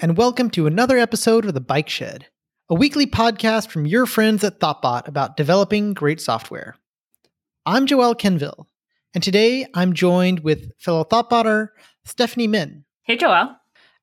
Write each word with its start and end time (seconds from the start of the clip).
and 0.00 0.16
welcome 0.16 0.48
to 0.48 0.68
another 0.68 0.96
episode 0.96 1.44
of 1.44 1.54
The 1.54 1.60
Bike 1.60 1.88
Shed, 1.88 2.26
a 2.68 2.74
weekly 2.74 3.04
podcast 3.04 3.68
from 3.68 3.84
your 3.84 4.06
friends 4.06 4.44
at 4.44 4.60
Thoughtbot 4.60 5.08
about 5.08 5.36
developing 5.36 5.92
great 5.92 6.20
software. 6.20 6.76
I'm 7.66 7.84
Joel 7.84 8.14
Quenneville, 8.14 8.66
and 9.12 9.24
today 9.24 9.66
I'm 9.74 9.94
joined 9.94 10.40
with 10.40 10.70
fellow 10.78 11.02
Thoughtbotter 11.02 11.70
Stephanie 12.04 12.46
Minn. 12.46 12.84
Hey, 13.02 13.16
Joel. 13.16 13.56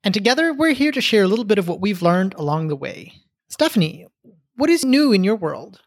And 0.03 0.13
together 0.13 0.53
we're 0.53 0.73
here 0.73 0.91
to 0.91 0.99
share 0.99 1.23
a 1.23 1.27
little 1.29 1.45
bit 1.45 1.59
of 1.59 1.69
what 1.69 1.79
we've 1.79 2.01
learned 2.01 2.33
along 2.33 2.67
the 2.67 2.75
way. 2.75 3.13
Stephanie, 3.47 4.05
what 4.57 4.69
is 4.69 4.83
new 4.83 5.13
in 5.13 5.23
your 5.23 5.37
world? 5.37 5.79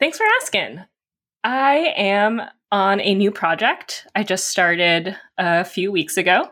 Thanks 0.00 0.18
for 0.18 0.26
asking. 0.42 0.80
I 1.44 1.92
am 1.96 2.42
on 2.72 3.00
a 3.00 3.14
new 3.14 3.30
project 3.30 4.08
I 4.16 4.24
just 4.24 4.48
started 4.48 5.16
a 5.38 5.64
few 5.64 5.92
weeks 5.92 6.16
ago 6.16 6.48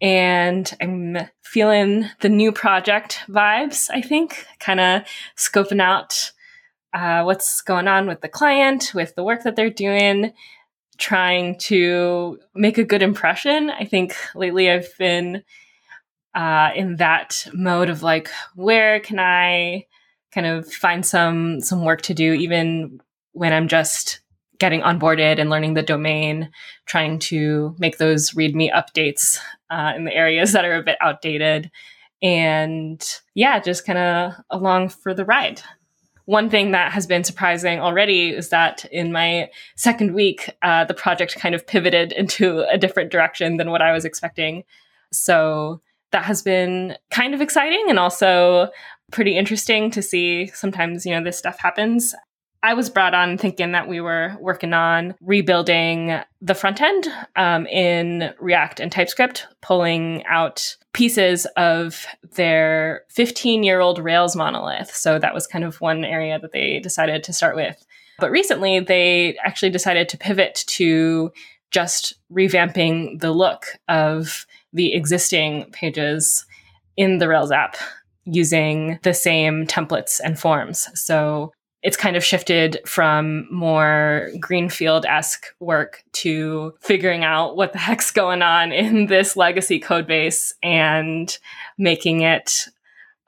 and 0.00 0.70
I'm 0.80 1.18
feeling 1.42 2.06
the 2.20 2.28
new 2.28 2.52
project 2.52 3.20
vibes, 3.28 3.88
I 3.90 4.02
think, 4.02 4.46
kind 4.58 4.80
of 4.80 5.02
scoping 5.36 5.80
out 5.80 6.32
uh, 6.92 7.22
what's 7.22 7.60
going 7.60 7.88
on 7.88 8.06
with 8.06 8.20
the 8.20 8.28
client, 8.28 8.92
with 8.94 9.14
the 9.14 9.24
work 9.24 9.42
that 9.44 9.56
they're 9.56 9.70
doing, 9.70 10.32
trying 10.98 11.58
to 11.58 12.38
make 12.54 12.78
a 12.78 12.84
good 12.84 13.02
impression. 13.02 13.70
I 13.70 13.84
think 13.84 14.14
lately 14.34 14.70
I've 14.70 14.96
been 14.98 15.42
uh, 16.34 16.70
in 16.74 16.96
that 16.96 17.46
mode 17.54 17.90
of 17.90 18.02
like, 18.02 18.30
where 18.54 19.00
can 19.00 19.18
I 19.18 19.86
kind 20.32 20.46
of 20.46 20.70
find 20.70 21.04
some 21.04 21.60
some 21.60 21.84
work 21.84 22.02
to 22.02 22.14
do, 22.14 22.32
even 22.34 23.00
when 23.32 23.52
I'm 23.52 23.68
just 23.68 24.20
getting 24.58 24.80
onboarded 24.80 25.38
and 25.38 25.50
learning 25.50 25.74
the 25.74 25.82
domain, 25.82 26.50
trying 26.86 27.18
to 27.18 27.74
make 27.78 27.98
those 27.98 28.30
README 28.32 28.72
updates 28.72 29.38
uh, 29.70 29.92
in 29.96 30.04
the 30.04 30.14
areas 30.14 30.52
that 30.52 30.64
are 30.64 30.76
a 30.76 30.82
bit 30.82 30.98
outdated. 31.00 31.70
And 32.22 33.04
yeah, 33.34 33.60
just 33.60 33.86
kind 33.86 33.98
of 33.98 34.32
along 34.50 34.90
for 34.90 35.14
the 35.14 35.24
ride. 35.24 35.62
One 36.24 36.50
thing 36.50 36.72
that 36.72 36.92
has 36.92 37.06
been 37.06 37.22
surprising 37.22 37.78
already 37.78 38.30
is 38.30 38.48
that 38.48 38.84
in 38.86 39.12
my 39.12 39.48
second 39.76 40.12
week, 40.14 40.50
uh, 40.62 40.84
the 40.84 40.94
project 40.94 41.36
kind 41.36 41.54
of 41.54 41.66
pivoted 41.66 42.12
into 42.16 42.60
a 42.70 42.78
different 42.78 43.12
direction 43.12 43.58
than 43.58 43.70
what 43.70 43.82
I 43.82 43.92
was 43.92 44.04
expecting. 44.04 44.64
So 45.12 45.80
that 46.12 46.24
has 46.24 46.42
been 46.42 46.96
kind 47.10 47.34
of 47.34 47.40
exciting 47.40 47.84
and 47.88 47.98
also 47.98 48.70
pretty 49.12 49.36
interesting 49.36 49.90
to 49.90 50.02
see 50.02 50.46
sometimes 50.48 51.06
you 51.06 51.12
know 51.14 51.22
this 51.22 51.38
stuff 51.38 51.58
happens 51.58 52.14
I 52.62 52.74
was 52.74 52.90
brought 52.90 53.14
on 53.14 53.38
thinking 53.38 53.72
that 53.72 53.88
we 53.88 54.00
were 54.00 54.36
working 54.40 54.72
on 54.72 55.14
rebuilding 55.20 56.20
the 56.40 56.54
front 56.54 56.80
end 56.80 57.06
um, 57.36 57.66
in 57.66 58.34
React 58.40 58.80
and 58.80 58.90
TypeScript, 58.90 59.46
pulling 59.62 60.24
out 60.26 60.76
pieces 60.92 61.46
of 61.56 62.06
their 62.34 63.02
15 63.10 63.62
year 63.62 63.80
old 63.80 63.98
Rails 63.98 64.34
monolith. 64.34 64.90
So 64.94 65.18
that 65.18 65.34
was 65.34 65.46
kind 65.46 65.64
of 65.64 65.80
one 65.80 66.04
area 66.04 66.38
that 66.38 66.52
they 66.52 66.80
decided 66.80 67.22
to 67.24 67.32
start 67.32 67.56
with. 67.56 67.84
But 68.18 68.30
recently, 68.30 68.80
they 68.80 69.36
actually 69.44 69.70
decided 69.70 70.08
to 70.08 70.18
pivot 70.18 70.64
to 70.68 71.30
just 71.70 72.14
revamping 72.32 73.20
the 73.20 73.32
look 73.32 73.66
of 73.88 74.46
the 74.72 74.94
existing 74.94 75.70
pages 75.72 76.46
in 76.96 77.18
the 77.18 77.28
Rails 77.28 77.52
app 77.52 77.76
using 78.24 78.98
the 79.02 79.14
same 79.14 79.66
templates 79.66 80.20
and 80.22 80.38
forms. 80.38 80.88
So 80.98 81.52
it's 81.86 81.96
kind 81.96 82.16
of 82.16 82.24
shifted 82.24 82.80
from 82.84 83.46
more 83.48 84.30
greenfield 84.40 85.06
esque 85.06 85.46
work 85.60 86.02
to 86.10 86.74
figuring 86.80 87.22
out 87.22 87.56
what 87.56 87.72
the 87.72 87.78
heck's 87.78 88.10
going 88.10 88.42
on 88.42 88.72
in 88.72 89.06
this 89.06 89.36
legacy 89.36 89.78
code 89.78 90.04
base 90.04 90.52
and 90.64 91.38
making 91.78 92.22
it 92.22 92.66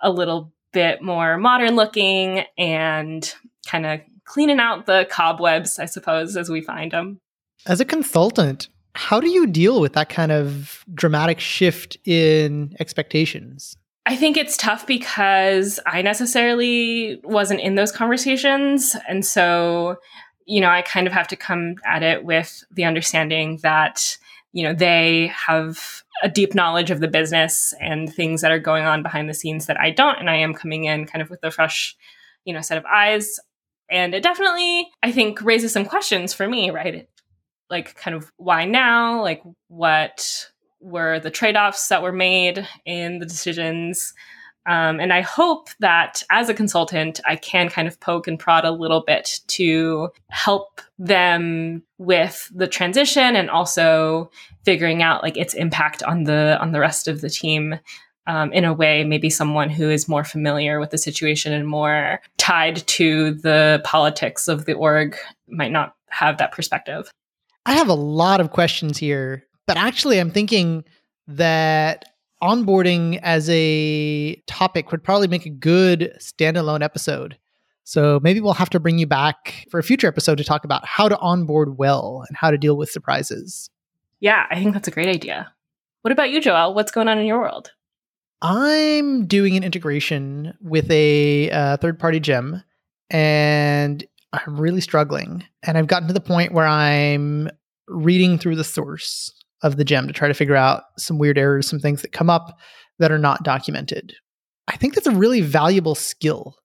a 0.01 0.11
little 0.11 0.53
bit 0.73 1.01
more 1.01 1.39
modern 1.39 1.77
looking 1.77 2.45
and 2.59 3.33
kind 3.69 3.87
of 3.87 4.01
cleaning 4.25 4.59
out 4.59 4.87
the 4.87 5.07
cobwebs, 5.09 5.79
I 5.79 5.85
suppose, 5.85 6.37
as 6.37 6.51
we 6.51 6.61
find 6.61 6.91
them. 6.91 7.21
As 7.65 7.81
a 7.81 7.85
consultant, 7.85 8.69
how 8.97 9.21
do 9.21 9.29
you 9.29 9.47
deal 9.47 9.81
with 9.81 9.93
that 9.93 10.09
kind 10.09 10.33
of 10.33 10.85
dramatic 10.93 11.39
shift 11.39 11.97
in 12.05 12.75
expectations? 12.81 13.77
I 14.09 14.17
think 14.17 14.39
it's 14.39 14.57
tough 14.57 14.87
because 14.87 15.79
I 15.85 16.01
necessarily 16.01 17.21
wasn't 17.25 17.61
in 17.61 17.75
those 17.75 17.93
conversations. 17.93 18.97
And 19.07 19.25
so, 19.25 19.97
you 20.47 20.63
know, 20.63 20.71
I 20.71 20.81
kind 20.81 21.07
of 21.07 21.13
have 21.13 21.29
to 21.29 21.37
come 21.37 21.75
at 21.85 22.03
it 22.03 22.25
with 22.25 22.65
the 22.71 22.85
understanding 22.85 23.59
that, 23.63 24.17
you 24.53 24.65
know, 24.65 24.73
they 24.73 25.27
have 25.27 26.03
a 26.23 26.29
deep 26.31 26.55
knowledge 26.55 26.91
of 26.91 27.01
the 27.01 27.07
business 27.07 27.75
and 27.83 28.11
things 28.11 28.41
that 28.41 28.51
are 28.51 28.59
going 28.59 28.85
on 28.85 29.03
behind 29.03 29.29
the 29.29 29.35
scenes 29.35 29.67
that 29.67 29.79
I 29.79 29.91
don't. 29.91 30.19
And 30.19 30.31
I 30.31 30.37
am 30.37 30.55
coming 30.55 30.85
in 30.85 31.05
kind 31.05 31.21
of 31.21 31.29
with 31.29 31.45
a 31.45 31.51
fresh, 31.51 31.95
you 32.47 32.55
know, 32.55 32.63
set 32.63 32.79
of 32.79 32.87
eyes. 32.87 33.39
And 33.91 34.15
it 34.15 34.23
definitely, 34.23 34.89
I 35.03 35.13
think, 35.13 35.43
raises 35.43 35.73
some 35.73 35.85
questions 35.85 36.33
for 36.33 36.49
me, 36.49 36.71
right? 36.71 37.07
Like, 37.69 37.95
kind 37.97 38.17
of 38.17 38.33
why 38.39 38.65
now? 38.65 39.21
Like, 39.21 39.43
what 39.67 40.49
were 40.81 41.21
the 41.21 41.31
trade 41.31 41.57
offs 41.57 41.89
that 41.89 42.03
were 42.03 42.13
made 42.13 42.67
in 42.85 43.19
the 43.19 43.27
decisions. 43.27 44.15
Um, 44.67 45.01
and 45.01 45.13
I 45.15 45.23
hope 45.23 45.71
that 45.81 46.23
as 46.31 46.49
a 46.49 46.55
consultant, 46.55 47.21
I 47.27 47.37
can 47.37 47.71
kind 47.71 47.89
of 47.89 47.99
poke 48.01 48.29
and 48.29 48.39
prod 48.39 48.67
a 48.67 48.71
little 48.71 49.03
bit 49.07 49.41
to 49.49 50.11
help 50.29 50.83
them 50.99 51.83
with 51.97 52.51
the 52.55 52.67
transition 52.67 53.35
and 53.35 53.49
also 53.49 54.31
figuring 54.65 55.03
out 55.03 55.23
like 55.23 55.39
its 55.39 55.55
impact 55.55 56.03
on 56.03 56.25
the 56.25 56.59
on 56.61 56.73
the 56.73 56.81
rest 56.81 57.09
of 57.09 57.23
the 57.23 57.31
team 57.31 57.79
um, 58.27 58.53
in 58.53 58.67
a 58.67 58.75
way 58.75 59.05
maybe 59.05 59.31
someone 59.31 59.71
who 59.71 59.89
is 59.89 60.07
more 60.07 60.23
familiar 60.23 60.79
with 60.79 60.91
the 60.91 60.99
situation 60.99 61.55
and 61.55 61.67
more 61.67 62.21
tied 62.37 62.87
to 62.87 63.33
the 63.35 63.81
politics 63.85 64.49
of 64.49 64.67
the 64.67 64.75
org 64.75 65.17
might 65.49 65.73
not 65.73 65.95
have 66.11 66.37
that 66.37 66.53
perspective. 66.53 67.11
I 67.65 67.73
have 67.73 67.89
a 67.89 67.95
lot 67.95 68.41
of 68.41 68.51
questions 68.51 68.99
here 68.99 69.48
but 69.69 69.77
actually, 69.77 70.19
I'm 70.19 70.33
thinking 70.33 70.83
that 71.29 72.07
onboarding 72.43 73.21
as 73.23 73.49
a 73.51 74.35
topic 74.47 74.91
would 74.91 75.05
probably 75.05 75.29
make 75.29 75.45
a 75.45 75.51
good 75.51 76.17
standalone 76.19 76.83
episode. 76.83 77.37
So 77.85 78.19
maybe 78.23 78.41
we'll 78.41 78.55
have 78.55 78.71
to 78.71 78.81
bring 78.81 78.99
you 78.99 79.07
back 79.07 79.67
for 79.71 79.79
a 79.79 79.83
future 79.83 80.09
episode 80.09 80.39
to 80.39 80.45
talk 80.45 80.65
about 80.65 80.87
how 80.87 81.09
to 81.09 81.19
onboard 81.19 81.77
well 81.79 82.25
and 82.27 82.37
how 82.37 82.51
to 82.51 82.57
deal 82.57 82.77
with 82.77 82.91
surprises. 82.91 83.69
Yeah, 84.21 84.47
I 84.51 84.57
think 84.57 84.73
that's 84.73 84.89
a 84.89 84.91
great 84.91 85.09
idea. 85.09 85.53
What 86.03 86.13
about 86.13 86.31
you, 86.31 86.41
Joel? 86.41 86.75
What's 86.75 86.91
going 86.91 87.09
on 87.09 87.19
in 87.19 87.27
your 87.27 87.41
world? 87.41 87.71
I'm 88.41 89.27
doing 89.27 89.57
an 89.57 89.65
integration 89.65 90.57
with 90.63 90.91
a 90.91 91.51
uh, 91.51 91.77
third 91.77 91.99
party 91.99 92.21
gem 92.21 92.63
and 93.11 94.03
I'm 94.33 94.59
really 94.59 94.81
struggling. 94.81 95.45
And 95.63 95.77
I've 95.77 95.89
gotten 95.89 96.09
to 96.09 96.15
the 96.15 96.21
point 96.21 96.53
where 96.53 96.67
I'm 96.67 97.51
reading 97.87 98.39
through 98.39 98.57
the 98.57 98.65
source 98.65 99.33
of 99.63 99.77
the 99.77 99.85
gem 99.85 100.07
to 100.07 100.13
try 100.13 100.29
to 100.29 100.35
figure 100.35 100.57
out 100.57 100.85
some 100.97 101.19
weird 101.19 101.39
errors, 101.39 101.69
some 101.69 101.81
things 101.81 102.03
that 102.03 102.13
come 102.13 102.31
up 102.31 102.59
that 102.99 103.13
are 103.13 103.19
not 103.19 103.43
documented. 103.43 104.15
I 104.67 104.77
think 104.77 104.95
that's 104.95 105.07
a 105.07 105.13
really 105.13 105.41
valuable 105.41 105.95
skill. 105.95 106.57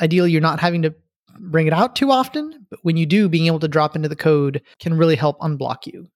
Ideally, 0.00 0.32
you're 0.32 0.40
not 0.40 0.60
having 0.60 0.82
to 0.82 0.94
bring 1.38 1.66
it 1.66 1.72
out 1.72 1.96
too 1.96 2.10
often, 2.10 2.66
but 2.70 2.80
when 2.82 2.96
you 2.96 3.06
do, 3.06 3.28
being 3.28 3.46
able 3.46 3.60
to 3.60 3.68
drop 3.68 3.96
into 3.96 4.08
the 4.08 4.16
code 4.16 4.62
can 4.80 4.96
really 4.96 5.16
help 5.16 5.38
unblock 5.40 5.86
you, 5.86 6.08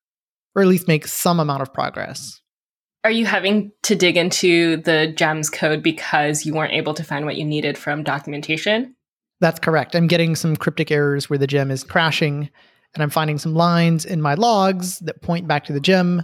or 0.54 0.62
at 0.62 0.68
least 0.68 0.88
make 0.88 1.06
some 1.06 1.40
amount 1.40 1.62
of 1.62 1.72
progress. 1.72 2.40
Are 3.04 3.10
you 3.10 3.24
having 3.24 3.70
to 3.84 3.94
dig 3.94 4.16
into 4.16 4.78
the 4.78 5.12
gems 5.14 5.48
code 5.48 5.82
because 5.82 6.44
you 6.44 6.52
weren't 6.52 6.72
able 6.72 6.94
to 6.94 7.04
find 7.04 7.24
what 7.24 7.36
you 7.36 7.44
needed 7.44 7.78
from 7.78 8.02
documentation? 8.02 8.96
That's 9.40 9.60
correct. 9.60 9.94
I'm 9.94 10.08
getting 10.08 10.34
some 10.34 10.56
cryptic 10.56 10.90
errors 10.90 11.30
where 11.30 11.38
the 11.38 11.46
gem 11.46 11.70
is 11.70 11.84
crashing 11.84 12.50
and 12.96 13.02
I'm 13.02 13.10
finding 13.10 13.38
some 13.38 13.54
lines 13.54 14.04
in 14.04 14.20
my 14.20 14.34
logs 14.34 14.98
that 15.00 15.22
point 15.22 15.46
back 15.46 15.64
to 15.66 15.72
the 15.72 15.80
gem. 15.80 16.22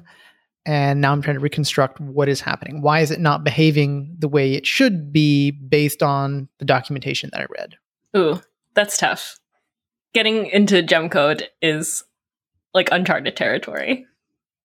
And 0.64 1.00
now 1.00 1.12
I'm 1.12 1.22
trying 1.22 1.36
to 1.36 1.40
reconstruct 1.40 2.00
what 2.00 2.28
is 2.28 2.40
happening. 2.40 2.82
Why 2.82 3.00
is 3.00 3.10
it 3.10 3.20
not 3.20 3.44
behaving 3.44 4.14
the 4.18 4.28
way 4.28 4.54
it 4.54 4.66
should 4.66 5.12
be 5.12 5.50
based 5.50 6.02
on 6.02 6.48
the 6.58 6.64
documentation 6.64 7.30
that 7.32 7.42
I 7.42 7.46
read? 7.58 7.76
Ooh, 8.16 8.40
that's 8.74 8.96
tough. 8.96 9.38
Getting 10.14 10.46
into 10.46 10.82
gem 10.82 11.08
code 11.08 11.48
is 11.60 12.04
like 12.74 12.90
uncharted 12.92 13.36
territory. 13.36 14.06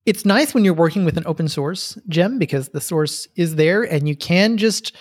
It's 0.05 0.25
nice 0.25 0.53
when 0.53 0.63
you're 0.63 0.73
working 0.73 1.03
with 1.03 1.17
an 1.17 1.23
open 1.25 1.47
source 1.47 1.97
gem 2.07 2.39
because 2.39 2.69
the 2.69 2.81
source 2.81 3.27
is 3.35 3.55
there 3.55 3.83
and 3.83 4.07
you 4.07 4.15
can 4.15 4.57
just 4.57 4.95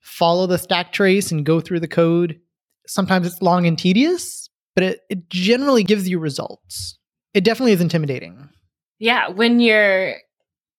follow 0.00 0.46
the 0.46 0.58
stack 0.58 0.92
trace 0.92 1.30
and 1.30 1.44
go 1.44 1.60
through 1.60 1.80
the 1.80 1.88
code. 1.88 2.38
Sometimes 2.86 3.26
it's 3.26 3.42
long 3.42 3.66
and 3.66 3.78
tedious, 3.78 4.49
but 4.74 4.84
it, 4.84 5.00
it 5.08 5.28
generally 5.28 5.82
gives 5.82 6.08
you 6.08 6.18
results. 6.18 6.98
It 7.34 7.44
definitely 7.44 7.72
is 7.72 7.80
intimidating. 7.80 8.48
Yeah, 8.98 9.28
when 9.28 9.60
you're 9.60 10.16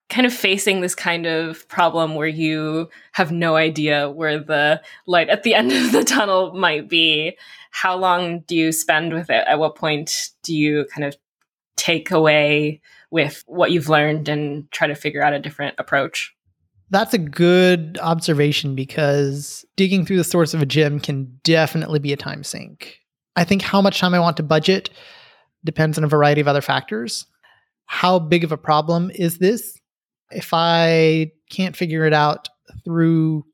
kind 0.09 0.27
of 0.27 0.33
facing 0.33 0.81
this 0.81 0.93
kind 0.93 1.25
of 1.25 1.67
problem 1.69 2.15
where 2.15 2.27
you 2.27 2.89
have 3.13 3.31
no 3.31 3.55
idea 3.55 4.09
where 4.09 4.39
the 4.39 4.81
light 5.07 5.29
at 5.29 5.43
the 5.43 5.53
end 5.55 5.71
of 5.71 5.93
the 5.93 6.03
tunnel 6.03 6.53
might 6.53 6.89
be, 6.89 7.37
how 7.71 7.95
long 7.95 8.41
do 8.41 8.55
you 8.55 8.71
spend 8.73 9.13
with 9.13 9.29
it? 9.29 9.45
At 9.47 9.57
what 9.57 9.75
point 9.75 10.29
do 10.43 10.55
you 10.55 10.85
kind 10.93 11.05
of 11.05 11.15
take 11.77 12.11
away 12.11 12.81
with 13.09 13.43
what 13.47 13.71
you've 13.71 13.89
learned 13.89 14.27
and 14.27 14.69
try 14.71 14.87
to 14.87 14.95
figure 14.95 15.23
out 15.23 15.33
a 15.33 15.39
different 15.39 15.75
approach? 15.79 16.35
That's 16.89 17.13
a 17.13 17.17
good 17.17 17.97
observation 18.01 18.75
because 18.75 19.65
digging 19.77 20.05
through 20.05 20.17
the 20.17 20.25
source 20.25 20.53
of 20.53 20.61
a 20.61 20.65
gem 20.65 20.99
can 20.99 21.39
definitely 21.43 21.99
be 21.99 22.11
a 22.11 22.17
time 22.17 22.43
sink. 22.43 23.00
I 23.35 23.43
think 23.43 23.61
how 23.61 23.81
much 23.81 23.99
time 23.99 24.13
I 24.13 24.19
want 24.19 24.37
to 24.37 24.43
budget 24.43 24.89
depends 25.63 25.97
on 25.97 26.03
a 26.03 26.07
variety 26.07 26.41
of 26.41 26.47
other 26.47 26.61
factors. 26.61 27.25
How 27.85 28.19
big 28.19 28.43
of 28.43 28.51
a 28.51 28.57
problem 28.57 29.11
is 29.13 29.37
this? 29.37 29.79
If 30.31 30.49
I 30.53 31.31
can't 31.49 31.75
figure 31.75 32.05
it 32.05 32.13
out 32.13 32.47
through 32.83 33.45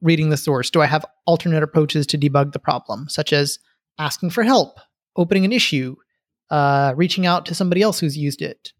reading 0.00 0.30
the 0.30 0.36
source, 0.36 0.70
do 0.70 0.80
I 0.80 0.86
have 0.86 1.04
alternate 1.26 1.62
approaches 1.62 2.06
to 2.08 2.18
debug 2.18 2.52
the 2.52 2.58
problem, 2.58 3.08
such 3.08 3.32
as 3.32 3.58
asking 3.98 4.30
for 4.30 4.42
help, 4.42 4.78
opening 5.16 5.44
an 5.44 5.52
issue, 5.52 5.94
uh, 6.50 6.92
reaching 6.96 7.26
out 7.26 7.46
to 7.46 7.54
somebody 7.54 7.82
else 7.82 8.00
who's 8.00 8.16
used 8.16 8.42
it, 8.42 8.72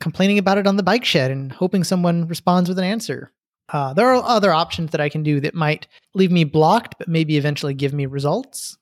complaining 0.00 0.38
about 0.38 0.58
it 0.58 0.66
on 0.66 0.76
the 0.76 0.82
bike 0.82 1.04
shed 1.04 1.30
and 1.30 1.52
hoping 1.52 1.84
someone 1.84 2.26
responds 2.26 2.68
with 2.68 2.78
an 2.78 2.84
answer. 2.84 3.32
Uh, 3.68 3.92
there 3.94 4.08
are 4.08 4.22
other 4.22 4.52
options 4.52 4.90
that 4.92 5.00
I 5.00 5.08
can 5.08 5.22
do 5.22 5.40
that 5.40 5.54
might 5.54 5.86
leave 6.14 6.30
me 6.30 6.44
blocked, 6.44 6.96
but 6.98 7.08
maybe 7.08 7.36
eventually 7.36 7.74
give 7.74 7.92
me 7.92 8.06
results. 8.06 8.78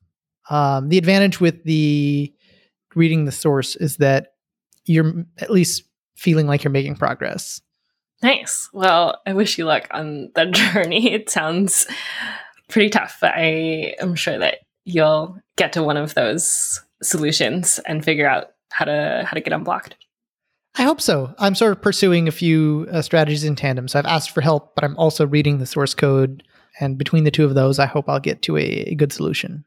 Um, 0.51 0.89
the 0.89 0.99
advantage 0.99 1.41
with 1.41 1.65
the 1.65 2.33
reading 2.95 3.25
the 3.25 3.33
source 3.33 3.77
is 3.77 3.97
that 3.97 4.35
you're 4.85 5.25
at 5.39 5.51
least 5.51 5.85
feeling 6.17 6.47
like 6.47 6.65
you're 6.65 6.71
making 6.71 6.97
progress. 6.97 7.61
Nice. 8.23 8.69
Well, 8.73 9.21
I 9.27 9.33
wish 9.33 9.59
you 9.59 9.65
luck 9.65 9.89
on 9.91 10.31
the 10.35 10.47
journey. 10.51 11.13
It 11.13 11.31
sounds 11.31 11.87
pretty 12.69 12.91
tough, 12.91 13.19
but 13.21 13.33
I 13.35 13.95
am 14.01 14.15
sure 14.15 14.39
that 14.39 14.59
you'll 14.85 15.39
get 15.57 15.73
to 15.75 15.83
one 15.83 15.97
of 15.97 16.15
those 16.15 16.81
solutions 17.03 17.81
and 17.87 18.05
figure 18.05 18.29
out 18.29 18.53
how 18.71 18.85
to 18.85 19.25
how 19.27 19.35
to 19.35 19.41
get 19.41 19.53
unblocked. 19.53 19.97
I 20.77 20.83
hope 20.83 21.01
so. 21.01 21.35
I'm 21.39 21.55
sort 21.55 21.73
of 21.73 21.83
pursuing 21.83 22.27
a 22.27 22.33
few 22.33 22.89
uh, 22.91 23.03
strategies 23.03 23.45
in 23.45 23.55
tandem. 23.55 23.87
So 23.87 23.99
I've 23.99 24.07
asked 24.07 24.33
for 24.33 24.41
help, 24.41 24.75
but 24.75 24.83
I'm 24.83 24.97
also 24.97 25.27
reading 25.27 25.59
the 25.59 25.67
source 25.67 25.95
code. 25.95 26.43
And 26.81 26.99
between 26.99 27.23
the 27.23 27.31
two 27.31 27.45
of 27.45 27.55
those, 27.55 27.79
I 27.79 27.87
hope 27.87 28.09
I'll 28.09 28.19
get 28.19 28.43
to 28.43 28.57
a, 28.57 28.63
a 28.63 28.95
good 28.97 29.13
solution. 29.13 29.65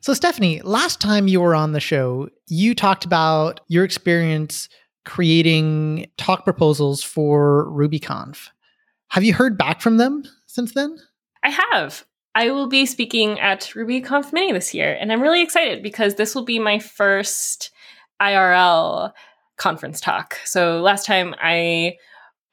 So, 0.00 0.14
Stephanie, 0.14 0.60
last 0.62 1.00
time 1.00 1.28
you 1.28 1.40
were 1.40 1.54
on 1.54 1.72
the 1.72 1.80
show, 1.80 2.28
you 2.48 2.74
talked 2.74 3.04
about 3.04 3.60
your 3.68 3.84
experience 3.84 4.68
creating 5.04 6.06
talk 6.16 6.44
proposals 6.44 7.02
for 7.02 7.66
RubyConf. 7.70 8.48
Have 9.08 9.24
you 9.24 9.32
heard 9.32 9.56
back 9.56 9.80
from 9.80 9.96
them 9.96 10.24
since 10.46 10.72
then? 10.74 10.98
I 11.42 11.50
have. 11.72 12.04
I 12.34 12.50
will 12.50 12.66
be 12.66 12.84
speaking 12.84 13.40
at 13.40 13.62
RubyConf 13.74 14.32
Mini 14.32 14.52
this 14.52 14.74
year, 14.74 14.96
and 15.00 15.10
I'm 15.10 15.22
really 15.22 15.42
excited 15.42 15.82
because 15.82 16.16
this 16.16 16.34
will 16.34 16.44
be 16.44 16.58
my 16.58 16.78
first 16.78 17.70
IRL 18.20 19.12
conference 19.56 20.00
talk. 20.00 20.38
So 20.44 20.80
last 20.80 21.06
time 21.06 21.34
I 21.40 21.96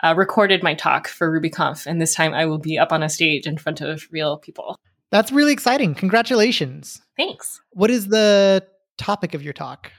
uh, 0.02 0.14
recorded 0.16 0.64
my 0.64 0.74
talk 0.74 1.08
for 1.08 1.30
RubyConf, 1.30 1.86
and 1.86 2.02
this 2.02 2.16
time 2.16 2.34
I 2.34 2.46
will 2.46 2.60
be 2.60 2.78
up 2.78 2.92
on 2.92 3.04
a 3.04 3.10
stage 3.10 3.46
in 3.46 3.58
front 3.58 3.82
of 3.82 4.08
real 4.12 4.38
people. 4.38 4.78
That's 5.14 5.32
really 5.32 5.54
exciting. 5.54 5.94
Congratulations. 5.94 7.04
Thanks. 7.16 7.62
What 7.70 7.92
is 7.92 8.08
the 8.08 8.66
topic 8.98 9.36
of 9.36 9.44
your 9.44 9.54
talk? 9.54 9.92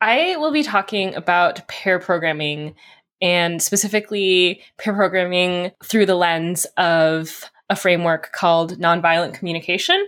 I 0.00 0.36
will 0.38 0.50
be 0.50 0.62
talking 0.62 1.14
about 1.14 1.68
pair 1.68 1.98
programming 1.98 2.74
and 3.20 3.62
specifically 3.62 4.62
pair 4.78 4.94
programming 4.94 5.72
through 5.84 6.06
the 6.06 6.14
lens 6.14 6.64
of 6.78 7.44
a 7.68 7.76
framework 7.76 8.32
called 8.32 8.78
nonviolent 8.78 9.34
communication, 9.34 10.06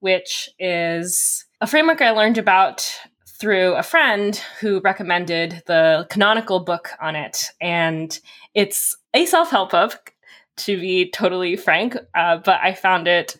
which 0.00 0.50
is 0.58 1.44
a 1.60 1.68
framework 1.68 2.02
I 2.02 2.10
learned 2.10 2.36
about 2.36 2.92
through 3.38 3.74
a 3.74 3.82
friend 3.84 4.34
who 4.58 4.80
recommended 4.80 5.62
the 5.68 6.08
canonical 6.10 6.58
book 6.58 6.90
on 7.00 7.14
it. 7.14 7.44
And 7.60 8.18
it's 8.54 8.96
a 9.14 9.24
self 9.24 9.50
help 9.50 9.70
book, 9.70 10.14
to 10.56 10.80
be 10.80 11.08
totally 11.12 11.54
frank, 11.54 11.96
uh, 12.16 12.38
but 12.38 12.58
I 12.60 12.74
found 12.74 13.06
it 13.06 13.36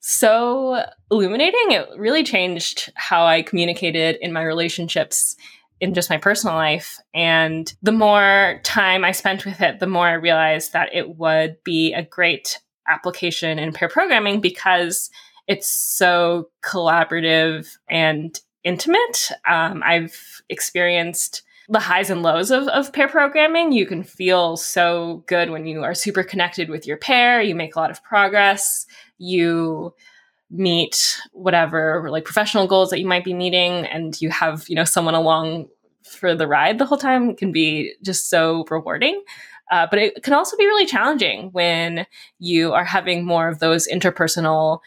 so 0.00 0.84
illuminating. 1.10 1.72
It 1.72 1.88
really 1.96 2.24
changed 2.24 2.92
how 2.94 3.26
I 3.26 3.42
communicated 3.42 4.16
in 4.20 4.32
my 4.32 4.42
relationships 4.42 5.36
in 5.80 5.94
just 5.94 6.10
my 6.10 6.18
personal 6.18 6.56
life. 6.56 6.98
And 7.14 7.72
the 7.82 7.92
more 7.92 8.60
time 8.64 9.04
I 9.04 9.12
spent 9.12 9.44
with 9.44 9.60
it, 9.60 9.78
the 9.78 9.86
more 9.86 10.08
I 10.08 10.14
realized 10.14 10.72
that 10.72 10.90
it 10.92 11.16
would 11.16 11.62
be 11.64 11.92
a 11.92 12.02
great 12.02 12.58
application 12.88 13.58
in 13.58 13.72
pair 13.72 13.88
programming 13.88 14.40
because 14.40 15.10
it's 15.46 15.68
so 15.68 16.50
collaborative 16.64 17.76
and 17.88 18.38
intimate. 18.64 19.30
Um, 19.48 19.82
I've 19.84 20.42
experienced 20.48 21.42
the 21.68 21.80
highs 21.80 22.10
and 22.10 22.22
lows 22.22 22.50
of, 22.50 22.66
of 22.68 22.92
pair 22.92 23.08
programming. 23.08 23.72
You 23.72 23.86
can 23.86 24.02
feel 24.02 24.56
so 24.56 25.22
good 25.26 25.50
when 25.50 25.66
you 25.66 25.82
are 25.84 25.94
super 25.94 26.22
connected 26.22 26.70
with 26.70 26.86
your 26.86 26.96
pair. 26.96 27.42
You 27.42 27.54
make 27.54 27.76
a 27.76 27.78
lot 27.78 27.90
of 27.90 28.02
progress. 28.02 28.86
You 29.18 29.94
meet 30.50 31.20
whatever 31.32 32.08
like 32.10 32.24
professional 32.24 32.66
goals 32.66 32.88
that 32.90 32.98
you 32.98 33.06
might 33.06 33.24
be 33.24 33.34
meeting 33.34 33.84
and 33.86 34.18
you 34.20 34.30
have 34.30 34.66
you 34.66 34.74
know 34.74 34.84
someone 34.84 35.14
along 35.14 35.68
for 36.02 36.34
the 36.34 36.46
ride 36.46 36.78
the 36.78 36.86
whole 36.86 36.96
time 36.96 37.36
can 37.36 37.52
be 37.52 37.92
just 38.02 38.30
so 38.30 38.64
rewarding 38.70 39.22
uh, 39.70 39.86
but 39.90 39.98
it 39.98 40.22
can 40.22 40.32
also 40.32 40.56
be 40.56 40.66
really 40.66 40.86
challenging 40.86 41.50
when 41.52 42.06
you 42.38 42.72
are 42.72 42.84
having 42.84 43.24
more 43.24 43.48
of 43.48 43.58
those 43.58 43.86
interpersonal 43.86 44.80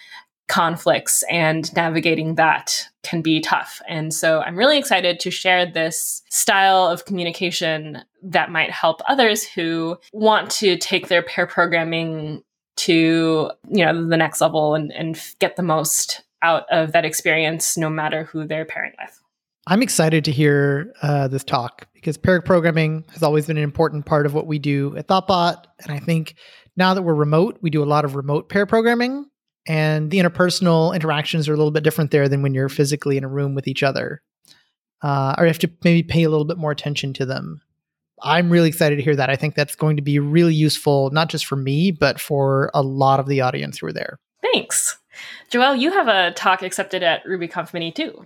conflicts 0.47 1.23
and 1.31 1.73
navigating 1.75 2.35
that 2.35 2.85
can 3.03 3.21
be 3.21 3.39
tough. 3.39 3.81
And 3.87 4.13
so 4.13 4.41
I'm 4.41 4.57
really 4.57 4.77
excited 4.77 5.19
to 5.21 5.31
share 5.31 5.65
this 5.65 6.23
style 6.29 6.87
of 6.87 7.05
communication 7.05 8.03
that 8.23 8.51
might 8.51 8.69
help 8.69 9.01
others 9.07 9.43
who 9.43 9.97
want 10.11 10.51
to 10.51 10.77
take 10.77 11.07
their 11.07 11.23
pair 11.23 11.47
programming 11.47 12.43
to, 12.85 13.51
you 13.69 13.85
know, 13.85 14.07
the 14.07 14.17
next 14.17 14.41
level 14.41 14.75
and, 14.75 14.91
and 14.91 15.19
get 15.39 15.55
the 15.55 15.63
most 15.63 16.21
out 16.41 16.65
of 16.71 16.91
that 16.93 17.05
experience 17.05 17.77
no 17.77 17.89
matter 17.89 18.23
who 18.23 18.45
they're 18.45 18.65
pairing 18.65 18.93
with. 18.99 19.19
I'm 19.67 19.83
excited 19.83 20.25
to 20.25 20.31
hear 20.31 20.93
uh, 21.03 21.27
this 21.27 21.43
talk 21.43 21.87
because 21.93 22.17
pair 22.17 22.41
programming 22.41 23.05
has 23.11 23.21
always 23.21 23.45
been 23.45 23.57
an 23.57 23.63
important 23.63 24.05
part 24.05 24.25
of 24.25 24.33
what 24.33 24.47
we 24.47 24.57
do 24.57 24.95
at 24.97 25.07
Thoughtbot. 25.07 25.65
And 25.83 25.91
I 25.91 25.99
think 25.99 26.35
now 26.75 26.95
that 26.95 27.03
we're 27.03 27.13
remote, 27.13 27.59
we 27.61 27.69
do 27.69 27.83
a 27.83 27.85
lot 27.85 28.03
of 28.03 28.15
remote 28.15 28.49
pair 28.49 28.65
programming 28.65 29.27
and 29.67 30.09
the 30.09 30.17
interpersonal 30.17 30.95
interactions 30.95 31.47
are 31.47 31.53
a 31.53 31.57
little 31.57 31.71
bit 31.71 31.83
different 31.83 32.09
there 32.09 32.27
than 32.27 32.41
when 32.41 32.53
you're 32.53 32.69
physically 32.69 33.17
in 33.17 33.23
a 33.23 33.29
room 33.29 33.53
with 33.53 33.67
each 33.67 33.83
other 33.83 34.21
uh, 35.03 35.35
or 35.37 35.45
you 35.45 35.49
have 35.49 35.59
to 35.59 35.71
maybe 35.83 36.03
pay 36.03 36.23
a 36.23 36.29
little 36.29 36.45
bit 36.45 36.57
more 36.57 36.71
attention 36.71 37.13
to 37.13 37.25
them 37.25 37.61
i'm 38.23 38.49
really 38.49 38.69
excited 38.69 38.95
to 38.95 39.01
hear 39.01 39.15
that. 39.15 39.29
I 39.29 39.35
think 39.35 39.55
that's 39.55 39.75
going 39.75 39.95
to 39.95 40.01
be 40.01 40.19
really 40.19 40.55
useful 40.55 41.09
not 41.11 41.29
just 41.29 41.45
for 41.45 41.55
me 41.55 41.91
but 41.91 42.19
for 42.19 42.71
a 42.73 42.81
lot 42.81 43.19
of 43.19 43.27
the 43.27 43.41
audience 43.41 43.79
who 43.79 43.87
are 43.87 43.93
there. 43.93 44.19
Thanks. 44.53 44.97
Joël 45.51 45.79
you 45.79 45.91
have 45.91 46.07
a 46.07 46.31
talk 46.31 46.61
accepted 46.61 47.03
at 47.03 47.23
rubyconf 47.25 47.73
mini 47.73 47.91
too. 47.91 48.25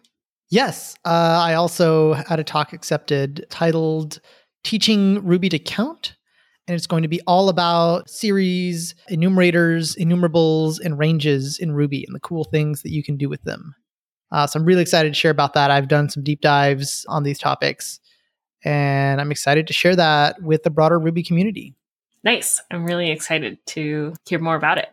Yes. 0.49 0.95
Uh, 1.05 1.39
i 1.41 1.53
also 1.53 2.13
had 2.13 2.39
a 2.39 2.43
talk 2.43 2.73
accepted 2.73 3.45
titled 3.49 4.19
teaching 4.63 5.23
ruby 5.25 5.49
to 5.49 5.59
count 5.59 6.15
and 6.67 6.75
it's 6.75 6.87
going 6.87 7.03
to 7.03 7.07
be 7.07 7.21
all 7.27 7.49
about 7.49 8.09
series, 8.09 8.95
enumerators, 9.09 9.95
enumerables, 9.95 10.79
and 10.79 10.97
ranges 10.97 11.59
in 11.59 11.73
Ruby 11.73 12.03
and 12.05 12.15
the 12.15 12.19
cool 12.19 12.43
things 12.45 12.81
that 12.81 12.91
you 12.91 13.03
can 13.03 13.17
do 13.17 13.29
with 13.29 13.43
them. 13.43 13.75
Uh, 14.31 14.47
so 14.47 14.59
I'm 14.59 14.65
really 14.65 14.81
excited 14.81 15.13
to 15.13 15.19
share 15.19 15.31
about 15.31 15.53
that. 15.53 15.69
I've 15.69 15.87
done 15.87 16.09
some 16.09 16.23
deep 16.23 16.41
dives 16.41 17.05
on 17.07 17.23
these 17.23 17.37
topics, 17.37 17.99
and 18.65 19.21
I'm 19.21 19.31
excited 19.31 19.67
to 19.67 19.73
share 19.73 19.95
that 19.95 20.41
with 20.41 20.63
the 20.63 20.69
broader 20.69 20.99
Ruby 20.99 21.23
community. 21.23 21.75
Nice. 22.23 22.61
I'm 22.71 22.85
really 22.85 23.11
excited 23.11 23.59
to 23.67 24.13
hear 24.27 24.39
more 24.39 24.55
about 24.55 24.79
it. 24.79 24.89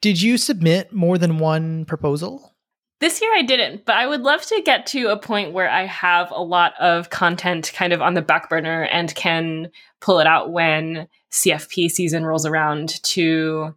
Did 0.00 0.20
you 0.20 0.36
submit 0.36 0.92
more 0.92 1.18
than 1.18 1.38
one 1.38 1.86
proposal? 1.86 2.54
This 3.00 3.22
year 3.22 3.34
I 3.34 3.42
didn't, 3.42 3.86
but 3.86 3.96
I 3.96 4.06
would 4.06 4.22
love 4.22 4.42
to 4.42 4.62
get 4.64 4.86
to 4.88 5.08
a 5.08 5.16
point 5.16 5.52
where 5.52 5.70
I 5.70 5.86
have 5.86 6.30
a 6.30 6.42
lot 6.42 6.74
of 6.80 7.10
content 7.10 7.72
kind 7.74 7.92
of 7.92 8.02
on 8.02 8.14
the 8.14 8.22
back 8.22 8.50
burner 8.50 8.82
and 8.82 9.14
can 9.14 9.70
pull 10.00 10.18
it 10.18 10.26
out 10.26 10.52
when 10.52 11.08
CFP 11.32 11.90
season 11.90 12.26
rolls 12.26 12.44
around 12.44 13.02
to 13.04 13.74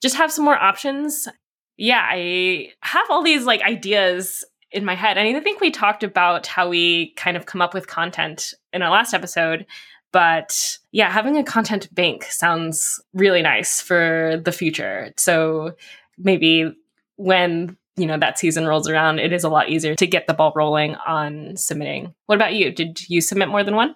just 0.00 0.16
have 0.16 0.32
some 0.32 0.44
more 0.44 0.56
options. 0.56 1.28
Yeah, 1.76 2.04
I 2.06 2.72
have 2.80 3.06
all 3.10 3.22
these 3.22 3.44
like 3.44 3.62
ideas 3.62 4.44
in 4.72 4.84
my 4.84 4.94
head. 4.94 5.18
And 5.18 5.36
I 5.36 5.40
think 5.40 5.60
we 5.60 5.70
talked 5.70 6.02
about 6.02 6.46
how 6.46 6.68
we 6.68 7.12
kind 7.14 7.36
of 7.36 7.46
come 7.46 7.62
up 7.62 7.74
with 7.74 7.86
content 7.86 8.54
in 8.72 8.82
our 8.82 8.90
last 8.90 9.14
episode. 9.14 9.66
But 10.12 10.78
yeah, 10.92 11.10
having 11.10 11.36
a 11.36 11.44
content 11.44 11.92
bank 11.94 12.24
sounds 12.24 13.00
really 13.14 13.42
nice 13.42 13.80
for 13.80 14.40
the 14.44 14.52
future. 14.52 15.12
So 15.16 15.72
maybe 16.18 16.74
when 17.16 17.76
you 17.96 18.06
know 18.06 18.18
that 18.18 18.38
season 18.38 18.66
rolls 18.66 18.88
around, 18.88 19.18
it 19.18 19.32
is 19.32 19.44
a 19.44 19.48
lot 19.48 19.68
easier 19.68 19.94
to 19.94 20.06
get 20.06 20.26
the 20.26 20.34
ball 20.34 20.52
rolling 20.54 20.96
on 21.06 21.56
submitting. 21.56 22.14
What 22.26 22.36
about 22.36 22.54
you? 22.54 22.70
Did 22.72 23.08
you 23.08 23.20
submit 23.20 23.48
more 23.48 23.64
than 23.64 23.76
one? 23.76 23.94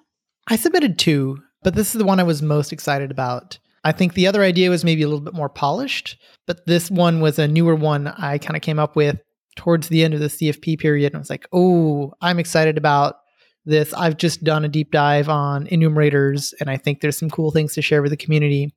I 0.49 0.57
submitted 0.57 0.99
two, 0.99 1.43
but 1.63 1.75
this 1.75 1.95
is 1.95 1.99
the 1.99 2.05
one 2.05 2.21
I 2.21 2.25
was 2.25 2.43
most 2.43 2.73
excited 2.73 3.11
about. 3.11 3.59
I 3.85 3.93
think 3.93 4.15
the 4.15 4.27
other 4.27 4.43
idea 4.43 4.71
was 4.71 4.85
maybe 4.85 5.03
a 5.03 5.09
little 5.09 5.25
bit 5.25 5.35
more 5.35 5.49
polished, 5.49 6.21
but 6.47 6.67
this 6.67 6.91
one 6.91 7.21
was 7.21 7.39
a 7.39 7.47
newer 7.47 7.75
one 7.75 8.09
I 8.09 8.39
kind 8.39 8.57
of 8.57 8.63
came 8.63 8.79
up 8.79 8.97
with 8.97 9.21
towards 9.57 9.89
the 9.89 10.05
end 10.05 10.15
of 10.15 10.21
the 10.21 10.27
CFP 10.27 10.79
period. 10.79 11.13
And 11.13 11.17
I 11.17 11.19
was 11.19 11.31
like, 11.31 11.49
oh, 11.53 12.13
I'm 12.21 12.39
excited 12.39 12.79
about 12.79 13.17
this. 13.65 13.93
I've 13.93 14.17
just 14.17 14.45
done 14.45 14.65
a 14.65 14.69
deep 14.69 14.93
dive 14.93 15.29
on 15.29 15.67
enumerators, 15.67 16.55
and 16.61 16.71
I 16.71 16.77
think 16.77 17.01
there's 17.01 17.19
some 17.19 17.31
cool 17.31 17.51
things 17.51 17.75
to 17.75 17.83
share 17.83 18.03
with 18.03 18.13
the 18.13 18.17
community. 18.17 18.75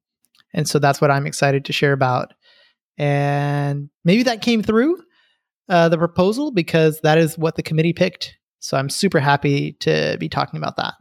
And 0.53 0.67
so 0.67 0.79
that's 0.79 0.99
what 0.99 1.11
I'm 1.11 1.27
excited 1.27 1.65
to 1.65 1.73
share 1.73 1.93
about. 1.93 2.33
And 2.97 3.89
maybe 4.03 4.23
that 4.23 4.41
came 4.41 4.63
through 4.63 5.01
uh, 5.69 5.89
the 5.89 5.97
proposal 5.97 6.51
because 6.51 6.99
that 7.01 7.17
is 7.17 7.37
what 7.37 7.55
the 7.55 7.63
committee 7.63 7.93
picked. 7.93 8.35
So 8.59 8.77
I'm 8.77 8.89
super 8.89 9.19
happy 9.19 9.73
to 9.73 10.17
be 10.19 10.27
talking 10.27 10.57
about 10.57 10.75
that. 10.77 10.95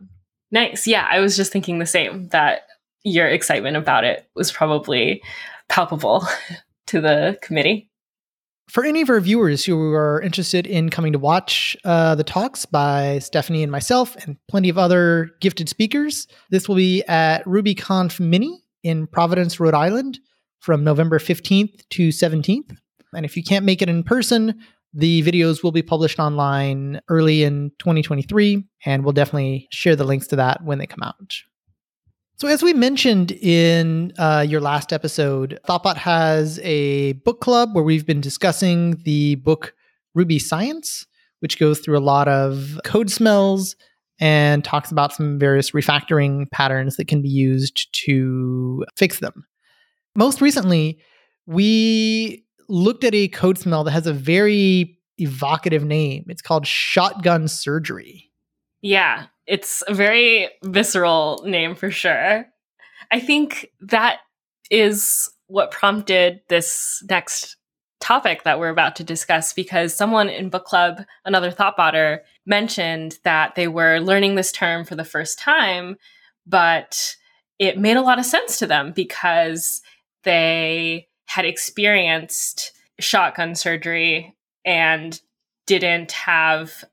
Nice. 0.50 0.86
Yeah, 0.86 1.06
I 1.10 1.20
was 1.20 1.36
just 1.36 1.52
thinking 1.52 1.78
the 1.78 1.86
same 1.86 2.28
that 2.28 2.62
your 3.04 3.26
excitement 3.26 3.76
about 3.76 4.04
it 4.04 4.28
was 4.34 4.52
probably 4.52 5.22
palpable 5.68 6.26
to 6.86 7.00
the 7.00 7.38
committee. 7.42 7.87
For 8.68 8.84
any 8.84 9.00
of 9.00 9.08
our 9.08 9.20
viewers 9.20 9.64
who 9.64 9.94
are 9.94 10.20
interested 10.20 10.66
in 10.66 10.90
coming 10.90 11.14
to 11.14 11.18
watch 11.18 11.74
uh, 11.84 12.14
the 12.14 12.24
talks 12.24 12.66
by 12.66 13.18
Stephanie 13.18 13.62
and 13.62 13.72
myself 13.72 14.14
and 14.16 14.36
plenty 14.46 14.68
of 14.68 14.76
other 14.76 15.30
gifted 15.40 15.70
speakers, 15.70 16.26
this 16.50 16.68
will 16.68 16.76
be 16.76 17.02
at 17.04 17.42
RubyConf 17.46 18.20
Mini 18.20 18.62
in 18.82 19.06
Providence, 19.06 19.58
Rhode 19.58 19.72
Island 19.72 20.20
from 20.60 20.84
November 20.84 21.18
15th 21.18 21.80
to 21.88 22.08
17th. 22.08 22.76
And 23.14 23.24
if 23.24 23.38
you 23.38 23.42
can't 23.42 23.64
make 23.64 23.80
it 23.80 23.88
in 23.88 24.02
person, 24.02 24.60
the 24.92 25.22
videos 25.22 25.62
will 25.62 25.72
be 25.72 25.82
published 25.82 26.18
online 26.18 27.00
early 27.08 27.44
in 27.44 27.70
2023, 27.78 28.66
and 28.84 29.02
we'll 29.02 29.14
definitely 29.14 29.66
share 29.70 29.96
the 29.96 30.04
links 30.04 30.26
to 30.26 30.36
that 30.36 30.62
when 30.62 30.76
they 30.76 30.86
come 30.86 31.02
out. 31.02 31.36
So, 32.40 32.46
as 32.46 32.62
we 32.62 32.72
mentioned 32.72 33.32
in 33.32 34.12
uh, 34.16 34.46
your 34.48 34.60
last 34.60 34.92
episode, 34.92 35.58
Thoughtbot 35.68 35.96
has 35.96 36.60
a 36.60 37.14
book 37.24 37.40
club 37.40 37.70
where 37.74 37.82
we've 37.82 38.06
been 38.06 38.20
discussing 38.20 38.92
the 39.02 39.34
book 39.34 39.74
Ruby 40.14 40.38
Science, 40.38 41.04
which 41.40 41.58
goes 41.58 41.80
through 41.80 41.98
a 41.98 42.00
lot 42.00 42.28
of 42.28 42.78
code 42.84 43.10
smells 43.10 43.74
and 44.20 44.62
talks 44.62 44.92
about 44.92 45.12
some 45.12 45.40
various 45.40 45.72
refactoring 45.72 46.48
patterns 46.52 46.94
that 46.94 47.08
can 47.08 47.22
be 47.22 47.28
used 47.28 47.92
to 48.04 48.84
fix 48.96 49.18
them. 49.18 49.44
Most 50.14 50.40
recently, 50.40 51.00
we 51.46 52.44
looked 52.68 53.02
at 53.02 53.16
a 53.16 53.26
code 53.26 53.58
smell 53.58 53.82
that 53.82 53.90
has 53.90 54.06
a 54.06 54.12
very 54.12 54.96
evocative 55.18 55.84
name. 55.84 56.26
It's 56.28 56.42
called 56.42 56.68
Shotgun 56.68 57.48
Surgery. 57.48 58.27
Yeah, 58.82 59.26
it's 59.46 59.82
a 59.88 59.94
very 59.94 60.48
visceral 60.62 61.42
name 61.44 61.74
for 61.74 61.90
sure. 61.90 62.46
I 63.10 63.20
think 63.20 63.70
that 63.80 64.20
is 64.70 65.30
what 65.46 65.70
prompted 65.70 66.40
this 66.48 67.02
next 67.08 67.56
topic 68.00 68.44
that 68.44 68.60
we're 68.60 68.68
about 68.68 68.94
to 68.96 69.04
discuss 69.04 69.52
because 69.52 69.94
someone 69.94 70.28
in 70.28 70.50
book 70.50 70.64
club, 70.64 71.02
another 71.24 71.50
thoughtbotter, 71.50 72.20
mentioned 72.46 73.18
that 73.24 73.54
they 73.54 73.66
were 73.66 73.98
learning 73.98 74.34
this 74.34 74.52
term 74.52 74.84
for 74.84 74.94
the 74.94 75.04
first 75.04 75.38
time, 75.38 75.96
but 76.46 77.16
it 77.58 77.78
made 77.78 77.96
a 77.96 78.02
lot 78.02 78.18
of 78.18 78.26
sense 78.26 78.58
to 78.58 78.66
them 78.66 78.92
because 78.92 79.82
they 80.22 81.08
had 81.26 81.44
experienced 81.44 82.72
shotgun 83.00 83.54
surgery 83.54 84.36
and 84.64 85.20
didn't 85.66 86.12
have 86.12 86.84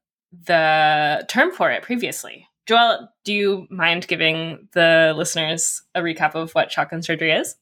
the 0.46 1.25
term 1.27 1.51
for 1.51 1.72
it 1.72 1.84
previously. 1.84 2.48
Joel, 2.65 3.10
do 3.24 3.34
you 3.34 3.68
mind 3.70 4.08
giving 4.08 4.68
the 4.74 5.13
listeners 5.15 5.84
a 5.94 6.01
recap 6.01 6.34
of 6.34 6.51
what 6.54 6.72
shotgun 6.72 7.01
surgery 7.01 7.32
is? 7.32 7.56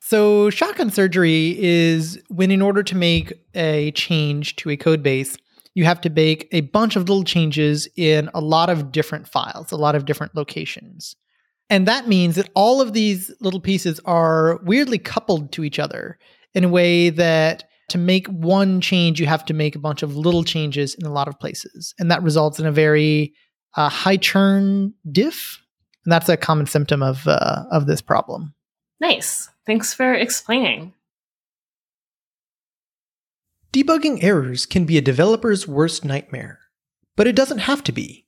So, 0.00 0.48
shotgun 0.48 0.90
surgery 0.90 1.56
is 1.58 2.22
when, 2.28 2.50
in 2.50 2.62
order 2.62 2.82
to 2.82 2.96
make 2.96 3.32
a 3.54 3.90
change 3.92 4.56
to 4.56 4.70
a 4.70 4.76
code 4.76 5.02
base, 5.02 5.36
you 5.74 5.84
have 5.84 6.00
to 6.02 6.10
make 6.10 6.48
a 6.50 6.62
bunch 6.62 6.96
of 6.96 7.08
little 7.08 7.24
changes 7.24 7.88
in 7.96 8.30
a 8.32 8.40
lot 8.40 8.70
of 8.70 8.90
different 8.90 9.28
files, 9.28 9.70
a 9.70 9.76
lot 9.76 9.94
of 9.94 10.06
different 10.06 10.34
locations. 10.34 11.14
And 11.70 11.86
that 11.86 12.08
means 12.08 12.36
that 12.36 12.50
all 12.54 12.80
of 12.80 12.94
these 12.94 13.30
little 13.40 13.60
pieces 13.60 14.00
are 14.04 14.58
weirdly 14.62 14.98
coupled 14.98 15.52
to 15.52 15.64
each 15.64 15.78
other 15.78 16.18
in 16.54 16.64
a 16.64 16.68
way 16.68 17.10
that 17.10 17.67
to 17.88 17.98
make 17.98 18.26
one 18.26 18.80
change, 18.80 19.18
you 19.18 19.26
have 19.26 19.44
to 19.46 19.54
make 19.54 19.74
a 19.74 19.80
bunch 19.80 20.02
of 20.02 20.16
little 20.16 20.44
changes 20.44 20.94
in 20.94 21.06
a 21.06 21.12
lot 21.12 21.28
of 21.28 21.38
places. 21.38 21.94
And 21.98 22.10
that 22.10 22.22
results 22.22 22.60
in 22.60 22.66
a 22.66 22.72
very 22.72 23.34
uh, 23.76 23.88
high 23.88 24.16
churn 24.16 24.94
diff. 25.10 25.60
And 26.04 26.12
that's 26.12 26.28
a 26.28 26.36
common 26.36 26.66
symptom 26.66 27.02
of, 27.02 27.26
uh, 27.26 27.64
of 27.70 27.86
this 27.86 28.00
problem. 28.00 28.54
Nice. 29.00 29.48
Thanks 29.66 29.94
for 29.94 30.12
explaining. 30.12 30.94
Debugging 33.72 34.22
errors 34.22 34.66
can 34.66 34.84
be 34.84 34.96
a 34.96 35.02
developer's 35.02 35.68
worst 35.68 36.04
nightmare, 36.04 36.58
but 37.16 37.26
it 37.26 37.36
doesn't 37.36 37.58
have 37.58 37.84
to 37.84 37.92
be. 37.92 38.26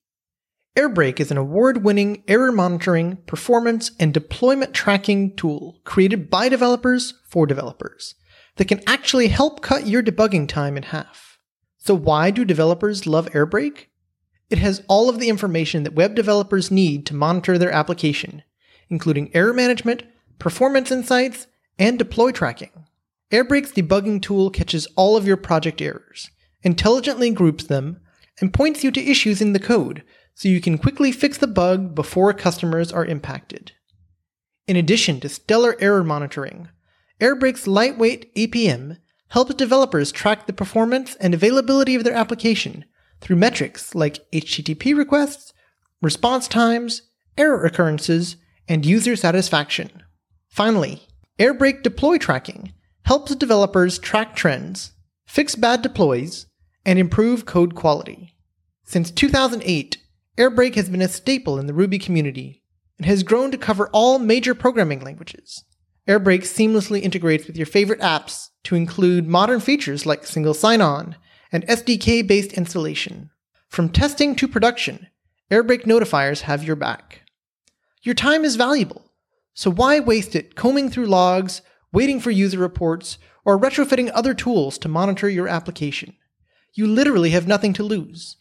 Airbrake 0.76 1.19
is 1.19 1.31
an 1.31 1.37
award 1.37 1.83
winning 1.83 2.23
error 2.29 2.52
monitoring, 2.52 3.17
performance, 3.26 3.90
and 3.99 4.14
deployment 4.14 4.73
tracking 4.73 5.35
tool 5.37 5.81
created 5.85 6.31
by 6.31 6.49
developers 6.49 7.14
for 7.29 7.47
developers 7.47 8.14
that 8.61 8.69
can 8.69 8.83
actually 8.87 9.29
help 9.29 9.62
cut 9.62 9.87
your 9.87 10.02
debugging 10.02 10.47
time 10.47 10.76
in 10.76 10.83
half. 10.83 11.38
So, 11.79 11.95
why 11.95 12.31
do 12.31 12.45
developers 12.45 13.07
love 13.07 13.31
Airbrake? 13.31 13.87
It 14.50 14.59
has 14.59 14.83
all 14.87 15.09
of 15.09 15.19
the 15.19 15.31
information 15.31 15.83
that 15.85 15.95
web 15.95 16.14
developers 16.14 16.71
need 16.71 17.07
to 17.07 17.14
monitor 17.14 17.57
their 17.57 17.73
application, 17.73 18.43
including 18.90 19.35
error 19.35 19.55
management, 19.55 20.02
performance 20.38 20.90
insights, 20.90 21.47
and 21.79 21.99
deploy 21.99 22.33
tracking. 22.33 22.85
Airbrake's 23.33 23.73
debugging 23.73 24.21
tool 24.21 24.50
catches 24.50 24.87
all 24.95 25.17
of 25.17 25.26
your 25.26 25.38
project 25.38 25.81
errors, 25.81 26.31
intelligently 26.62 27.31
groups 27.31 27.64
them, 27.64 27.99
and 28.43 28.52
points 28.52 28.85
you 28.85 28.90
to 28.90 29.11
issues 29.11 29.40
in 29.40 29.55
the 29.55 29.59
code 29.59 30.05
so 30.35 30.50
you 30.50 30.61
can 30.61 30.76
quickly 30.76 31.12
fix 31.12 31.38
the 31.38 31.47
bug 31.47 31.95
before 31.95 32.35
customers 32.35 32.93
are 32.93 33.07
impacted. 33.07 33.73
In 34.67 34.76
addition 34.76 35.19
to 35.21 35.31
stellar 35.31 35.76
error 35.81 36.05
monitoring, 36.05 36.69
Airbrake's 37.21 37.67
lightweight 37.67 38.35
APM 38.35 38.97
helps 39.29 39.55
developers 39.55 40.11
track 40.11 40.47
the 40.47 40.53
performance 40.53 41.17
and 41.17 41.35
availability 41.35 41.95
of 41.95 42.03
their 42.03 42.15
application 42.15 42.85
through 43.21 43.37
metrics 43.37 43.95
like 43.95 44.31
HTTP 44.33 44.97
requests, 44.97 45.53
response 46.00 46.49
times, 46.49 47.03
error 47.37 47.65
occurrences, 47.65 48.37
and 48.69 48.87
user 48.87 49.17
satisfaction. 49.17 50.03
Finally, 50.49 51.03
Airbrake 51.39 51.83
deploy 51.83 52.17
tracking 52.19 52.73
helps 53.05 53.35
developers 53.35 53.99
track 53.99 54.35
trends, 54.35 54.93
fix 55.27 55.55
bad 55.55 55.83
deploys, 55.83 56.47
and 56.87 56.99
improve 56.99 57.45
code 57.45 57.75
quality. 57.75 58.37
Since 58.85 59.11
2008, 59.11 59.99
Airbrake 60.39 60.75
has 60.75 60.89
been 60.89 61.03
a 61.03 61.09
staple 61.09 61.59
in 61.59 61.67
the 61.67 61.75
Ruby 61.75 61.99
community 61.99 62.62
and 62.99 63.07
has 63.07 63.23
grown 63.23 63.50
to 63.50 63.59
cover 63.59 63.89
all 63.93 64.19
major 64.19 64.55
programming 64.55 65.00
languages. 65.00 65.65
Airbrake 66.11 66.43
seamlessly 66.43 67.00
integrates 67.00 67.47
with 67.47 67.57
your 67.57 67.67
favorite 67.67 68.00
apps 68.00 68.49
to 68.64 68.75
include 68.75 69.29
modern 69.29 69.61
features 69.61 70.07
like 70.07 70.26
single 70.26 70.55
sign 70.55 70.81
on 70.81 71.14
and 71.52 71.64
SDK 71.69 72.26
based 72.26 72.52
installation. 72.55 73.31
From 73.69 73.88
testing 73.88 74.35
to 74.35 74.49
production, 74.49 75.07
Airbrake 75.52 75.85
notifiers 75.85 76.40
have 76.40 76.64
your 76.64 76.75
back. 76.75 77.23
Your 78.02 78.17
time 78.17 78.45
is 78.45 78.57
valuable, 78.57 79.12
so 79.55 79.71
why 79.71 80.00
waste 80.00 80.35
it 80.35 80.57
combing 80.57 80.90
through 80.90 81.07
logs, 81.07 81.62
waiting 81.93 82.19
for 82.19 82.33
user 82.33 82.59
reports, 82.59 83.19
or 83.45 83.57
retrofitting 83.57 84.11
other 84.12 84.35
tools 84.35 84.79
to 84.79 84.88
monitor 84.88 85.29
your 85.29 85.47
application? 85.47 86.17
You 86.75 86.88
literally 86.88 87.31
have 87.31 87.47
nothing 87.47 87.73
to 87.75 87.85
lose. 87.85 88.37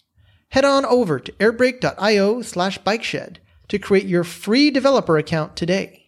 Head 0.50 0.66
on 0.66 0.86
over 0.86 1.20
to 1.20 1.32
airbrake.io 1.34 2.42
slash 2.42 2.80
bikeshed 2.80 3.38
to 3.68 3.78
create 3.78 4.08
your 4.08 4.24
free 4.24 4.72
developer 4.72 5.20
account 5.20 5.56
today. 5.56 5.99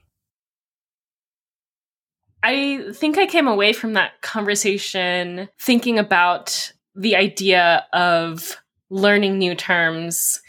I 2.44 2.92
think 2.94 3.18
I 3.18 3.28
came 3.28 3.48
away 3.48 3.74
from 3.74 3.94
that 3.94 4.22
conversation 4.22 5.48
thinking 5.60 6.00
about 6.00 6.72
the 6.96 7.16
idea 7.16 7.86
of 7.94 8.58
learning 8.90 9.38
new 9.38 9.56
terms, 9.56 10.42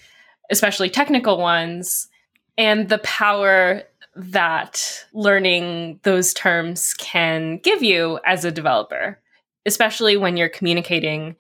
especially 0.51 0.91
technical 0.91 1.39
ones, 1.39 2.09
and 2.57 2.89
the 2.89 2.99
power 2.99 3.83
that 4.17 5.05
learning 5.13 6.01
those 6.03 6.35
terms 6.35 6.95
can 6.95 7.59
give 7.59 7.83
you 7.83 8.19
as 8.27 8.45
a 8.45 8.51
developer, 8.51 9.19
especially 9.65 10.17
when 10.17 10.37
you're 10.37 10.49
communicating 10.49 11.37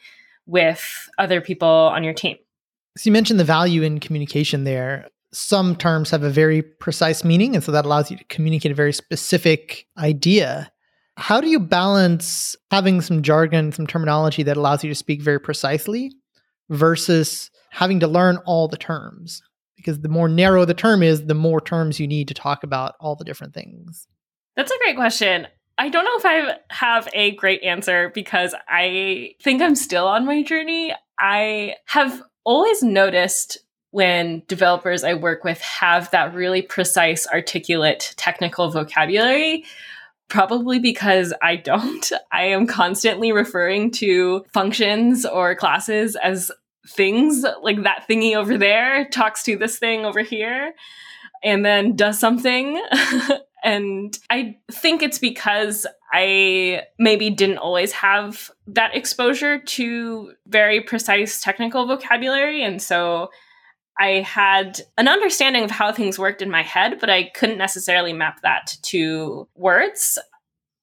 with 0.47 1.09
other 1.19 1.41
people 1.41 1.69
on 1.69 2.03
your 2.03 2.15
team. 2.15 2.37
So 2.97 3.09
you 3.09 3.13
mentioned 3.13 3.41
the 3.41 3.45
value 3.45 3.83
in 3.83 4.01
communication 4.01 4.65
there. 4.65 5.09
Some 5.33 5.77
terms 5.77 6.11
have 6.11 6.23
a 6.23 6.31
very 6.31 6.62
precise 6.62 7.25
meaning, 7.25 7.55
and 7.55 7.65
so 7.65 7.73
that 7.73 7.85
allows 7.87 8.11
you 8.11 8.17
to 8.19 8.25
communicate 8.25 8.73
a 8.73 8.75
very 8.75 8.93
specific 8.93 9.87
idea. 9.97 10.71
How 11.17 11.41
do 11.41 11.49
you 11.49 11.61
balance 11.61 12.57
having 12.71 13.01
some 13.01 13.23
jargon, 13.23 13.73
some 13.73 13.87
terminology 13.87 14.43
that 14.43 14.57
allows 14.57 14.85
you 14.85 14.91
to 14.91 14.95
speak 14.95 15.23
very 15.23 15.41
precisely 15.41 16.12
versus 16.71 17.51
having 17.71 18.01
to 18.01 18.07
learn 18.07 18.39
all 18.45 18.69
the 18.69 18.77
terms? 18.77 19.43
Because 19.77 20.01
the 20.01 20.09
more 20.09 20.29
narrow 20.29 20.65
the 20.65 20.75
term 20.75 21.03
is, 21.03 21.27
the 21.27 21.35
more 21.35 21.61
terms 21.61 21.99
you 21.99 22.07
need 22.07 22.29
to 22.29 22.35
talk 22.35 22.62
about 22.62 22.95
all 23.01 23.17
the 23.17 23.25
different 23.25 23.55
things. 23.55 24.07
That's 24.55 24.71
a 24.71 24.79
great 24.79 24.97
question. 24.97 25.49
I 25.79 25.89
don't 25.89 26.05
know 26.05 26.17
if 26.17 26.27
I 26.27 26.59
have 26.69 27.09
a 27.15 27.33
great 27.33 27.62
answer 27.62 28.11
because 28.15 28.55
I 28.69 29.35
think 29.43 29.62
I'm 29.62 29.75
still 29.75 30.07
on 30.07 30.27
my 30.27 30.43
journey. 30.43 30.95
I 31.19 31.75
have 31.87 32.23
always 32.45 32.83
noticed 32.83 33.59
when 33.93 34.43
developers 34.49 35.05
I 35.05 35.15
work 35.15 35.45
with 35.45 35.61
have 35.61 36.11
that 36.11 36.35
really 36.35 36.63
precise, 36.63 37.27
articulate 37.27 38.15
technical 38.17 38.71
vocabulary. 38.71 39.65
Probably 40.29 40.79
because 40.79 41.35
I 41.43 41.57
don't. 41.57 42.11
I 42.33 42.45
am 42.45 42.67
constantly 42.67 43.33
referring 43.33 43.91
to 43.93 44.45
functions 44.53 45.25
or 45.25 45.55
classes 45.55 46.17
as 46.17 46.51
things, 46.89 47.45
like 47.63 47.83
that 47.85 48.07
thingy 48.09 48.35
over 48.35 48.59
there 48.59 49.09
talks 49.11 49.43
to 49.45 49.57
this 49.57 49.79
thing 49.79 50.05
over 50.05 50.21
here 50.21 50.73
and 51.45 51.65
then 51.65 51.95
does 51.95 52.19
something. 52.19 52.83
and 53.65 54.19
I 54.31 54.57
think 54.71 55.03
it's 55.03 55.19
because 55.19 55.87
I 56.13 56.85
maybe 56.99 57.29
didn't 57.29 57.59
always 57.59 57.93
have 57.93 58.51
that 58.69 58.97
exposure 58.97 59.59
to 59.59 60.33
very 60.47 60.81
precise 60.81 61.43
technical 61.43 61.87
vocabulary. 61.87 62.63
And 62.63 62.81
so 62.81 63.31
I 63.99 64.21
had 64.21 64.81
an 64.97 65.09
understanding 65.09 65.65
of 65.65 65.71
how 65.71 65.93
things 65.93 66.19
worked 66.19 66.43
in 66.43 66.51
my 66.51 66.63
head, 66.63 66.99
but 66.99 67.11
I 67.11 67.25
couldn't 67.25 67.59
necessarily 67.59 68.13
map 68.13 68.41
that 68.43 68.77
to 68.83 69.49
words. 69.55 70.19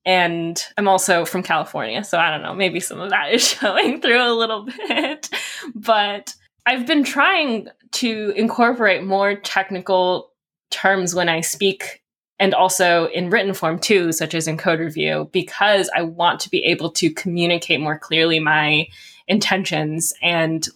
And 0.05 0.63
I'm 0.77 0.87
also 0.87 1.25
from 1.25 1.43
California, 1.43 2.03
so 2.03 2.17
I 2.17 2.29
don't 2.31 2.41
know, 2.41 2.53
maybe 2.53 2.79
some 2.79 2.99
of 2.99 3.09
that 3.09 3.33
is 3.33 3.47
showing 3.47 4.01
through 4.01 4.23
a 4.23 4.33
little 4.33 4.65
bit. 4.87 5.29
but 5.75 6.33
I've 6.65 6.85
been 6.85 7.03
trying 7.03 7.67
to 7.93 8.33
incorporate 8.35 9.03
more 9.03 9.35
technical 9.35 10.31
terms 10.69 11.15
when 11.15 11.29
I 11.29 11.41
speak 11.41 12.03
and 12.39 12.53
also 12.53 13.07
in 13.07 13.29
written 13.29 13.53
form 13.53 13.79
too, 13.79 14.11
such 14.11 14.33
as 14.33 14.47
in 14.47 14.57
code 14.57 14.79
review, 14.79 15.29
because 15.33 15.89
I 15.95 16.03
want 16.03 16.39
to 16.41 16.49
be 16.49 16.63
able 16.63 16.89
to 16.91 17.11
communicate 17.11 17.81
more 17.81 17.99
clearly 17.99 18.39
my 18.39 18.87
intentions 19.27 20.13
and 20.21 20.67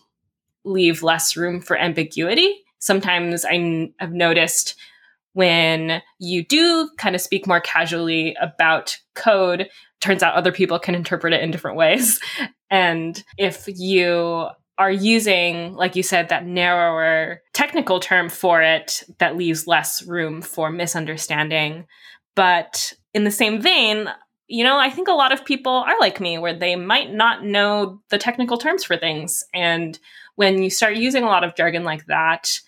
leave 0.64 1.04
less 1.04 1.36
room 1.36 1.62
for 1.62 1.78
ambiguity. 1.78 2.64
Sometimes 2.80 3.46
I 3.46 3.92
have 4.00 4.12
noticed 4.12 4.76
when 5.34 6.02
you 6.20 6.46
do 6.46 6.90
kind 6.98 7.16
of 7.16 7.22
speak 7.22 7.48
more 7.48 7.60
casually 7.60 8.36
about 8.40 8.98
code, 9.16 9.68
turns 10.00 10.22
out 10.22 10.36
other 10.36 10.52
people 10.52 10.78
can 10.80 10.96
interpret 10.96 11.34
it 11.34 11.42
in 11.42 11.52
different 11.52 11.78
ways. 11.78 12.20
And 12.74 13.24
if 13.38 13.66
you 13.68 14.48
are 14.80 14.92
using, 14.92 15.76
like 15.76 15.96
you 15.96 16.02
said, 16.02 16.30
that 16.30 16.48
narrower 16.48 17.44
technical 17.54 18.00
term 18.00 18.30
for 18.30 18.64
it 18.64 19.04
that 19.20 19.38
leaves 19.38 19.68
less 19.68 20.02
room 20.02 20.42
for 20.42 20.72
misunderstanding. 20.72 21.86
But 22.34 22.94
in 23.14 23.26
the 23.26 23.32
same 23.32 23.62
vein, 23.62 24.10
you 24.48 24.64
know, 24.64 24.80
I 24.80 24.90
think 24.90 25.08
a 25.08 25.14
lot 25.14 25.32
of 25.32 25.46
people 25.46 25.72
are 25.72 26.00
like 26.00 26.20
me 26.20 26.40
where 26.40 26.58
they 26.58 26.76
might 26.76 27.14
not 27.14 27.46
know 27.46 28.02
the 28.10 28.18
technical 28.18 28.58
terms 28.58 28.84
for 28.84 28.98
things. 28.98 29.44
And 29.54 30.00
when 30.36 30.64
you 30.64 30.70
start 30.70 30.96
using 30.96 31.24
a 31.24 31.28
lot 31.28 31.44
of 31.44 31.56
jargon 31.56 31.84
like 31.84 32.06
that, 32.08 32.60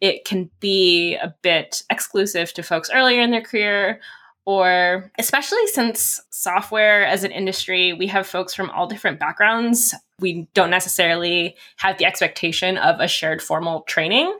it 0.00 0.24
can 0.24 0.50
be 0.60 1.16
a 1.16 1.34
bit 1.42 1.82
exclusive 1.90 2.52
to 2.54 2.62
folks 2.62 2.90
earlier 2.92 3.20
in 3.20 3.30
their 3.30 3.42
career 3.42 4.00
or 4.46 5.10
especially 5.18 5.66
since 5.66 6.20
software 6.30 7.04
as 7.04 7.24
an 7.24 7.32
industry, 7.32 7.92
we 7.92 8.06
have 8.06 8.28
folks 8.28 8.54
from 8.54 8.70
all 8.70 8.86
different 8.86 9.18
backgrounds. 9.18 9.92
We 10.20 10.48
don't 10.54 10.70
necessarily 10.70 11.56
have 11.78 11.98
the 11.98 12.04
expectation 12.04 12.78
of 12.78 13.00
a 13.00 13.08
shared 13.08 13.42
formal 13.42 13.82
training 13.82 14.32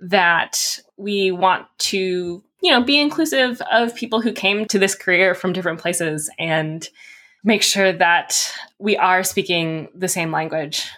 that 0.00 0.80
we 0.96 1.30
want 1.30 1.66
to, 1.78 2.42
you 2.62 2.70
know, 2.70 2.82
be 2.82 3.00
inclusive 3.00 3.62
of 3.70 3.94
people 3.94 4.20
who 4.20 4.32
came 4.32 4.66
to 4.66 4.78
this 4.78 4.96
career 4.96 5.36
from 5.36 5.52
different 5.52 5.78
places 5.78 6.28
and 6.36 6.88
make 7.44 7.62
sure 7.62 7.92
that 7.92 8.52
we 8.80 8.96
are 8.96 9.22
speaking 9.22 9.88
the 9.94 10.08
same 10.08 10.32
language 10.32 10.88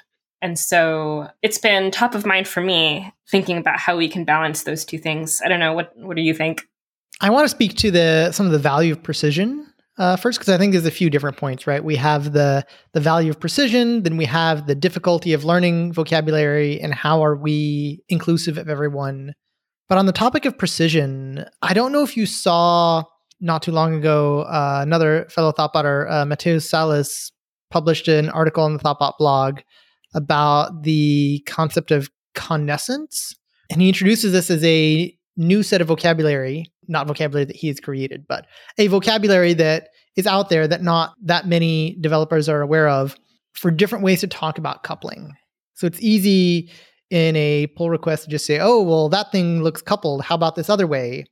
and 0.44 0.58
so 0.58 1.26
it's 1.40 1.56
been 1.56 1.90
top 1.90 2.14
of 2.14 2.26
mind 2.26 2.46
for 2.46 2.60
me 2.60 3.10
thinking 3.30 3.56
about 3.56 3.78
how 3.78 3.96
we 3.96 4.10
can 4.10 4.24
balance 4.24 4.64
those 4.64 4.84
two 4.84 4.98
things. 4.98 5.40
I 5.42 5.48
don't 5.48 5.58
know 5.58 5.72
what 5.72 5.96
what 5.96 6.16
do 6.16 6.22
you 6.22 6.34
think? 6.34 6.68
I 7.22 7.30
want 7.30 7.46
to 7.46 7.48
speak 7.48 7.76
to 7.78 7.90
the 7.90 8.30
some 8.30 8.44
of 8.44 8.52
the 8.52 8.58
value 8.58 8.92
of 8.92 9.02
precision 9.02 9.66
uh, 9.96 10.16
first 10.16 10.38
because 10.38 10.52
I 10.52 10.58
think 10.58 10.72
there's 10.72 10.84
a 10.84 10.90
few 10.90 11.08
different 11.08 11.38
points, 11.38 11.66
right? 11.66 11.82
We 11.82 11.96
have 11.96 12.34
the 12.34 12.66
the 12.92 13.00
value 13.00 13.30
of 13.30 13.40
precision, 13.40 14.02
then 14.02 14.18
we 14.18 14.26
have 14.26 14.66
the 14.66 14.74
difficulty 14.74 15.32
of 15.32 15.46
learning 15.46 15.94
vocabulary, 15.94 16.78
and 16.78 16.92
how 16.92 17.24
are 17.24 17.36
we 17.36 18.02
inclusive 18.10 18.58
of 18.58 18.68
everyone. 18.68 19.32
But 19.88 19.96
on 19.96 20.04
the 20.04 20.12
topic 20.12 20.44
of 20.44 20.58
precision, 20.58 21.46
I 21.62 21.72
don't 21.72 21.90
know 21.90 22.02
if 22.02 22.18
you 22.18 22.26
saw 22.26 23.04
not 23.40 23.62
too 23.62 23.72
long 23.72 23.94
ago 23.94 24.42
uh, 24.42 24.80
another 24.82 25.26
fellow 25.30 25.52
thoughtbotter, 25.52 26.10
uh, 26.10 26.26
Mateus 26.26 26.68
Salles, 26.68 27.32
published 27.70 28.08
an 28.08 28.28
article 28.28 28.62
on 28.62 28.74
the 28.74 28.78
Thoughtbot 28.78 29.14
blog 29.18 29.60
about 30.14 30.82
the 30.82 31.42
concept 31.46 31.90
of 31.90 32.10
connascence. 32.34 33.34
And 33.70 33.80
he 33.80 33.88
introduces 33.88 34.32
this 34.32 34.50
as 34.50 34.64
a 34.64 35.16
new 35.36 35.62
set 35.62 35.80
of 35.80 35.88
vocabulary, 35.88 36.72
not 36.88 37.06
vocabulary 37.06 37.44
that 37.44 37.56
he 37.56 37.68
has 37.68 37.80
created, 37.80 38.24
but 38.28 38.46
a 38.78 38.86
vocabulary 38.86 39.54
that 39.54 39.88
is 40.16 40.26
out 40.26 40.48
there 40.48 40.68
that 40.68 40.82
not 40.82 41.14
that 41.22 41.46
many 41.46 41.96
developers 42.00 42.48
are 42.48 42.60
aware 42.60 42.88
of 42.88 43.16
for 43.52 43.70
different 43.70 44.04
ways 44.04 44.20
to 44.20 44.26
talk 44.26 44.58
about 44.58 44.82
coupling. 44.82 45.32
So 45.74 45.86
it's 45.86 46.00
easy 46.00 46.70
in 47.10 47.36
a 47.36 47.66
pull 47.68 47.90
request 47.90 48.24
to 48.24 48.30
just 48.30 48.46
say, 48.46 48.58
oh, 48.60 48.82
well, 48.82 49.08
that 49.08 49.32
thing 49.32 49.62
looks 49.62 49.82
coupled. 49.82 50.22
How 50.22 50.34
about 50.34 50.54
this 50.54 50.70
other 50.70 50.86
way? 50.86 51.24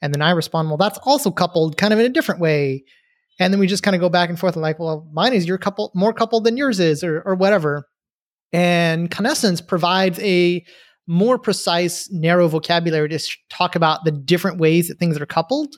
And 0.00 0.14
then 0.14 0.22
I 0.22 0.30
respond, 0.30 0.68
well, 0.68 0.76
that's 0.76 0.98
also 1.04 1.30
coupled 1.30 1.76
kind 1.76 1.92
of 1.92 1.98
in 1.98 2.06
a 2.06 2.10
different 2.10 2.40
way. 2.40 2.84
And 3.40 3.52
then 3.52 3.60
we 3.60 3.66
just 3.66 3.82
kind 3.82 3.94
of 3.94 4.00
go 4.00 4.08
back 4.08 4.28
and 4.28 4.38
forth 4.38 4.54
and 4.54 4.62
like, 4.62 4.78
well, 4.78 5.08
mine 5.12 5.32
is 5.32 5.46
your 5.46 5.58
couple 5.58 5.90
more 5.94 6.12
coupled 6.12 6.44
than 6.44 6.56
yours 6.56 6.80
is, 6.80 7.04
or 7.04 7.22
or 7.22 7.34
whatever. 7.34 7.84
And 8.52 9.10
connascence 9.10 9.60
provides 9.66 10.18
a 10.20 10.64
more 11.06 11.38
precise, 11.38 12.10
narrow 12.10 12.48
vocabulary 12.48 13.08
to 13.08 13.18
talk 13.48 13.74
about 13.74 14.04
the 14.04 14.10
different 14.10 14.58
ways 14.58 14.88
that 14.88 14.98
things 14.98 15.18
are 15.18 15.26
coupled 15.26 15.74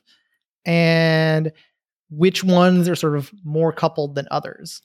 and 0.66 1.52
which 2.10 2.42
ones 2.42 2.88
are 2.88 2.96
sort 2.96 3.16
of 3.16 3.30
more 3.44 3.72
coupled 3.72 4.16
than 4.16 4.26
others. 4.30 4.82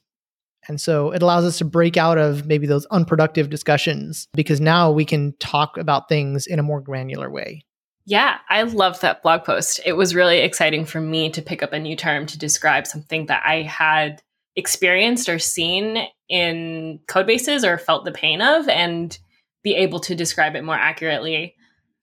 And 0.67 0.79
so 0.79 1.11
it 1.11 1.21
allows 1.21 1.45
us 1.45 1.57
to 1.59 1.65
break 1.65 1.97
out 1.97 2.17
of 2.17 2.45
maybe 2.45 2.67
those 2.67 2.85
unproductive 2.87 3.49
discussions 3.49 4.27
because 4.33 4.61
now 4.61 4.91
we 4.91 5.05
can 5.05 5.33
talk 5.39 5.77
about 5.77 6.09
things 6.09 6.47
in 6.47 6.59
a 6.59 6.63
more 6.63 6.81
granular 6.81 7.29
way. 7.29 7.63
Yeah, 8.05 8.37
I 8.49 8.61
love 8.63 8.99
that 9.01 9.23
blog 9.23 9.43
post. 9.43 9.79
It 9.83 9.93
was 9.93 10.13
really 10.13 10.39
exciting 10.39 10.85
for 10.85 11.01
me 11.01 11.29
to 11.31 11.41
pick 11.41 11.63
up 11.63 11.73
a 11.73 11.79
new 11.79 11.95
term 11.95 12.27
to 12.27 12.37
describe 12.37 12.85
something 12.85 13.25
that 13.27 13.41
I 13.45 13.63
had 13.63 14.21
experienced 14.55 15.29
or 15.29 15.39
seen 15.39 16.07
in 16.29 16.99
code 17.07 17.27
bases 17.27 17.63
or 17.63 17.77
felt 17.77 18.05
the 18.05 18.11
pain 18.11 18.41
of 18.41 18.67
and 18.69 19.17
be 19.63 19.75
able 19.75 19.99
to 19.99 20.15
describe 20.15 20.55
it 20.55 20.63
more 20.63 20.75
accurately. 20.75 21.55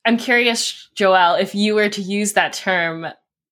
I'm 0.05 0.17
curious, 0.17 0.89
Joël, 0.97 1.41
if 1.41 1.55
you 1.55 1.75
were 1.75 1.89
to 1.89 2.03
use 2.03 2.33
that 2.33 2.53
term 2.53 3.07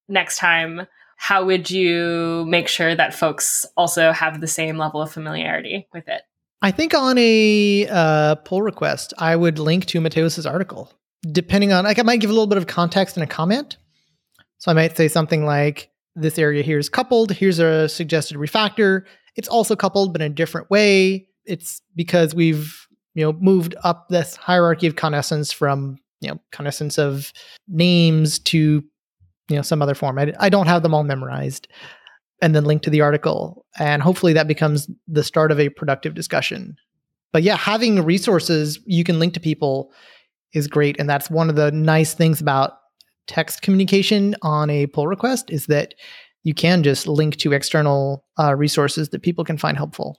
next 0.09 0.39
time, 0.39 0.87
how 1.17 1.45
would 1.45 1.71
you 1.71 2.45
make 2.49 2.67
sure 2.67 2.95
that 2.95 3.15
folks 3.15 3.67
also 3.77 4.11
have 4.11 4.41
the 4.41 4.49
same 4.49 4.79
level 4.79 5.01
of 5.01 5.13
familiarity 5.13 5.87
with 5.93 6.09
it? 6.09 6.23
I 6.63 6.71
think 6.71 6.95
on 6.95 7.17
a 7.19 7.87
uh, 7.89 8.35
pull 8.37 8.63
request, 8.63 9.15
I 9.19 9.37
would 9.37 9.59
link 9.59 9.87
to 9.87 10.01
Mateus's 10.01 10.47
article. 10.47 10.93
Depending 11.31 11.73
on, 11.73 11.85
like, 11.85 11.99
I 11.99 12.03
might 12.03 12.21
give 12.21 12.31
a 12.31 12.33
little 12.33 12.47
bit 12.47 12.59
of 12.59 12.67
context 12.67 13.17
in 13.17 13.23
a 13.23 13.27
comment. 13.27 13.77
So 14.59 14.71
I 14.71 14.75
might 14.75 14.97
say 14.97 15.09
something 15.09 15.45
like, 15.45 15.91
this 16.17 16.39
area 16.39 16.63
here 16.63 16.79
is 16.79 16.89
coupled. 16.89 17.33
Here's 17.33 17.59
a 17.59 17.89
suggested 17.89 18.37
refactor. 18.37 19.05
It's 19.37 19.49
also 19.49 19.77
coupled, 19.77 20.13
but 20.13 20.23
in 20.23 20.33
a 20.33 20.35
different 20.35 20.71
way. 20.71 21.27
It's 21.45 21.81
because 21.97 22.35
we've 22.35 22.87
you 23.15 23.25
know 23.25 23.33
moved 23.35 23.75
up 23.83 24.09
this 24.09 24.37
hierarchy 24.37 24.87
of 24.87 24.97
connascence 24.97 25.53
from 25.53 25.99
you 26.21 26.31
know 26.31 26.41
connascence 26.53 26.99
of 26.99 27.33
names 27.69 28.39
to 28.41 28.85
you 29.49 29.57
know 29.57 29.63
some 29.63 29.83
other 29.83 29.95
form. 29.95 30.19
I, 30.19 30.33
I 30.39 30.49
don't 30.49 30.67
have 30.67 30.83
them 30.83 30.95
all 30.95 31.05
memorized, 31.05 31.69
and 32.43 32.55
then 32.55 32.65
link 32.65 32.83
to 32.83 32.91
the 32.91 33.01
article, 33.01 33.67
and 33.79 34.03
hopefully 34.03 34.33
that 34.35 34.49
becomes 34.49 34.89
the 35.09 35.25
start 35.25 35.53
of 35.53 35.61
a 35.61 35.69
productive 35.71 36.15
discussion. 36.15 36.77
But 37.33 37.43
yeah, 37.43 37.57
having 37.57 38.05
resources 38.05 38.81
you 38.87 39.05
can 39.05 39.19
link 39.19 39.35
to 39.35 39.41
people 39.41 39.93
is 40.53 40.67
great, 40.67 40.99
and 40.99 41.09
that's 41.09 41.31
one 41.31 41.49
of 41.49 41.57
the 41.57 41.71
nice 41.73 42.15
things 42.15 42.41
about 42.41 42.73
text 43.31 43.63
communication 43.63 44.35
on 44.43 44.69
a 44.71 44.89
pull 44.89 45.07
request 45.07 45.51
is 45.53 45.67
that 45.67 45.95
you 46.43 46.53
can 46.53 46.83
just 46.83 47.07
link 47.07 47.37
to 47.37 47.53
external 47.53 48.25
uh, 48.41 48.57
resources 48.57 49.11
that 49.11 49.23
people 49.23 49.45
can 49.45 49.57
find 49.57 49.77
helpful. 49.77 50.19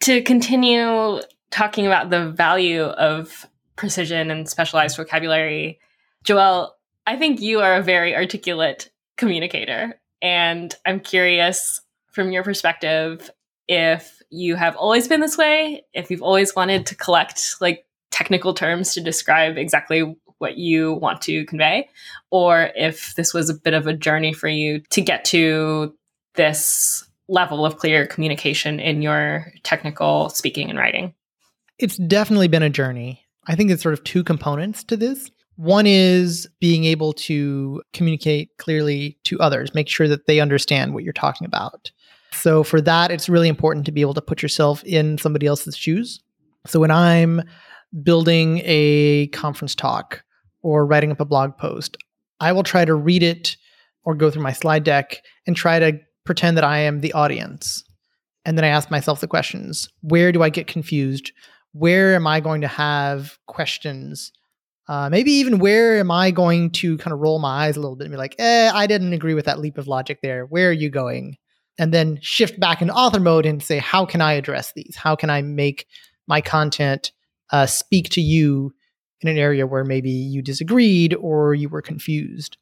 To 0.00 0.22
continue 0.22 1.20
talking 1.50 1.86
about 1.86 2.08
the 2.08 2.30
value 2.30 2.84
of 2.84 3.46
precision 3.76 4.30
and 4.30 4.48
specialized 4.48 4.96
vocabulary, 4.96 5.78
Joël, 6.24 6.70
I 7.06 7.16
think 7.16 7.42
you 7.42 7.60
are 7.60 7.74
a 7.74 7.82
very 7.82 8.16
articulate 8.16 8.90
communicator. 9.18 10.00
And 10.22 10.74
I'm 10.86 11.00
curious 11.00 11.82
from 12.10 12.32
your 12.32 12.42
perspective 12.42 13.30
if 13.68 14.22
you 14.30 14.54
have 14.54 14.76
always 14.76 15.08
been 15.08 15.20
this 15.20 15.36
way, 15.36 15.84
if 15.92 16.10
you've 16.10 16.22
always 16.22 16.56
wanted 16.56 16.86
to 16.86 16.94
collect 16.94 17.56
like 17.60 17.84
technical 18.10 18.54
terms 18.54 18.94
to 18.94 19.02
describe 19.02 19.58
exactly 19.58 20.16
what 20.38 20.58
you 20.58 20.94
want 20.94 21.20
to 21.22 21.44
convey, 21.46 21.88
or 22.30 22.70
if 22.74 23.14
this 23.14 23.32
was 23.32 23.48
a 23.48 23.54
bit 23.54 23.74
of 23.74 23.86
a 23.86 23.94
journey 23.94 24.32
for 24.32 24.48
you 24.48 24.80
to 24.90 25.00
get 25.00 25.24
to 25.26 25.94
this 26.34 27.06
level 27.28 27.64
of 27.66 27.78
clear 27.78 28.06
communication 28.06 28.78
in 28.78 29.02
your 29.02 29.52
technical 29.62 30.28
speaking 30.30 30.70
and 30.70 30.78
writing. 30.78 31.14
It's 31.78 31.96
definitely 31.96 32.48
been 32.48 32.62
a 32.62 32.70
journey. 32.70 33.22
I 33.46 33.54
think 33.54 33.70
it's 33.70 33.82
sort 33.82 33.94
of 33.94 34.04
two 34.04 34.24
components 34.24 34.84
to 34.84 34.96
this. 34.96 35.30
One 35.56 35.86
is 35.86 36.48
being 36.60 36.84
able 36.84 37.12
to 37.14 37.82
communicate 37.92 38.56
clearly 38.58 39.18
to 39.24 39.38
others, 39.40 39.74
make 39.74 39.88
sure 39.88 40.06
that 40.08 40.26
they 40.26 40.40
understand 40.40 40.94
what 40.94 41.02
you're 41.02 41.12
talking 41.12 41.46
about. 41.46 41.90
So, 42.32 42.62
for 42.62 42.80
that, 42.82 43.10
it's 43.10 43.28
really 43.28 43.48
important 43.48 43.86
to 43.86 43.92
be 43.92 44.02
able 44.02 44.14
to 44.14 44.20
put 44.20 44.42
yourself 44.42 44.84
in 44.84 45.16
somebody 45.16 45.46
else's 45.46 45.76
shoes. 45.76 46.20
So, 46.66 46.80
when 46.80 46.90
I'm 46.90 47.42
building 48.02 48.60
a 48.64 49.28
conference 49.28 49.74
talk 49.74 50.22
or 50.66 50.84
writing 50.84 51.12
up 51.12 51.20
a 51.20 51.24
blog 51.24 51.56
post, 51.56 51.96
I 52.40 52.50
will 52.50 52.64
try 52.64 52.84
to 52.84 52.92
read 52.92 53.22
it 53.22 53.56
or 54.02 54.16
go 54.16 54.32
through 54.32 54.42
my 54.42 54.52
slide 54.52 54.82
deck 54.82 55.22
and 55.46 55.54
try 55.54 55.78
to 55.78 56.00
pretend 56.24 56.56
that 56.56 56.64
I 56.64 56.78
am 56.78 57.00
the 57.00 57.12
audience. 57.12 57.84
And 58.44 58.58
then 58.58 58.64
I 58.64 58.68
ask 58.68 58.90
myself 58.90 59.20
the 59.20 59.28
questions 59.28 59.88
Where 60.00 60.32
do 60.32 60.42
I 60.42 60.50
get 60.50 60.66
confused? 60.66 61.30
Where 61.70 62.16
am 62.16 62.26
I 62.26 62.40
going 62.40 62.62
to 62.62 62.68
have 62.68 63.38
questions? 63.46 64.32
Uh, 64.88 65.08
maybe 65.08 65.30
even 65.30 65.60
where 65.60 65.98
am 65.98 66.10
I 66.10 66.32
going 66.32 66.70
to 66.70 66.98
kind 66.98 67.12
of 67.12 67.20
roll 67.20 67.38
my 67.38 67.66
eyes 67.66 67.76
a 67.76 67.80
little 67.80 67.96
bit 67.96 68.04
and 68.04 68.12
be 68.12 68.18
like, 68.18 68.34
eh, 68.38 68.70
I 68.72 68.88
didn't 68.88 69.12
agree 69.12 69.34
with 69.34 69.44
that 69.44 69.60
leap 69.60 69.78
of 69.78 69.86
logic 69.86 70.18
there. 70.20 70.46
Where 70.46 70.68
are 70.68 70.72
you 70.72 70.90
going? 70.90 71.36
And 71.78 71.94
then 71.94 72.18
shift 72.22 72.58
back 72.58 72.82
into 72.82 72.94
author 72.94 73.20
mode 73.20 73.46
and 73.46 73.62
say, 73.62 73.78
how 73.78 74.04
can 74.04 74.20
I 74.20 74.32
address 74.32 74.72
these? 74.74 74.96
How 74.96 75.14
can 75.14 75.30
I 75.30 75.42
make 75.42 75.86
my 76.26 76.40
content 76.40 77.12
uh, 77.52 77.66
speak 77.66 78.08
to 78.10 78.20
you 78.20 78.72
in 79.20 79.28
an 79.28 79.38
area 79.38 79.66
where 79.66 79.84
maybe 79.84 80.10
you 80.10 80.42
disagreed 80.42 81.14
or 81.14 81.54
you 81.54 81.68
were 81.68 81.82
confused? 81.82 82.56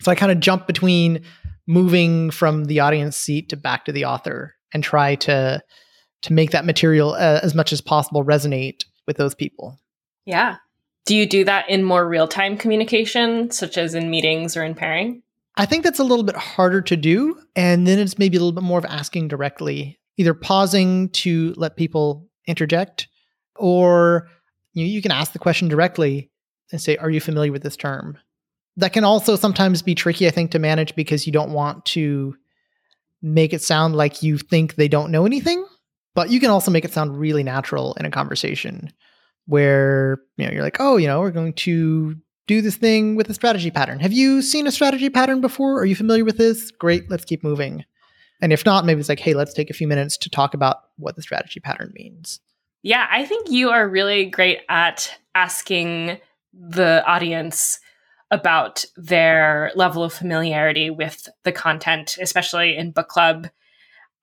So 0.00 0.10
I 0.10 0.14
kind 0.14 0.32
of 0.32 0.40
jump 0.40 0.66
between 0.66 1.22
moving 1.66 2.30
from 2.30 2.64
the 2.64 2.80
audience 2.80 3.16
seat 3.16 3.48
to 3.50 3.56
back 3.56 3.84
to 3.84 3.92
the 3.92 4.04
author 4.04 4.54
and 4.72 4.82
try 4.82 5.14
to 5.16 5.62
to 6.20 6.32
make 6.32 6.50
that 6.50 6.64
material 6.64 7.12
uh, 7.12 7.38
as 7.42 7.54
much 7.54 7.72
as 7.72 7.80
possible 7.80 8.24
resonate 8.24 8.84
with 9.06 9.16
those 9.18 9.36
people. 9.36 9.78
Yeah. 10.26 10.56
Do 11.06 11.14
you 11.14 11.26
do 11.26 11.44
that 11.44 11.70
in 11.70 11.84
more 11.84 12.08
real-time 12.08 12.56
communication 12.56 13.52
such 13.52 13.78
as 13.78 13.94
in 13.94 14.10
meetings 14.10 14.56
or 14.56 14.64
in 14.64 14.74
pairing? 14.74 15.22
I 15.56 15.64
think 15.64 15.84
that's 15.84 16.00
a 16.00 16.04
little 16.04 16.24
bit 16.24 16.36
harder 16.36 16.80
to 16.82 16.96
do 16.96 17.40
and 17.54 17.86
then 17.86 18.00
it's 18.00 18.18
maybe 18.18 18.36
a 18.36 18.40
little 18.40 18.52
bit 18.52 18.64
more 18.64 18.80
of 18.80 18.84
asking 18.84 19.28
directly, 19.28 20.00
either 20.16 20.34
pausing 20.34 21.08
to 21.10 21.54
let 21.56 21.76
people 21.76 22.26
interject 22.48 23.06
or 23.54 24.28
you, 24.72 24.84
you 24.84 25.02
can 25.02 25.10
ask 25.10 25.32
the 25.32 25.38
question 25.38 25.68
directly 25.68 26.30
and 26.70 26.80
say, 26.80 26.96
"Are 26.96 27.10
you 27.10 27.20
familiar 27.20 27.52
with 27.52 27.62
this 27.62 27.76
term?" 27.76 28.18
That 28.76 28.92
can 28.92 29.04
also 29.04 29.36
sometimes 29.36 29.82
be 29.82 29.94
tricky, 29.94 30.26
I 30.26 30.30
think, 30.30 30.52
to 30.52 30.58
manage 30.58 30.94
because 30.94 31.26
you 31.26 31.32
don't 31.32 31.52
want 31.52 31.84
to 31.86 32.36
make 33.22 33.52
it 33.52 33.62
sound 33.62 33.96
like 33.96 34.22
you 34.22 34.38
think 34.38 34.76
they 34.76 34.88
don't 34.88 35.10
know 35.10 35.26
anything, 35.26 35.66
but 36.14 36.30
you 36.30 36.38
can 36.38 36.50
also 36.50 36.70
make 36.70 36.84
it 36.84 36.92
sound 36.92 37.18
really 37.18 37.42
natural 37.42 37.94
in 37.94 38.06
a 38.06 38.10
conversation 38.10 38.92
where 39.46 40.18
you 40.36 40.46
know 40.46 40.52
you're 40.52 40.62
like, 40.62 40.76
"Oh, 40.78 40.96
you 40.96 41.06
know, 41.06 41.20
we're 41.20 41.30
going 41.30 41.54
to 41.54 42.16
do 42.46 42.62
this 42.62 42.76
thing 42.76 43.16
with 43.16 43.28
a 43.28 43.34
strategy 43.34 43.70
pattern. 43.70 43.98
Have 44.00 44.12
you 44.12 44.42
seen 44.42 44.66
a 44.66 44.72
strategy 44.72 45.10
pattern 45.10 45.40
before? 45.40 45.80
Are 45.80 45.86
you 45.86 45.96
familiar 45.96 46.24
with 46.24 46.38
this? 46.38 46.70
Great, 46.70 47.10
let's 47.10 47.24
keep 47.24 47.42
moving." 47.42 47.84
And 48.40 48.52
if 48.52 48.64
not, 48.64 48.84
maybe 48.84 49.00
it's 49.00 49.08
like, 49.08 49.18
"Hey, 49.18 49.34
let's 49.34 49.52
take 49.52 49.70
a 49.70 49.74
few 49.74 49.88
minutes 49.88 50.16
to 50.18 50.30
talk 50.30 50.54
about 50.54 50.76
what 50.96 51.16
the 51.16 51.22
strategy 51.22 51.58
pattern 51.60 51.92
means." 51.94 52.40
Yeah, 52.82 53.06
I 53.10 53.24
think 53.24 53.50
you 53.50 53.70
are 53.70 53.88
really 53.88 54.26
great 54.26 54.60
at 54.68 55.18
asking 55.34 56.18
the 56.52 57.04
audience 57.06 57.80
about 58.30 58.84
their 58.96 59.72
level 59.74 60.04
of 60.04 60.12
familiarity 60.12 60.90
with 60.90 61.28
the 61.44 61.52
content, 61.52 62.18
especially 62.20 62.76
in 62.76 62.92
book 62.92 63.08
club. 63.08 63.48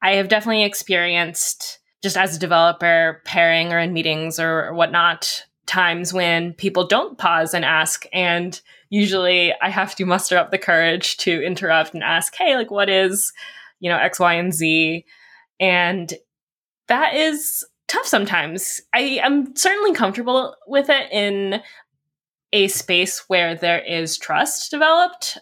I 0.01 0.15
have 0.15 0.27
definitely 0.27 0.63
experienced, 0.63 1.79
just 2.03 2.17
as 2.17 2.35
a 2.35 2.39
developer, 2.39 3.21
pairing 3.25 3.73
or 3.73 3.79
in 3.79 3.93
meetings 3.93 4.39
or 4.39 4.73
whatnot, 4.73 5.45
times 5.65 6.13
when 6.13 6.53
people 6.53 6.87
don't 6.87 7.17
pause 7.17 7.53
and 7.53 7.65
ask. 7.65 8.05
And 8.13 8.59
usually 8.89 9.53
I 9.61 9.69
have 9.69 9.95
to 9.95 10.05
muster 10.05 10.37
up 10.37 10.51
the 10.51 10.59
courage 10.59 11.17
to 11.17 11.41
interrupt 11.41 11.93
and 11.93 12.03
ask, 12.03 12.35
hey, 12.35 12.55
like, 12.55 12.69
what 12.69 12.89
is, 12.89 13.33
you 13.79 13.89
know, 13.89 13.97
X, 13.97 14.19
Y, 14.19 14.33
and 14.33 14.53
Z? 14.53 15.05
And 15.59 16.13
that 16.87 17.15
is 17.15 17.65
tough 17.87 18.05
sometimes. 18.05 18.81
I 18.93 19.19
am 19.21 19.55
certainly 19.55 19.93
comfortable 19.93 20.55
with 20.67 20.89
it 20.89 21.11
in 21.11 21.61
a 22.53 22.67
space 22.67 23.23
where 23.27 23.55
there 23.55 23.79
is 23.79 24.17
trust 24.17 24.71
developed 24.71 25.37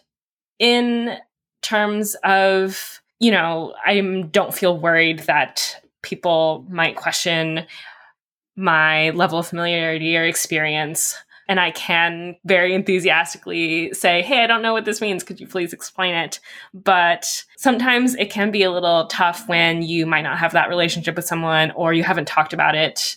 in 0.58 1.16
terms 1.62 2.16
of, 2.24 3.00
you 3.20 3.30
know, 3.30 3.74
I 3.84 4.00
don't 4.30 4.54
feel 4.54 4.78
worried 4.78 5.20
that 5.20 5.80
people 6.02 6.66
might 6.68 6.96
question 6.96 7.66
my 8.56 9.10
level 9.10 9.38
of 9.38 9.48
familiarity 9.48 10.16
or 10.16 10.24
experience 10.24 11.16
and 11.48 11.60
I 11.60 11.70
can 11.70 12.36
very 12.44 12.74
enthusiastically 12.74 13.92
say, 13.92 14.22
Hey, 14.22 14.42
I 14.42 14.46
don't 14.46 14.62
know 14.62 14.72
what 14.72 14.84
this 14.84 15.00
means. 15.00 15.22
Could 15.22 15.40
you 15.40 15.46
please 15.46 15.72
explain 15.72 16.14
it? 16.14 16.40
But 16.72 17.44
sometimes 17.56 18.14
it 18.14 18.30
can 18.30 18.50
be 18.50 18.62
a 18.62 18.70
little 18.70 19.06
tough 19.06 19.48
when 19.48 19.82
you 19.82 20.06
might 20.06 20.22
not 20.22 20.38
have 20.38 20.52
that 20.52 20.68
relationship 20.68 21.16
with 21.16 21.26
someone 21.26 21.70
or 21.72 21.92
you 21.92 22.02
haven't 22.02 22.28
talked 22.28 22.52
about 22.52 22.74
it, 22.74 23.16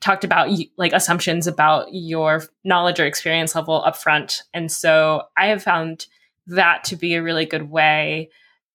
talked 0.00 0.24
about 0.24 0.50
like 0.76 0.92
assumptions 0.92 1.46
about 1.46 1.88
your 1.92 2.44
knowledge 2.64 3.00
or 3.00 3.06
experience 3.06 3.54
level 3.54 3.84
upfront. 3.86 4.42
And 4.52 4.70
so 4.70 5.22
I 5.36 5.46
have 5.46 5.62
found 5.62 6.06
that 6.46 6.84
to 6.84 6.96
be 6.96 7.14
a 7.14 7.22
really 7.22 7.46
good 7.46 7.70
way 7.70 8.30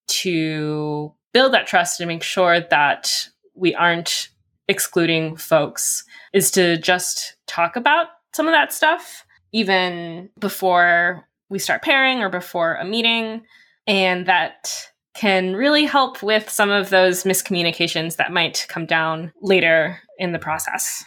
to 0.08 1.14
build 1.34 1.54
that 1.54 1.68
trust 1.68 2.00
and 2.00 2.08
make 2.08 2.24
sure 2.24 2.60
that 2.60 3.30
we 3.56 3.74
aren't 3.74 4.30
excluding 4.68 5.36
folks 5.36 6.04
is 6.32 6.52
to 6.52 6.78
just 6.78 7.36
talk 7.48 7.76
about 7.76 8.08
some 8.34 8.48
of 8.48 8.54
that 8.54 8.74
stuff, 8.74 9.26
even 9.52 10.30
before 10.40 11.28
we 11.50 11.60
start 11.60 11.82
pairing 11.84 12.20
or 12.20 12.30
before 12.30 12.76
a 12.76 12.86
meeting. 12.86 13.44
And 13.88 14.26
that 14.26 14.72
can 15.14 15.56
really 15.56 15.86
help 15.86 16.24
with 16.24 16.50
some 16.50 16.72
of 16.72 16.90
those 16.90 17.24
miscommunications 17.24 18.16
that 18.16 18.32
might 18.32 18.66
come 18.70 18.86
down 18.86 19.32
later 19.42 20.00
in 20.18 20.32
the 20.32 20.40
process. 20.40 21.04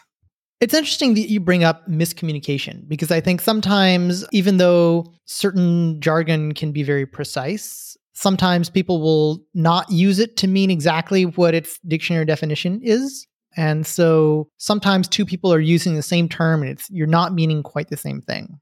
It's 0.61 0.73
interesting 0.73 1.15
that 1.15 1.29
you 1.29 1.41
bring 1.41 1.65
up 1.65 1.87
miscommunication 1.89 2.89
because 2.89 3.11
I 3.11 3.21
think 3.21 3.41
sometimes, 3.41 4.25
even 4.33 4.57
though 4.57 5.13
certain 5.27 6.01
jargon 6.01 6.55
can 6.55 6.73
be 6.73 6.83
very 6.83 7.05
precise, 7.05 7.97
sometimes 8.15 8.71
people 8.71 9.03
will 9.03 9.45
not 9.53 9.91
use 9.91 10.19
it 10.19 10.37
to 10.39 10.47
mean 10.47 10.71
exactly 10.71 11.25
what 11.25 11.55
its 11.55 11.79
dictionary 11.87 12.25
definition 12.25 12.81
is. 12.83 13.27
And 13.57 13.87
so 13.87 14.49
sometimes 14.59 15.09
two 15.09 15.25
people 15.25 15.53
are 15.53 15.61
using 15.61 15.95
the 15.95 16.03
same 16.03 16.29
term 16.29 16.63
and 16.63 16.71
it's 16.71 16.89
you're 16.91 17.07
not 17.07 17.33
meaning 17.35 17.63
quite 17.63 17.89
the 17.89 17.97
same 17.97 18.21
thing. 18.21 18.59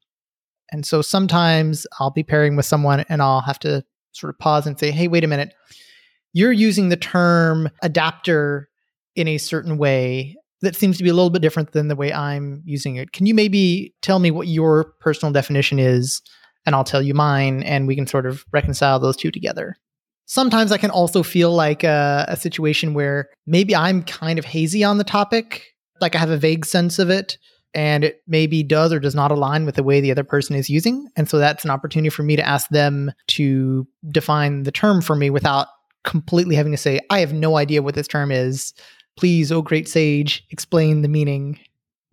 And 0.70 0.86
so 0.86 1.02
sometimes 1.02 1.86
I'll 1.98 2.10
be 2.10 2.22
pairing 2.22 2.56
with 2.56 2.66
someone 2.66 3.04
and 3.08 3.20
I'll 3.20 3.40
have 3.40 3.58
to 3.60 3.84
sort 4.12 4.32
of 4.32 4.38
pause 4.38 4.66
and 4.66 4.78
say, 4.78 4.90
"Hey, 4.90 5.08
wait 5.08 5.24
a 5.24 5.28
minute. 5.28 5.52
You're 6.32 6.52
using 6.52 6.88
the 6.88 6.96
term 6.96 7.68
adapter 7.82 8.68
in 9.16 9.28
a 9.28 9.38
certain 9.38 9.78
way 9.78 10.36
that 10.62 10.76
seems 10.76 10.96
to 10.96 11.04
be 11.04 11.10
a 11.10 11.14
little 11.14 11.30
bit 11.30 11.42
different 11.42 11.72
than 11.72 11.88
the 11.88 11.96
way 11.96 12.12
I'm 12.12 12.62
using 12.64 12.96
it. 12.96 13.12
Can 13.12 13.26
you 13.26 13.34
maybe 13.34 13.94
tell 14.02 14.18
me 14.18 14.30
what 14.30 14.48
your 14.48 14.94
personal 15.00 15.32
definition 15.32 15.78
is 15.78 16.22
and 16.66 16.74
I'll 16.74 16.84
tell 16.84 17.02
you 17.02 17.14
mine 17.14 17.62
and 17.64 17.86
we 17.86 17.94
can 17.94 18.06
sort 18.06 18.26
of 18.26 18.44
reconcile 18.52 18.98
those 18.98 19.16
two 19.16 19.30
together?" 19.30 19.76
Sometimes 20.26 20.72
I 20.72 20.78
can 20.78 20.90
also 20.90 21.22
feel 21.22 21.52
like 21.52 21.84
a, 21.84 22.24
a 22.28 22.36
situation 22.36 22.94
where 22.94 23.28
maybe 23.46 23.76
I'm 23.76 24.02
kind 24.02 24.38
of 24.38 24.44
hazy 24.44 24.82
on 24.82 24.98
the 24.98 25.04
topic, 25.04 25.74
like 26.00 26.14
I 26.14 26.18
have 26.18 26.30
a 26.30 26.38
vague 26.38 26.64
sense 26.64 26.98
of 26.98 27.10
it, 27.10 27.36
and 27.74 28.04
it 28.04 28.22
maybe 28.26 28.62
does 28.62 28.92
or 28.92 29.00
does 29.00 29.14
not 29.14 29.30
align 29.30 29.66
with 29.66 29.74
the 29.74 29.82
way 29.82 30.00
the 30.00 30.10
other 30.10 30.24
person 30.24 30.56
is 30.56 30.70
using. 30.70 31.08
And 31.16 31.28
so 31.28 31.38
that's 31.38 31.64
an 31.64 31.70
opportunity 31.70 32.08
for 32.08 32.22
me 32.22 32.36
to 32.36 32.46
ask 32.46 32.68
them 32.70 33.12
to 33.28 33.86
define 34.10 34.62
the 34.62 34.72
term 34.72 35.02
for 35.02 35.16
me 35.16 35.28
without 35.28 35.68
completely 36.04 36.54
having 36.54 36.72
to 36.72 36.78
say, 36.78 37.00
I 37.10 37.20
have 37.20 37.32
no 37.32 37.56
idea 37.56 37.82
what 37.82 37.94
this 37.94 38.08
term 38.08 38.30
is. 38.30 38.74
Please, 39.16 39.50
oh 39.50 39.62
great 39.62 39.88
sage, 39.88 40.44
explain 40.50 41.02
the 41.02 41.08
meaning. 41.08 41.58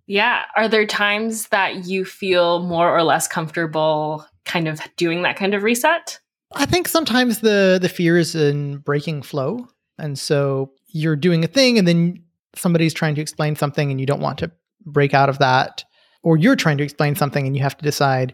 Yeah. 0.07 0.43
Are 0.55 0.67
there 0.67 0.85
times 0.85 1.47
that 1.49 1.85
you 1.85 2.05
feel 2.05 2.63
more 2.63 2.95
or 2.95 3.03
less 3.03 3.27
comfortable 3.27 4.25
kind 4.45 4.67
of 4.67 4.81
doing 4.97 5.21
that 5.21 5.37
kind 5.37 5.53
of 5.53 5.63
reset? 5.63 6.19
I 6.53 6.65
think 6.65 6.87
sometimes 6.87 7.39
the 7.39 7.79
the 7.81 7.89
fear 7.89 8.17
is 8.17 8.35
in 8.35 8.77
breaking 8.77 9.21
flow, 9.23 9.67
and 9.97 10.17
so 10.17 10.71
you're 10.87 11.15
doing 11.15 11.43
a 11.43 11.47
thing, 11.47 11.77
and 11.77 11.87
then 11.87 12.23
somebody's 12.55 12.93
trying 12.93 13.15
to 13.15 13.21
explain 13.21 13.55
something, 13.55 13.91
and 13.91 13.99
you 13.99 14.05
don't 14.05 14.21
want 14.21 14.37
to 14.39 14.51
break 14.85 15.13
out 15.13 15.29
of 15.29 15.39
that, 15.39 15.83
or 16.23 16.37
you're 16.37 16.55
trying 16.55 16.77
to 16.77 16.83
explain 16.83 17.15
something, 17.15 17.45
and 17.45 17.55
you 17.55 17.61
have 17.61 17.77
to 17.77 17.83
decide: 17.83 18.33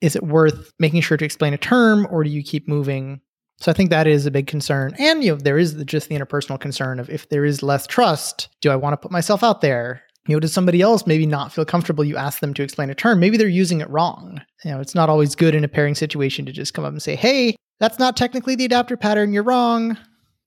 is 0.00 0.16
it 0.16 0.24
worth 0.24 0.72
making 0.78 1.00
sure 1.00 1.16
to 1.16 1.24
explain 1.24 1.54
a 1.54 1.58
term, 1.58 2.06
or 2.10 2.24
do 2.24 2.30
you 2.30 2.42
keep 2.42 2.68
moving? 2.68 3.20
So 3.58 3.70
I 3.70 3.74
think 3.74 3.90
that 3.90 4.08
is 4.08 4.26
a 4.26 4.32
big 4.32 4.48
concern, 4.48 4.94
and 4.98 5.22
you 5.22 5.32
know 5.32 5.36
there 5.36 5.58
is 5.58 5.74
just 5.84 6.08
the 6.08 6.18
interpersonal 6.18 6.60
concern 6.60 6.98
of 6.98 7.08
if 7.08 7.28
there 7.28 7.44
is 7.44 7.62
less 7.62 7.86
trust, 7.86 8.48
do 8.60 8.70
I 8.70 8.76
want 8.76 8.94
to 8.94 8.96
put 8.96 9.12
myself 9.12 9.44
out 9.44 9.60
there? 9.60 10.02
You 10.26 10.34
know, 10.34 10.40
does 10.40 10.52
somebody 10.52 10.80
else 10.80 11.06
maybe 11.06 11.26
not 11.26 11.52
feel 11.52 11.64
comfortable? 11.64 12.04
You 12.04 12.16
ask 12.16 12.40
them 12.40 12.54
to 12.54 12.62
explain 12.62 12.90
a 12.90 12.94
term. 12.94 13.20
Maybe 13.20 13.36
they're 13.36 13.48
using 13.48 13.80
it 13.80 13.90
wrong. 13.90 14.40
You 14.64 14.70
know, 14.70 14.80
it's 14.80 14.94
not 14.94 15.10
always 15.10 15.34
good 15.34 15.54
in 15.54 15.64
a 15.64 15.68
pairing 15.68 15.94
situation 15.94 16.46
to 16.46 16.52
just 16.52 16.72
come 16.72 16.84
up 16.84 16.92
and 16.92 17.02
say, 17.02 17.14
hey, 17.14 17.56
that's 17.80 17.98
not 17.98 18.16
technically 18.16 18.54
the 18.54 18.64
adapter 18.64 18.96
pattern. 18.96 19.32
You're 19.32 19.42
wrong. 19.42 19.98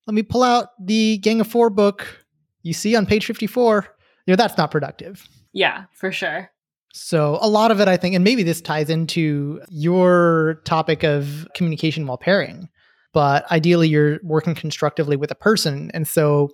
Let 0.07 0.13
me 0.13 0.23
pull 0.23 0.43
out 0.43 0.69
the 0.83 1.17
Gang 1.19 1.41
of 1.41 1.47
Four 1.47 1.69
book 1.69 2.25
you 2.67 2.73
see 2.73 2.95
on 2.95 3.05
page 3.05 3.25
54. 3.25 3.87
You 4.25 4.31
know, 4.31 4.35
that's 4.35 4.57
not 4.57 4.71
productive. 4.71 5.27
Yeah, 5.53 5.85
for 5.93 6.11
sure. 6.11 6.51
So, 6.93 7.37
a 7.41 7.47
lot 7.47 7.71
of 7.71 7.79
it, 7.79 7.87
I 7.87 7.95
think, 7.95 8.15
and 8.15 8.23
maybe 8.23 8.43
this 8.43 8.61
ties 8.61 8.89
into 8.89 9.61
your 9.69 10.61
topic 10.65 11.03
of 11.03 11.47
communication 11.55 12.07
while 12.07 12.17
pairing, 12.17 12.69
but 13.13 13.49
ideally 13.51 13.87
you're 13.87 14.19
working 14.23 14.55
constructively 14.55 15.15
with 15.15 15.31
a 15.31 15.35
person. 15.35 15.91
And 15.93 16.07
so, 16.07 16.49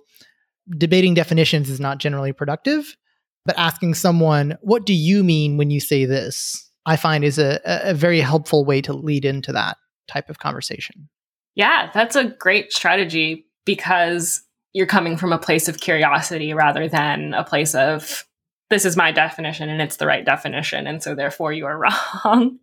debating 0.76 1.14
definitions 1.14 1.70
is 1.70 1.80
not 1.80 1.98
generally 1.98 2.32
productive, 2.32 2.96
but 3.44 3.58
asking 3.58 3.94
someone, 3.94 4.56
what 4.60 4.86
do 4.86 4.94
you 4.94 5.22
mean 5.22 5.56
when 5.56 5.70
you 5.70 5.80
say 5.80 6.04
this? 6.04 6.70
I 6.86 6.96
find 6.96 7.24
is 7.24 7.38
a, 7.38 7.60
a 7.64 7.94
very 7.94 8.20
helpful 8.20 8.64
way 8.64 8.80
to 8.82 8.92
lead 8.92 9.24
into 9.24 9.52
that 9.52 9.78
type 10.06 10.28
of 10.28 10.38
conversation. 10.38 11.08
Yeah, 11.54 11.90
that's 11.94 12.16
a 12.16 12.24
great 12.24 12.72
strategy 12.72 13.46
because 13.64 14.42
you're 14.72 14.86
coming 14.86 15.16
from 15.16 15.32
a 15.32 15.38
place 15.38 15.68
of 15.68 15.80
curiosity 15.80 16.52
rather 16.52 16.88
than 16.88 17.32
a 17.32 17.44
place 17.44 17.74
of 17.74 18.24
this 18.70 18.84
is 18.84 18.96
my 18.96 19.12
definition 19.12 19.68
and 19.68 19.80
it's 19.80 19.96
the 19.96 20.06
right 20.06 20.24
definition 20.24 20.86
and 20.86 21.02
so 21.02 21.14
therefore 21.14 21.52
you 21.52 21.64
are 21.64 21.78
wrong. 22.24 22.58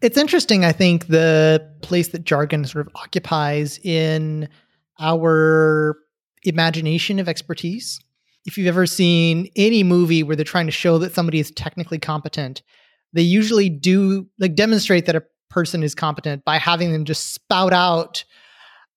it's 0.00 0.16
interesting 0.16 0.64
I 0.64 0.72
think 0.72 1.08
the 1.08 1.68
place 1.82 2.08
that 2.08 2.24
jargon 2.24 2.64
sort 2.64 2.86
of 2.86 2.92
occupies 2.94 3.78
in 3.82 4.48
our 5.00 5.96
imagination 6.44 7.18
of 7.18 7.28
expertise. 7.28 8.00
If 8.46 8.58
you've 8.58 8.66
ever 8.66 8.86
seen 8.86 9.48
any 9.56 9.82
movie 9.82 10.22
where 10.22 10.36
they're 10.36 10.44
trying 10.44 10.66
to 10.66 10.72
show 10.72 10.98
that 10.98 11.14
somebody 11.14 11.40
is 11.40 11.50
technically 11.50 11.98
competent, 11.98 12.62
they 13.12 13.22
usually 13.22 13.68
do 13.68 14.26
like 14.38 14.54
demonstrate 14.54 15.06
that 15.06 15.16
a 15.16 15.22
person 15.50 15.82
is 15.82 15.94
competent 15.94 16.44
by 16.44 16.58
having 16.58 16.92
them 16.92 17.04
just 17.04 17.32
spout 17.32 17.72
out 17.72 18.24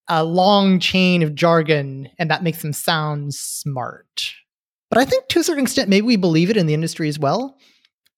a 0.10 0.24
long 0.24 0.80
chain 0.80 1.22
of 1.22 1.36
jargon 1.36 2.10
and 2.18 2.32
that 2.32 2.44
makes 2.44 2.62
them 2.62 2.74
sound 2.74 3.34
smart. 3.34 4.34
But 4.90 5.00
I 5.00 5.06
think 5.06 5.28
to 5.30 5.40
a 5.40 5.44
certain 5.44 5.64
extent, 5.64 5.90
maybe 5.90 6.08
we 6.08 6.16
believe 6.16 6.50
it 6.50 6.58
in 6.58 6.66
the 6.66 6.74
industry 6.74 7.10
as 7.10 7.20
well. 7.20 7.58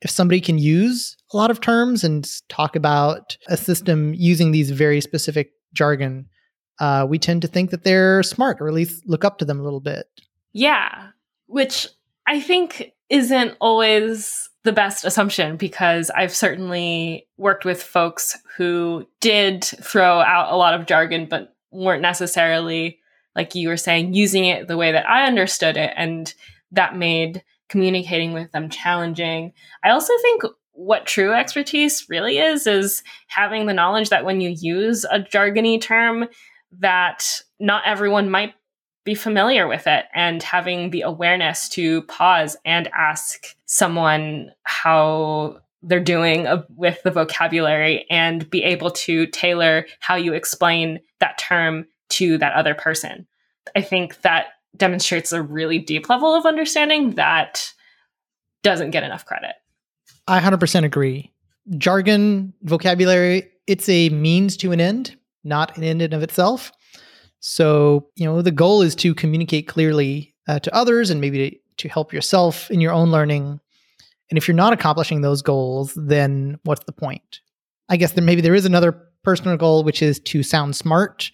If 0.01 0.09
somebody 0.09 0.39
can 0.39 0.57
use 0.57 1.17
a 1.33 1.37
lot 1.37 1.51
of 1.51 1.59
terms 1.59 2.03
and 2.03 2.27
talk 2.47 2.75
about 2.75 3.37
a 3.47 3.57
system 3.57 4.13
using 4.15 4.51
these 4.51 4.71
very 4.71 5.01
specific 5.01 5.51
jargon, 5.73 6.27
uh, 6.79 7.05
we 7.09 7.19
tend 7.19 7.41
to 7.41 7.47
think 7.47 7.71
that 7.71 7.83
they're 7.83 8.23
smart 8.23 8.61
or 8.61 8.67
at 8.67 8.73
least 8.73 9.03
look 9.05 9.25
up 9.25 9.39
to 9.39 9.45
them 9.45 9.59
a 9.59 9.63
little 9.63 9.81
bit. 9.81 10.05
Yeah, 10.53 11.09
which 11.49 11.87
I 12.27 12.39
think 12.39 12.93
isn't 13.09 13.57
always 13.59 14.49
the 14.63 14.71
best 14.71 15.03
assumption 15.03 15.57
because 15.57 16.11
I've 16.11 16.35
certainly 16.35 17.27
worked 17.37 17.65
with 17.65 17.81
folks 17.81 18.37
who 18.55 19.07
did 19.19 19.63
throw 19.63 20.19
out 20.19 20.53
a 20.53 20.55
lot 20.55 20.75
of 20.75 20.85
jargon, 20.85 21.27
but 21.27 21.55
weren't 21.71 22.03
necessarily, 22.03 22.99
like 23.35 23.55
you 23.55 23.67
were 23.67 23.77
saying, 23.77 24.13
using 24.13 24.45
it 24.45 24.67
the 24.67 24.77
way 24.77 24.91
that 24.91 25.09
I 25.09 25.25
understood 25.25 25.75
it. 25.75 25.91
And 25.95 26.31
that 26.71 26.95
made 26.95 27.43
communicating 27.67 28.33
with 28.33 28.51
them 28.51 28.69
challenging. 28.69 29.53
I 29.83 29.89
also 29.89 30.13
think 30.21 30.43
what 30.73 31.07
true 31.07 31.33
expertise 31.33 32.05
really 32.09 32.37
is 32.37 32.67
is 32.67 33.03
having 33.27 33.65
the 33.65 33.73
knowledge 33.73 34.09
that 34.09 34.23
when 34.23 34.39
you 34.39 34.49
use 34.49 35.03
a 35.05 35.19
jargony 35.19 35.81
term 35.81 36.27
that 36.79 37.41
not 37.59 37.83
everyone 37.85 38.29
might 38.29 38.53
be 39.09 39.15
familiar 39.15 39.67
with 39.67 39.87
it 39.87 40.05
and 40.13 40.43
having 40.43 40.91
the 40.91 41.01
awareness 41.01 41.67
to 41.67 42.03
pause 42.03 42.55
and 42.63 42.87
ask 42.93 43.55
someone 43.65 44.51
how 44.65 45.59
they're 45.81 45.99
doing 45.99 46.45
with 46.75 47.01
the 47.01 47.09
vocabulary 47.09 48.05
and 48.11 48.47
be 48.51 48.61
able 48.61 48.91
to 48.91 49.25
tailor 49.25 49.87
how 49.99 50.15
you 50.15 50.33
explain 50.33 50.99
that 51.19 51.39
term 51.39 51.87
to 52.09 52.37
that 52.37 52.53
other 52.53 52.75
person. 52.75 53.25
I 53.75 53.81
think 53.81 54.21
that 54.21 54.49
demonstrates 54.77 55.31
a 55.31 55.41
really 55.41 55.79
deep 55.79 56.07
level 56.07 56.35
of 56.35 56.45
understanding 56.45 57.15
that 57.15 57.73
doesn't 58.61 58.91
get 58.91 59.03
enough 59.03 59.25
credit. 59.25 59.55
I 60.27 60.39
100% 60.39 60.83
agree. 60.83 61.33
Jargon, 61.79 62.53
vocabulary, 62.61 63.49
it's 63.65 63.89
a 63.89 64.09
means 64.09 64.55
to 64.57 64.71
an 64.71 64.79
end, 64.79 65.17
not 65.43 65.75
an 65.77 65.83
end 65.83 66.03
in 66.03 66.13
of 66.13 66.21
itself. 66.21 66.71
So, 67.39 68.09
you 68.15 68.25
know, 68.25 68.41
the 68.41 68.51
goal 68.51 68.81
is 68.81 68.95
to 68.95 69.15
communicate 69.15 69.67
clearly 69.67 70.35
uh, 70.47 70.59
to 70.59 70.75
others 70.75 71.09
and 71.09 71.21
maybe 71.21 71.51
to, 71.51 71.57
to 71.77 71.89
help 71.89 72.11
yourself 72.11 72.69
in 72.69 72.81
your 72.81 72.91
own 72.91 73.11
learning. 73.11 73.59
And 74.29 74.37
if 74.37 74.47
you're 74.47 74.55
not 74.55 74.73
accomplishing 74.73 75.21
those 75.21 75.41
goals, 75.41 75.93
then 75.95 76.59
what's 76.63 76.83
the 76.85 76.91
point? 76.91 77.39
I 77.89 77.97
guess 77.97 78.11
there 78.11 78.23
maybe 78.23 78.41
there 78.41 78.55
is 78.55 78.65
another 78.65 79.09
personal 79.23 79.57
goal, 79.57 79.83
which 79.83 80.01
is 80.01 80.19
to 80.19 80.43
sound 80.43 80.75
smart, 80.75 81.31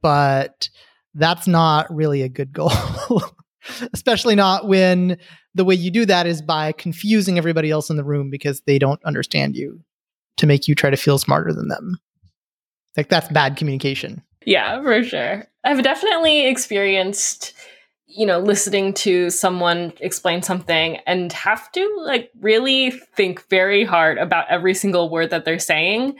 but 0.00 0.68
that's 1.14 1.46
not 1.46 1.92
really 1.94 2.22
a 2.22 2.28
good 2.28 2.52
goal. 2.52 2.72
Especially 3.92 4.34
not 4.34 4.66
when 4.66 5.18
the 5.54 5.64
way 5.64 5.74
you 5.74 5.90
do 5.90 6.06
that 6.06 6.26
is 6.26 6.40
by 6.40 6.72
confusing 6.72 7.36
everybody 7.36 7.70
else 7.70 7.90
in 7.90 7.96
the 7.96 8.04
room 8.04 8.30
because 8.30 8.62
they 8.62 8.78
don't 8.78 9.02
understand 9.04 9.56
you 9.56 9.80
to 10.38 10.46
make 10.46 10.68
you 10.68 10.74
try 10.74 10.88
to 10.88 10.96
feel 10.96 11.18
smarter 11.18 11.52
than 11.52 11.68
them. 11.68 11.98
Like 12.96 13.08
that's 13.08 13.28
bad 13.28 13.56
communication. 13.56 14.22
Yeah, 14.48 14.80
for 14.82 15.04
sure. 15.04 15.44
I've 15.62 15.82
definitely 15.82 16.46
experienced 16.46 17.52
you 18.06 18.24
know 18.24 18.38
listening 18.38 18.94
to 18.94 19.28
someone 19.28 19.92
explain 20.00 20.40
something 20.40 20.96
and 21.06 21.30
have 21.34 21.70
to 21.72 22.02
like 22.06 22.30
really 22.40 22.90
think 22.90 23.46
very 23.50 23.84
hard 23.84 24.16
about 24.16 24.46
every 24.48 24.72
single 24.72 25.10
word 25.10 25.28
that 25.28 25.44
they're 25.44 25.58
saying 25.58 26.16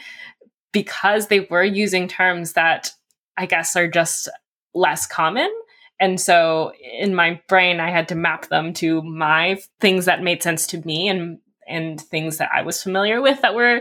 because 0.71 1.29
they 1.29 1.41
were 1.41 1.65
using 1.65 2.07
terms 2.07 2.53
that 2.53 2.91
I 3.39 3.47
guess 3.47 3.75
are 3.75 3.89
just 3.89 4.29
less 4.75 5.07
common. 5.07 5.51
And 5.99 6.21
so 6.21 6.73
in 6.99 7.15
my 7.15 7.41
brain, 7.49 7.81
I 7.81 7.91
had 7.91 8.09
to 8.09 8.15
map 8.15 8.49
them 8.49 8.75
to 8.75 9.01
my 9.01 9.59
things 9.81 10.05
that 10.05 10.23
made 10.23 10.43
sense 10.43 10.67
to 10.69 10.87
me 10.87 11.09
and 11.09 11.39
and 11.67 11.99
things 11.99 12.37
that 12.37 12.51
I 12.55 12.61
was 12.61 12.83
familiar 12.83 13.23
with 13.23 13.41
that 13.41 13.55
were 13.55 13.81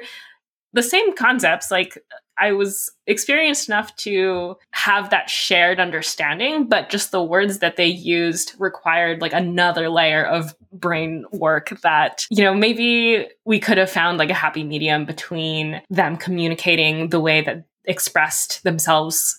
the 0.71 0.83
same 0.83 1.13
concepts. 1.17 1.69
Like 1.69 1.97
I 2.39 2.51
was 2.51 2.91
experienced 3.05 3.67
enough 3.67 3.95
to 3.97 4.57
have 4.71 5.09
that 5.09 5.29
shared 5.29 5.79
understanding, 5.79 6.67
but 6.67 6.89
just 6.89 7.11
the 7.11 7.23
words 7.23 7.59
that 7.59 7.77
they 7.77 7.87
used 7.87 8.53
required 8.59 9.21
like 9.21 9.33
another 9.33 9.89
layer 9.89 10.23
of 10.25 10.55
brain 10.71 11.25
work 11.31 11.69
that, 11.81 12.25
you 12.29 12.43
know, 12.43 12.53
maybe 12.53 13.27
we 13.45 13.59
could 13.59 13.77
have 13.77 13.89
found 13.89 14.17
like 14.17 14.29
a 14.29 14.35
happy 14.35 14.63
medium 14.63 15.05
between 15.05 15.81
them 15.89 16.17
communicating 16.17 17.09
the 17.09 17.19
way 17.19 17.41
that 17.41 17.65
expressed 17.85 18.63
themselves 18.63 19.35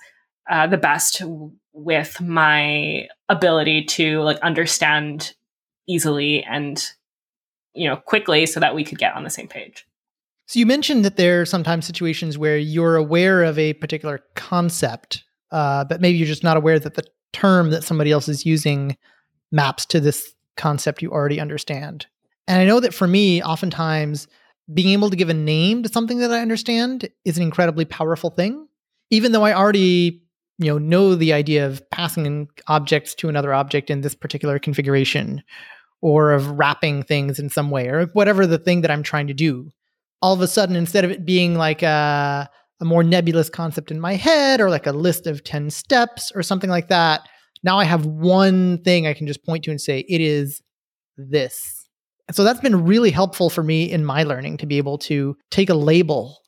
uh, 0.50 0.66
the 0.66 0.78
best 0.78 1.22
with 1.72 2.20
my 2.20 3.06
ability 3.28 3.84
to 3.84 4.20
like 4.22 4.38
understand 4.40 5.34
easily 5.86 6.42
and 6.44 6.92
you 7.74 7.88
know 7.88 7.96
quickly 7.96 8.46
so 8.46 8.60
that 8.60 8.74
we 8.74 8.84
could 8.84 8.98
get 8.98 9.14
on 9.14 9.24
the 9.24 9.30
same 9.30 9.48
page 9.48 9.86
so 10.48 10.58
you 10.58 10.66
mentioned 10.66 11.04
that 11.04 11.16
there 11.16 11.42
are 11.42 11.46
sometimes 11.46 11.86
situations 11.86 12.36
where 12.36 12.58
you're 12.58 12.96
aware 12.96 13.44
of 13.44 13.58
a 13.58 13.74
particular 13.74 14.20
concept 14.34 15.22
uh, 15.50 15.84
but 15.84 16.00
maybe 16.00 16.18
you're 16.18 16.26
just 16.26 16.44
not 16.44 16.56
aware 16.56 16.78
that 16.78 16.94
the 16.94 17.04
term 17.32 17.70
that 17.70 17.84
somebody 17.84 18.10
else 18.10 18.28
is 18.28 18.44
using 18.44 18.96
maps 19.52 19.86
to 19.86 20.00
this 20.00 20.34
concept 20.56 21.02
you 21.02 21.10
already 21.10 21.40
understand. 21.40 22.06
And 22.46 22.60
i 22.60 22.64
know 22.64 22.80
that 22.80 22.94
for 22.94 23.06
me 23.06 23.42
oftentimes 23.42 24.26
being 24.72 24.88
able 24.88 25.10
to 25.10 25.16
give 25.16 25.28
a 25.28 25.34
name 25.34 25.82
to 25.82 25.88
something 25.88 26.18
that 26.18 26.32
i 26.32 26.40
understand 26.40 27.08
is 27.24 27.36
an 27.36 27.42
incredibly 27.42 27.84
powerful 27.84 28.30
thing 28.30 28.66
even 29.10 29.32
though 29.32 29.44
i 29.44 29.54
already 29.54 30.22
you 30.58 30.66
know 30.66 30.78
know 30.78 31.14
the 31.14 31.32
idea 31.32 31.66
of 31.66 31.88
passing 31.90 32.48
objects 32.66 33.14
to 33.14 33.28
another 33.28 33.54
object 33.54 33.90
in 33.90 34.00
this 34.00 34.14
particular 34.14 34.58
configuration 34.58 35.42
or 36.00 36.32
of 36.32 36.58
wrapping 36.58 37.02
things 37.02 37.38
in 37.38 37.48
some 37.48 37.70
way 37.70 37.88
or 37.88 38.06
whatever 38.14 38.46
the 38.46 38.58
thing 38.58 38.80
that 38.80 38.90
i'm 38.90 39.02
trying 39.02 39.26
to 39.26 39.34
do 39.34 39.70
all 40.22 40.34
of 40.34 40.40
a 40.40 40.48
sudden 40.48 40.76
instead 40.76 41.04
of 41.04 41.10
it 41.10 41.24
being 41.24 41.54
like 41.54 41.82
a, 41.82 42.48
a 42.80 42.84
more 42.84 43.02
nebulous 43.02 43.48
concept 43.48 43.90
in 43.90 44.00
my 44.00 44.14
head 44.14 44.60
or 44.60 44.70
like 44.70 44.86
a 44.86 44.92
list 44.92 45.26
of 45.26 45.44
10 45.44 45.70
steps 45.70 46.32
or 46.34 46.42
something 46.42 46.70
like 46.70 46.88
that 46.88 47.28
now 47.62 47.78
i 47.78 47.84
have 47.84 48.06
one 48.06 48.82
thing 48.82 49.06
i 49.06 49.14
can 49.14 49.26
just 49.26 49.44
point 49.44 49.64
to 49.64 49.70
and 49.70 49.80
say 49.80 50.04
it 50.08 50.20
is 50.20 50.62
this 51.16 51.88
and 52.28 52.36
so 52.36 52.44
that's 52.44 52.60
been 52.60 52.84
really 52.84 53.10
helpful 53.10 53.50
for 53.50 53.62
me 53.62 53.90
in 53.90 54.04
my 54.04 54.22
learning 54.22 54.56
to 54.56 54.66
be 54.66 54.78
able 54.78 54.98
to 54.98 55.36
take 55.50 55.70
a 55.70 55.74
label 55.74 56.38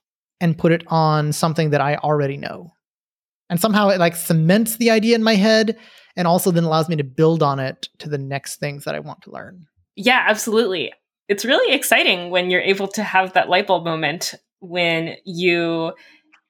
and 0.40 0.58
put 0.58 0.72
it 0.72 0.84
on 0.88 1.32
something 1.32 1.70
that 1.70 1.80
i 1.80 1.96
already 1.96 2.36
know 2.36 2.70
and 3.50 3.60
somehow 3.60 3.88
it 3.88 3.98
like 3.98 4.14
cements 4.14 4.76
the 4.76 4.90
idea 4.90 5.14
in 5.14 5.22
my 5.22 5.34
head 5.34 5.76
and 6.16 6.26
also 6.26 6.50
then 6.50 6.64
allows 6.64 6.88
me 6.88 6.96
to 6.96 7.04
build 7.04 7.42
on 7.42 7.58
it 7.58 7.88
to 7.98 8.08
the 8.08 8.18
next 8.18 8.56
things 8.56 8.84
that 8.84 8.94
I 8.94 9.00
want 9.00 9.22
to 9.22 9.30
learn. 9.30 9.66
Yeah, 9.96 10.24
absolutely. 10.26 10.92
It's 11.30 11.44
really 11.44 11.72
exciting 11.72 12.30
when 12.30 12.50
you're 12.50 12.60
able 12.60 12.88
to 12.88 13.04
have 13.04 13.34
that 13.34 13.48
light 13.48 13.68
bulb 13.68 13.84
moment 13.84 14.34
when 14.58 15.14
you 15.24 15.92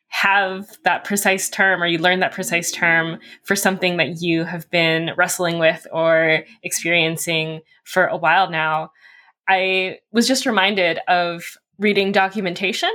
have 0.08 0.66
that 0.84 1.04
precise 1.04 1.50
term 1.50 1.82
or 1.82 1.86
you 1.86 1.98
learn 1.98 2.20
that 2.20 2.32
precise 2.32 2.72
term 2.72 3.18
for 3.44 3.54
something 3.54 3.98
that 3.98 4.22
you 4.22 4.44
have 4.44 4.70
been 4.70 5.10
wrestling 5.18 5.58
with 5.58 5.86
or 5.92 6.44
experiencing 6.62 7.60
for 7.84 8.06
a 8.06 8.16
while 8.16 8.50
now. 8.50 8.90
I 9.46 9.98
was 10.12 10.26
just 10.26 10.46
reminded 10.46 10.98
of 11.08 11.44
reading 11.78 12.10
documentation 12.10 12.90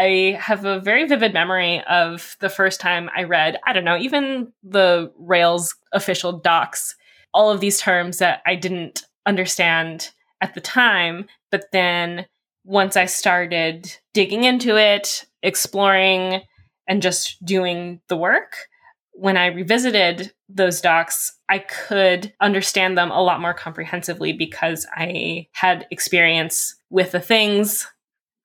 I 0.00 0.38
have 0.40 0.64
a 0.64 0.80
very 0.80 1.06
vivid 1.06 1.34
memory 1.34 1.82
of 1.88 2.36
the 2.40 2.48
first 2.48 2.80
time 2.80 3.10
I 3.14 3.24
read, 3.24 3.58
I 3.66 3.74
don't 3.74 3.84
know, 3.84 3.98
even 3.98 4.52
the 4.62 5.12
Rails 5.18 5.74
official 5.92 6.32
docs, 6.32 6.96
all 7.34 7.50
of 7.50 7.60
these 7.60 7.78
terms 7.78 8.18
that 8.18 8.40
I 8.46 8.54
didn't 8.54 9.04
understand 9.26 10.10
at 10.40 10.54
the 10.54 10.60
time. 10.60 11.26
But 11.50 11.66
then 11.72 12.26
once 12.64 12.96
I 12.96 13.06
started 13.06 13.96
digging 14.14 14.44
into 14.44 14.76
it, 14.76 15.26
exploring, 15.42 16.42
and 16.86 17.02
just 17.02 17.44
doing 17.44 18.00
the 18.08 18.16
work, 18.16 18.56
when 19.12 19.36
I 19.36 19.46
revisited 19.46 20.32
those 20.48 20.80
docs, 20.80 21.32
I 21.48 21.58
could 21.58 22.32
understand 22.40 22.96
them 22.96 23.10
a 23.10 23.22
lot 23.22 23.40
more 23.40 23.54
comprehensively 23.54 24.32
because 24.32 24.86
I 24.94 25.48
had 25.52 25.86
experience 25.90 26.74
with 26.88 27.12
the 27.12 27.20
things. 27.20 27.86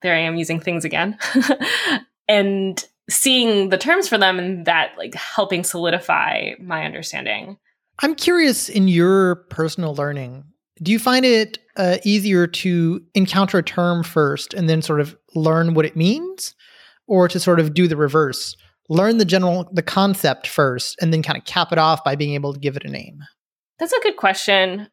There 0.02 0.14
I 0.14 0.20
am 0.20 0.36
using 0.36 0.60
things 0.60 0.84
again. 0.84 1.18
and 2.28 2.84
seeing 3.08 3.68
the 3.70 3.78
terms 3.78 4.08
for 4.08 4.18
them 4.18 4.38
and 4.38 4.66
that 4.66 4.92
like 4.98 5.14
helping 5.14 5.64
solidify 5.64 6.52
my 6.60 6.84
understanding. 6.84 7.56
I'm 8.00 8.14
curious 8.14 8.68
in 8.68 8.88
your 8.88 9.36
personal 9.48 9.94
learning, 9.94 10.44
do 10.82 10.92
you 10.92 10.98
find 10.98 11.24
it 11.24 11.58
uh, 11.76 11.98
easier 12.04 12.46
to 12.46 13.02
encounter 13.14 13.58
a 13.58 13.62
term 13.62 14.02
first 14.02 14.54
and 14.54 14.68
then 14.68 14.82
sort 14.82 15.00
of 15.00 15.16
learn 15.34 15.74
what 15.74 15.86
it 15.86 15.96
means 15.96 16.54
or 17.06 17.28
to 17.28 17.40
sort 17.40 17.60
of 17.60 17.74
do 17.74 17.88
the 17.88 17.96
reverse? 17.96 18.56
Learn 18.88 19.18
the 19.18 19.24
general 19.24 19.68
the 19.72 19.82
concept 19.82 20.46
first 20.46 20.96
and 21.00 21.12
then 21.12 21.22
kind 21.22 21.38
of 21.38 21.44
cap 21.44 21.72
it 21.72 21.78
off 21.78 22.04
by 22.04 22.14
being 22.14 22.34
able 22.34 22.52
to 22.52 22.60
give 22.60 22.76
it 22.76 22.84
a 22.84 22.90
name. 22.90 23.20
That's 23.78 23.92
a 23.92 24.00
good 24.00 24.16
question. 24.16 24.88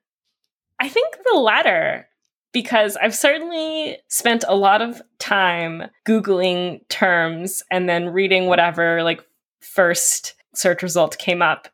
I 0.80 0.90
think 0.90 1.16
the 1.32 1.38
latter 1.38 2.08
because 2.54 2.96
I've 2.98 3.16
certainly 3.16 3.98
spent 4.10 4.44
a 4.48 4.56
lot 4.56 4.82
of 4.82 5.02
time 5.20 5.84
Googling 6.08 6.88
terms 6.88 7.64
and 7.72 7.90
then 7.90 8.10
reading 8.10 8.46
whatever 8.46 9.04
like 9.04 9.22
first 9.60 10.36
search 10.54 10.84
result 10.84 11.18
came 11.18 11.42
up 11.42 11.68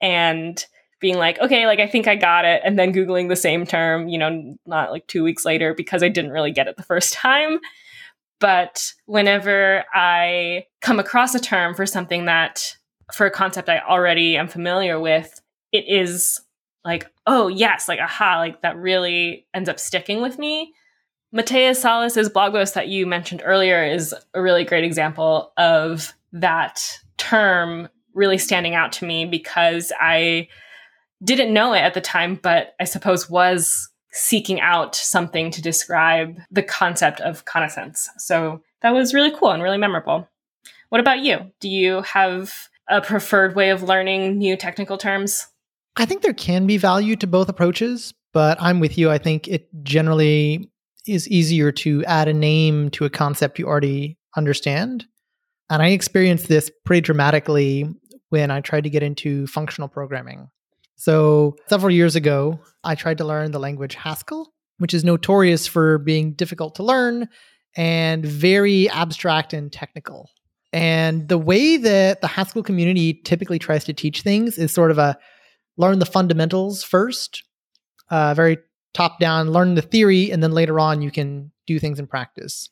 and 0.00 0.64
being 1.00 1.16
like, 1.16 1.38
okay, 1.40 1.66
like 1.66 1.78
I 1.78 1.86
think 1.86 2.08
I 2.08 2.16
got 2.16 2.44
it. 2.44 2.60
And 2.64 2.78
then 2.78 2.92
Googling 2.92 3.28
the 3.28 3.36
same 3.36 3.66
term, 3.66 4.08
you 4.08 4.18
know, 4.18 4.56
not 4.66 4.90
like 4.90 5.06
two 5.06 5.22
weeks 5.22 5.44
later 5.44 5.74
because 5.74 6.02
I 6.02 6.08
didn't 6.08 6.32
really 6.32 6.52
get 6.52 6.68
it 6.68 6.76
the 6.76 6.82
first 6.82 7.12
time. 7.14 7.58
But 8.40 8.92
whenever 9.06 9.84
I 9.92 10.66
come 10.80 11.00
across 11.00 11.34
a 11.34 11.40
term 11.40 11.74
for 11.74 11.86
something 11.86 12.26
that, 12.26 12.76
for 13.12 13.26
a 13.26 13.30
concept 13.30 13.68
I 13.68 13.80
already 13.80 14.36
am 14.36 14.48
familiar 14.48 15.00
with, 15.00 15.40
it 15.72 15.84
is 15.88 16.40
like, 16.84 17.10
oh, 17.26 17.48
yes, 17.48 17.88
like, 17.88 17.98
aha, 17.98 18.38
like 18.38 18.62
that 18.62 18.76
really 18.76 19.46
ends 19.54 19.68
up 19.68 19.80
sticking 19.80 20.22
with 20.22 20.38
me. 20.38 20.72
Matea 21.34 21.76
Salas's 21.76 22.30
blog 22.30 22.52
post 22.52 22.74
that 22.74 22.88
you 22.88 23.06
mentioned 23.06 23.42
earlier 23.44 23.84
is 23.84 24.14
a 24.34 24.40
really 24.40 24.64
great 24.64 24.84
example 24.84 25.52
of 25.58 26.14
that 26.32 26.98
term 27.18 27.88
really 28.14 28.38
standing 28.38 28.74
out 28.74 28.92
to 28.92 29.04
me 29.04 29.26
because 29.26 29.92
I 30.00 30.48
didn't 31.22 31.52
know 31.52 31.72
it 31.72 31.80
at 31.80 31.94
the 31.94 32.00
time, 32.00 32.38
but 32.42 32.74
I 32.80 32.84
suppose 32.84 33.28
was 33.28 33.88
seeking 34.12 34.60
out 34.60 34.94
something 34.94 35.50
to 35.50 35.62
describe 35.62 36.38
the 36.50 36.62
concept 36.62 37.20
of 37.20 37.44
connascence. 37.44 38.08
So 38.18 38.62
that 38.80 38.94
was 38.94 39.14
really 39.14 39.32
cool 39.32 39.50
and 39.50 39.62
really 39.62 39.78
memorable. 39.78 40.28
What 40.88 41.00
about 41.00 41.20
you? 41.20 41.52
Do 41.60 41.68
you 41.68 42.02
have 42.02 42.68
a 42.88 43.00
preferred 43.00 43.54
way 43.54 43.70
of 43.70 43.82
learning 43.82 44.38
new 44.38 44.56
technical 44.56 44.96
terms? 44.96 45.46
I 45.96 46.06
think 46.06 46.22
there 46.22 46.32
can 46.32 46.66
be 46.66 46.78
value 46.78 47.16
to 47.16 47.26
both 47.26 47.48
approaches, 47.48 48.14
but 48.32 48.56
I'm 48.60 48.80
with 48.80 48.96
you. 48.96 49.10
I 49.10 49.18
think 49.18 49.48
it 49.48 49.68
generally 49.82 50.70
is 51.06 51.28
easier 51.28 51.72
to 51.72 52.04
add 52.04 52.28
a 52.28 52.34
name 52.34 52.90
to 52.90 53.04
a 53.04 53.10
concept 53.10 53.58
you 53.58 53.66
already 53.66 54.16
understand. 54.36 55.06
And 55.70 55.82
I 55.82 55.88
experienced 55.88 56.48
this 56.48 56.70
pretty 56.84 57.02
dramatically 57.02 57.88
when 58.30 58.50
I 58.50 58.60
tried 58.60 58.84
to 58.84 58.90
get 58.90 59.02
into 59.02 59.46
functional 59.46 59.88
programming. 59.88 60.48
So, 60.98 61.56
several 61.68 61.92
years 61.92 62.16
ago, 62.16 62.58
I 62.82 62.96
tried 62.96 63.18
to 63.18 63.24
learn 63.24 63.52
the 63.52 63.60
language 63.60 63.94
Haskell, 63.94 64.52
which 64.78 64.92
is 64.92 65.04
notorious 65.04 65.66
for 65.66 65.98
being 65.98 66.32
difficult 66.32 66.74
to 66.74 66.82
learn 66.82 67.28
and 67.76 68.26
very 68.26 68.90
abstract 68.90 69.52
and 69.52 69.72
technical. 69.72 70.28
And 70.72 71.28
the 71.28 71.38
way 71.38 71.76
that 71.76 72.20
the 72.20 72.26
Haskell 72.26 72.64
community 72.64 73.14
typically 73.14 73.60
tries 73.60 73.84
to 73.84 73.92
teach 73.92 74.22
things 74.22 74.58
is 74.58 74.72
sort 74.72 74.90
of 74.90 74.98
a 74.98 75.16
learn 75.76 76.00
the 76.00 76.06
fundamentals 76.06 76.82
first, 76.82 77.44
uh, 78.10 78.34
very 78.34 78.58
top 78.92 79.20
down, 79.20 79.52
learn 79.52 79.76
the 79.76 79.82
theory, 79.82 80.32
and 80.32 80.42
then 80.42 80.50
later 80.50 80.80
on 80.80 81.00
you 81.00 81.12
can 81.12 81.52
do 81.68 81.78
things 81.78 82.00
in 82.00 82.08
practice. 82.08 82.68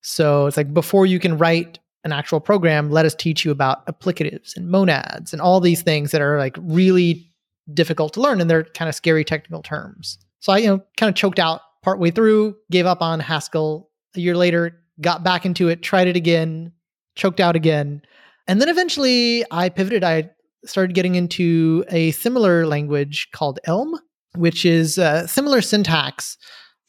So 0.00 0.46
it's 0.46 0.56
like 0.56 0.74
before 0.74 1.06
you 1.06 1.20
can 1.20 1.38
write 1.38 1.78
an 2.04 2.12
actual 2.12 2.40
program, 2.40 2.90
let 2.90 3.06
us 3.06 3.14
teach 3.14 3.44
you 3.44 3.50
about 3.50 3.86
applicatives 3.86 4.56
and 4.56 4.68
monads 4.68 5.32
and 5.32 5.40
all 5.40 5.60
these 5.60 5.82
things 5.82 6.10
that 6.10 6.20
are 6.20 6.38
like 6.38 6.56
really 6.60 7.27
difficult 7.74 8.14
to 8.14 8.20
learn 8.20 8.40
and 8.40 8.48
they're 8.48 8.64
kind 8.64 8.88
of 8.88 8.94
scary 8.94 9.24
technical 9.24 9.62
terms. 9.62 10.18
So 10.40 10.52
I, 10.52 10.58
you 10.58 10.68
know, 10.68 10.82
kind 10.96 11.08
of 11.08 11.16
choked 11.16 11.38
out 11.38 11.60
partway 11.82 12.10
through, 12.10 12.56
gave 12.70 12.86
up 12.86 13.02
on 13.02 13.20
Haskell. 13.20 13.90
A 14.16 14.20
year 14.20 14.36
later, 14.36 14.80
got 15.00 15.22
back 15.22 15.44
into 15.44 15.68
it, 15.68 15.82
tried 15.82 16.08
it 16.08 16.16
again, 16.16 16.72
choked 17.14 17.40
out 17.40 17.56
again. 17.56 18.02
And 18.46 18.60
then 18.60 18.68
eventually 18.68 19.44
I 19.50 19.68
pivoted. 19.68 20.02
I 20.02 20.30
started 20.64 20.94
getting 20.94 21.14
into 21.14 21.84
a 21.88 22.10
similar 22.12 22.66
language 22.66 23.28
called 23.32 23.60
Elm, 23.64 23.98
which 24.34 24.64
is 24.64 24.98
uh, 24.98 25.26
similar 25.26 25.60
syntax, 25.60 26.38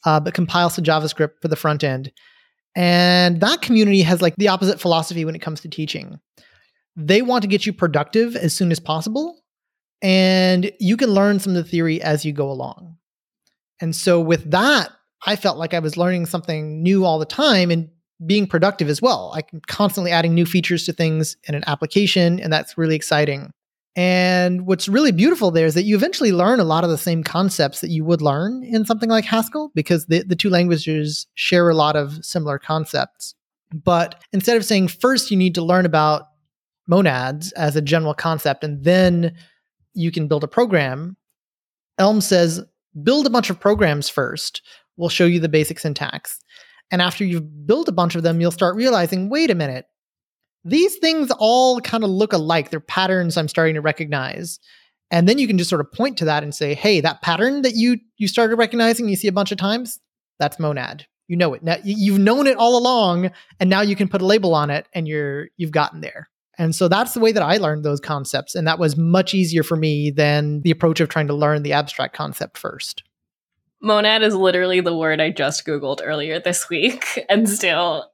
uh, 0.04 0.18
but 0.18 0.34
compiles 0.34 0.74
to 0.76 0.82
JavaScript 0.82 1.32
for 1.42 1.48
the 1.48 1.56
front 1.56 1.84
end. 1.84 2.10
And 2.74 3.40
that 3.40 3.62
community 3.62 4.02
has 4.02 4.22
like 4.22 4.36
the 4.36 4.48
opposite 4.48 4.80
philosophy 4.80 5.24
when 5.24 5.34
it 5.34 5.42
comes 5.42 5.60
to 5.60 5.68
teaching. 5.68 6.18
They 6.96 7.22
want 7.22 7.42
to 7.42 7.48
get 7.48 7.66
you 7.66 7.72
productive 7.72 8.36
as 8.36 8.54
soon 8.54 8.72
as 8.72 8.80
possible, 8.80 9.40
and 10.02 10.70
you 10.78 10.96
can 10.96 11.10
learn 11.10 11.38
some 11.40 11.54
of 11.54 11.62
the 11.62 11.70
theory 11.70 12.00
as 12.02 12.24
you 12.24 12.32
go 12.32 12.50
along. 12.50 12.96
And 13.80 13.94
so 13.94 14.20
with 14.20 14.50
that, 14.50 14.90
I 15.26 15.36
felt 15.36 15.58
like 15.58 15.74
I 15.74 15.78
was 15.78 15.96
learning 15.96 16.26
something 16.26 16.82
new 16.82 17.04
all 17.04 17.18
the 17.18 17.26
time 17.26 17.70
and 17.70 17.88
being 18.26 18.46
productive 18.46 18.88
as 18.88 19.00
well. 19.00 19.32
I'm 19.34 19.60
constantly 19.66 20.10
adding 20.10 20.34
new 20.34 20.46
features 20.46 20.84
to 20.84 20.92
things 20.92 21.36
in 21.44 21.54
an 21.54 21.64
application, 21.66 22.40
and 22.40 22.52
that's 22.52 22.76
really 22.76 22.96
exciting. 22.96 23.50
And 23.96 24.66
what's 24.66 24.88
really 24.88 25.10
beautiful 25.10 25.50
there 25.50 25.66
is 25.66 25.74
that 25.74 25.82
you 25.82 25.96
eventually 25.96 26.32
learn 26.32 26.60
a 26.60 26.64
lot 26.64 26.84
of 26.84 26.90
the 26.90 26.98
same 26.98 27.24
concepts 27.24 27.80
that 27.80 27.90
you 27.90 28.04
would 28.04 28.22
learn 28.22 28.62
in 28.62 28.84
something 28.84 29.10
like 29.10 29.24
Haskell 29.24 29.72
because 29.74 30.06
the, 30.06 30.22
the 30.22 30.36
two 30.36 30.48
languages 30.48 31.26
share 31.34 31.68
a 31.68 31.74
lot 31.74 31.96
of 31.96 32.24
similar 32.24 32.58
concepts. 32.58 33.34
But 33.72 34.22
instead 34.32 34.56
of 34.56 34.64
saying 34.64 34.88
first 34.88 35.30
you 35.30 35.36
need 35.36 35.56
to 35.56 35.62
learn 35.62 35.86
about 35.86 36.28
monads 36.86 37.52
as 37.52 37.74
a 37.74 37.82
general 37.82 38.14
concept 38.14 38.62
and 38.62 38.84
then 38.84 39.34
you 39.94 40.10
can 40.10 40.28
build 40.28 40.44
a 40.44 40.48
program, 40.48 41.16
Elm 41.98 42.20
says 42.20 42.62
build 43.02 43.26
a 43.26 43.30
bunch 43.30 43.50
of 43.50 43.60
programs 43.60 44.08
first. 44.08 44.62
We'll 44.96 45.08
show 45.08 45.26
you 45.26 45.40
the 45.40 45.48
basic 45.48 45.78
syntax. 45.78 46.40
And 46.90 47.00
after 47.00 47.24
you've 47.24 47.66
built 47.66 47.88
a 47.88 47.92
bunch 47.92 48.14
of 48.16 48.22
them, 48.22 48.40
you'll 48.40 48.50
start 48.50 48.74
realizing 48.74 49.30
wait 49.30 49.50
a 49.50 49.54
minute, 49.54 49.86
these 50.64 50.96
things 50.96 51.30
all 51.38 51.80
kind 51.80 52.04
of 52.04 52.10
look 52.10 52.32
alike. 52.32 52.70
They're 52.70 52.80
patterns 52.80 53.36
I'm 53.36 53.48
starting 53.48 53.74
to 53.74 53.80
recognize. 53.80 54.58
And 55.10 55.28
then 55.28 55.38
you 55.38 55.46
can 55.46 55.58
just 55.58 55.70
sort 55.70 55.80
of 55.80 55.92
point 55.92 56.18
to 56.18 56.24
that 56.26 56.42
and 56.42 56.54
say, 56.54 56.74
hey, 56.74 57.00
that 57.00 57.22
pattern 57.22 57.62
that 57.62 57.74
you 57.74 57.98
you 58.16 58.28
started 58.28 58.56
recognizing, 58.56 59.08
you 59.08 59.16
see 59.16 59.28
a 59.28 59.32
bunch 59.32 59.52
of 59.52 59.58
times, 59.58 59.98
that's 60.38 60.58
monad. 60.58 61.06
You 61.28 61.36
know 61.36 61.54
it. 61.54 61.62
Now, 61.62 61.76
you've 61.84 62.18
known 62.18 62.48
it 62.48 62.56
all 62.56 62.76
along, 62.76 63.30
and 63.60 63.70
now 63.70 63.82
you 63.82 63.94
can 63.94 64.08
put 64.08 64.20
a 64.20 64.26
label 64.26 64.52
on 64.52 64.70
it, 64.70 64.88
and 64.92 65.06
you're 65.06 65.48
you've 65.56 65.70
gotten 65.70 66.00
there. 66.00 66.28
And 66.60 66.74
so 66.74 66.88
that's 66.88 67.14
the 67.14 67.20
way 67.20 67.32
that 67.32 67.42
I 67.42 67.56
learned 67.56 67.84
those 67.84 68.00
concepts, 68.00 68.54
and 68.54 68.68
that 68.68 68.78
was 68.78 68.94
much 68.94 69.32
easier 69.32 69.62
for 69.62 69.76
me 69.76 70.10
than 70.10 70.60
the 70.60 70.70
approach 70.70 71.00
of 71.00 71.08
trying 71.08 71.26
to 71.28 71.34
learn 71.34 71.62
the 71.62 71.72
abstract 71.72 72.14
concept 72.14 72.58
first. 72.58 73.02
Monad 73.80 74.22
is 74.22 74.34
literally 74.34 74.82
the 74.82 74.94
word 74.94 75.22
I 75.22 75.30
just 75.30 75.64
googled 75.64 76.00
earlier 76.04 76.38
this 76.38 76.68
week, 76.68 77.24
and 77.30 77.48
still 77.48 78.10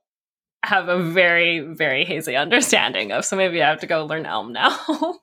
have 0.63 0.89
a 0.89 1.03
very, 1.03 1.59
very 1.59 2.05
hazy 2.05 2.37
understanding 2.37 3.11
of. 3.11 3.25
So 3.25 3.37
maybe 3.37 3.61
I 3.61 3.69
have 3.69 3.81
to 3.81 3.89
go 3.89 4.07
learn 4.07 4.27
Elm 4.27 4.53
now. 4.53 4.79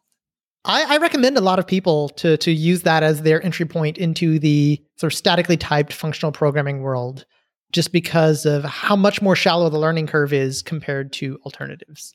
I, 0.65 0.95
I, 0.95 0.97
recommend 0.97 1.37
a 1.37 1.41
lot 1.41 1.59
of 1.59 1.67
people 1.67 2.09
to 2.09 2.35
to 2.35 2.51
use 2.51 2.81
that 2.81 3.03
as 3.03 3.21
their 3.21 3.41
entry 3.41 3.65
point 3.65 3.97
into 3.97 4.37
the 4.37 4.83
sort 4.97 5.13
of 5.13 5.17
statically 5.17 5.55
typed 5.55 5.93
functional 5.93 6.33
programming 6.33 6.81
world, 6.81 7.25
just 7.71 7.93
because 7.93 8.45
of 8.45 8.65
how 8.65 8.97
much 8.97 9.21
more 9.21 9.35
shallow 9.37 9.69
the 9.69 9.79
learning 9.79 10.07
curve 10.07 10.33
is 10.33 10.61
compared 10.61 11.13
to 11.13 11.39
alternatives. 11.45 12.13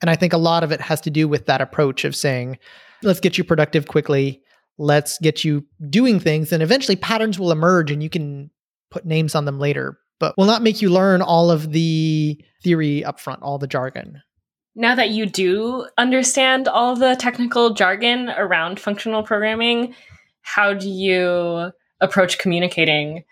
And 0.00 0.10
I 0.10 0.16
think 0.16 0.32
a 0.32 0.38
lot 0.38 0.62
of 0.62 0.72
it 0.72 0.80
has 0.80 1.00
to 1.02 1.10
do 1.10 1.26
with 1.26 1.46
that 1.46 1.60
approach 1.60 2.04
of 2.04 2.14
saying, 2.14 2.58
let's 3.02 3.20
get 3.20 3.38
you 3.38 3.44
productive 3.44 3.88
quickly, 3.88 4.42
let's 4.78 5.18
get 5.18 5.44
you 5.44 5.64
doing 5.88 6.20
things, 6.20 6.52
and 6.52 6.62
eventually 6.62 6.96
patterns 6.96 7.38
will 7.38 7.52
emerge 7.52 7.90
and 7.90 8.02
you 8.02 8.10
can 8.10 8.50
put 8.90 9.06
names 9.06 9.34
on 9.34 9.44
them 9.46 9.58
later 9.58 9.98
but 10.18 10.36
will 10.36 10.46
not 10.46 10.62
make 10.62 10.80
you 10.80 10.90
learn 10.90 11.22
all 11.22 11.50
of 11.50 11.72
the 11.72 12.40
theory 12.62 13.02
upfront, 13.06 13.38
all 13.42 13.58
the 13.58 13.66
jargon. 13.66 14.22
Now 14.74 14.94
that 14.94 15.10
you 15.10 15.26
do 15.26 15.86
understand 15.96 16.68
all 16.68 16.96
the 16.96 17.16
technical 17.16 17.74
jargon 17.74 18.30
around 18.30 18.78
functional 18.78 19.22
programming, 19.22 19.94
how 20.42 20.74
do 20.74 20.88
you 20.88 21.72
approach 22.00 22.38
communicating 22.38 23.24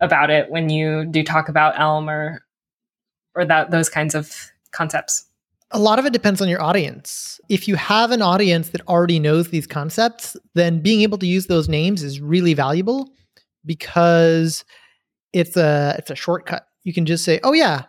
about 0.00 0.30
it 0.30 0.50
when 0.50 0.68
you 0.68 1.06
do 1.06 1.22
talk 1.22 1.48
about 1.48 1.78
Elm 1.78 2.08
or 2.08 2.44
or 3.34 3.44
that 3.44 3.70
those 3.70 3.88
kinds 3.88 4.14
of 4.14 4.34
concepts? 4.72 5.26
A 5.72 5.78
lot 5.78 5.98
of 5.98 6.06
it 6.06 6.12
depends 6.12 6.42
on 6.42 6.48
your 6.48 6.60
audience. 6.62 7.40
If 7.48 7.68
you 7.68 7.76
have 7.76 8.10
an 8.10 8.22
audience 8.22 8.70
that 8.70 8.86
already 8.88 9.20
knows 9.20 9.48
these 9.48 9.66
concepts, 9.66 10.36
then 10.54 10.80
being 10.80 11.02
able 11.02 11.18
to 11.18 11.26
use 11.26 11.46
those 11.46 11.68
names 11.68 12.02
is 12.02 12.20
really 12.20 12.54
valuable 12.54 13.08
because 13.64 14.64
it's 15.32 15.56
a 15.56 15.94
it's 15.98 16.10
a 16.10 16.16
shortcut. 16.16 16.66
You 16.82 16.92
can 16.92 17.06
just 17.06 17.24
say, 17.24 17.38
"Oh 17.44 17.52
yeah, 17.52 17.84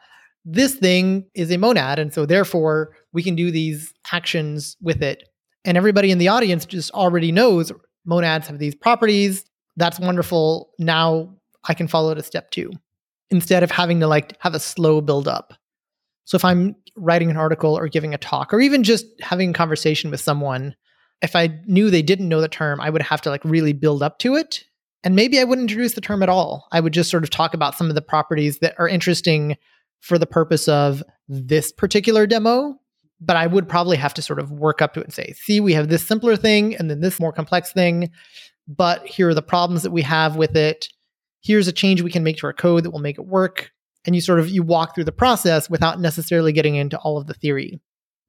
this 0.45 0.75
thing 0.75 1.25
is 1.33 1.51
a 1.51 1.57
monad 1.57 1.97
and 1.97 2.13
so 2.13 2.25
therefore 2.25 2.95
we 3.13 3.23
can 3.23 3.35
do 3.35 3.49
these 3.49 3.91
actions 4.11 4.77
with 4.81 5.01
it." 5.01 5.23
And 5.65 5.75
everybody 5.75 6.11
in 6.11 6.19
the 6.19 6.27
audience 6.27 6.65
just 6.65 6.91
already 6.91 7.31
knows 7.31 7.71
monads 8.05 8.47
have 8.47 8.59
these 8.59 8.75
properties. 8.75 9.43
That's 9.77 9.99
wonderful. 9.99 10.69
Now 10.77 11.35
I 11.67 11.73
can 11.73 11.87
follow 11.87 12.13
to 12.13 12.21
step 12.21 12.51
2 12.51 12.71
instead 13.31 13.63
of 13.63 13.71
having 13.71 13.99
to 14.01 14.07
like 14.07 14.37
have 14.41 14.53
a 14.53 14.59
slow 14.59 15.01
build 15.01 15.27
up. 15.27 15.53
So 16.25 16.35
if 16.35 16.45
I'm 16.45 16.75
writing 16.95 17.29
an 17.29 17.37
article 17.37 17.77
or 17.77 17.87
giving 17.87 18.13
a 18.13 18.17
talk 18.17 18.53
or 18.53 18.59
even 18.59 18.83
just 18.83 19.05
having 19.21 19.49
a 19.49 19.53
conversation 19.53 20.11
with 20.11 20.21
someone, 20.21 20.75
if 21.21 21.35
I 21.35 21.59
knew 21.65 21.89
they 21.89 22.01
didn't 22.01 22.29
know 22.29 22.41
the 22.41 22.47
term, 22.47 22.81
I 22.81 22.89
would 22.89 23.01
have 23.01 23.21
to 23.21 23.29
like 23.29 23.43
really 23.45 23.73
build 23.73 24.03
up 24.03 24.19
to 24.19 24.35
it. 24.35 24.63
And 25.03 25.15
maybe 25.15 25.39
I 25.39 25.43
wouldn't 25.43 25.69
introduce 25.69 25.93
the 25.93 26.01
term 26.01 26.21
at 26.21 26.29
all. 26.29 26.67
I 26.71 26.79
would 26.79 26.93
just 26.93 27.09
sort 27.09 27.23
of 27.23 27.29
talk 27.29 27.53
about 27.53 27.75
some 27.75 27.89
of 27.89 27.95
the 27.95 28.01
properties 28.01 28.59
that 28.59 28.75
are 28.77 28.87
interesting 28.87 29.57
for 29.99 30.17
the 30.17 30.27
purpose 30.27 30.67
of 30.67 31.03
this 31.27 31.71
particular 31.71 32.27
demo. 32.27 32.77
But 33.19 33.35
I 33.35 33.45
would 33.45 33.69
probably 33.69 33.97
have 33.97 34.15
to 34.15 34.21
sort 34.21 34.39
of 34.39 34.51
work 34.51 34.81
up 34.81 34.95
to 34.95 34.99
it 34.99 35.05
and 35.05 35.13
say, 35.13 35.33
see, 35.37 35.59
we 35.59 35.73
have 35.73 35.89
this 35.89 36.07
simpler 36.07 36.35
thing 36.35 36.75
and 36.75 36.89
then 36.89 37.01
this 37.01 37.19
more 37.19 37.31
complex 37.31 37.71
thing. 37.71 38.09
But 38.67 39.05
here 39.05 39.29
are 39.29 39.35
the 39.35 39.43
problems 39.43 39.83
that 39.83 39.91
we 39.91 40.01
have 40.01 40.37
with 40.37 40.55
it. 40.55 40.87
Here's 41.41 41.67
a 41.67 41.71
change 41.71 42.01
we 42.01 42.11
can 42.11 42.23
make 42.23 42.37
to 42.37 42.47
our 42.47 42.53
code 42.53 42.83
that 42.83 42.91
will 42.91 42.99
make 42.99 43.19
it 43.19 43.25
work. 43.27 43.71
And 44.05 44.15
you 44.15 44.21
sort 44.21 44.39
of 44.39 44.49
you 44.49 44.63
walk 44.63 44.95
through 44.95 45.03
the 45.03 45.11
process 45.11 45.69
without 45.69 45.99
necessarily 45.99 46.51
getting 46.51 46.75
into 46.75 46.97
all 46.99 47.17
of 47.17 47.27
the 47.27 47.33
theory. 47.33 47.79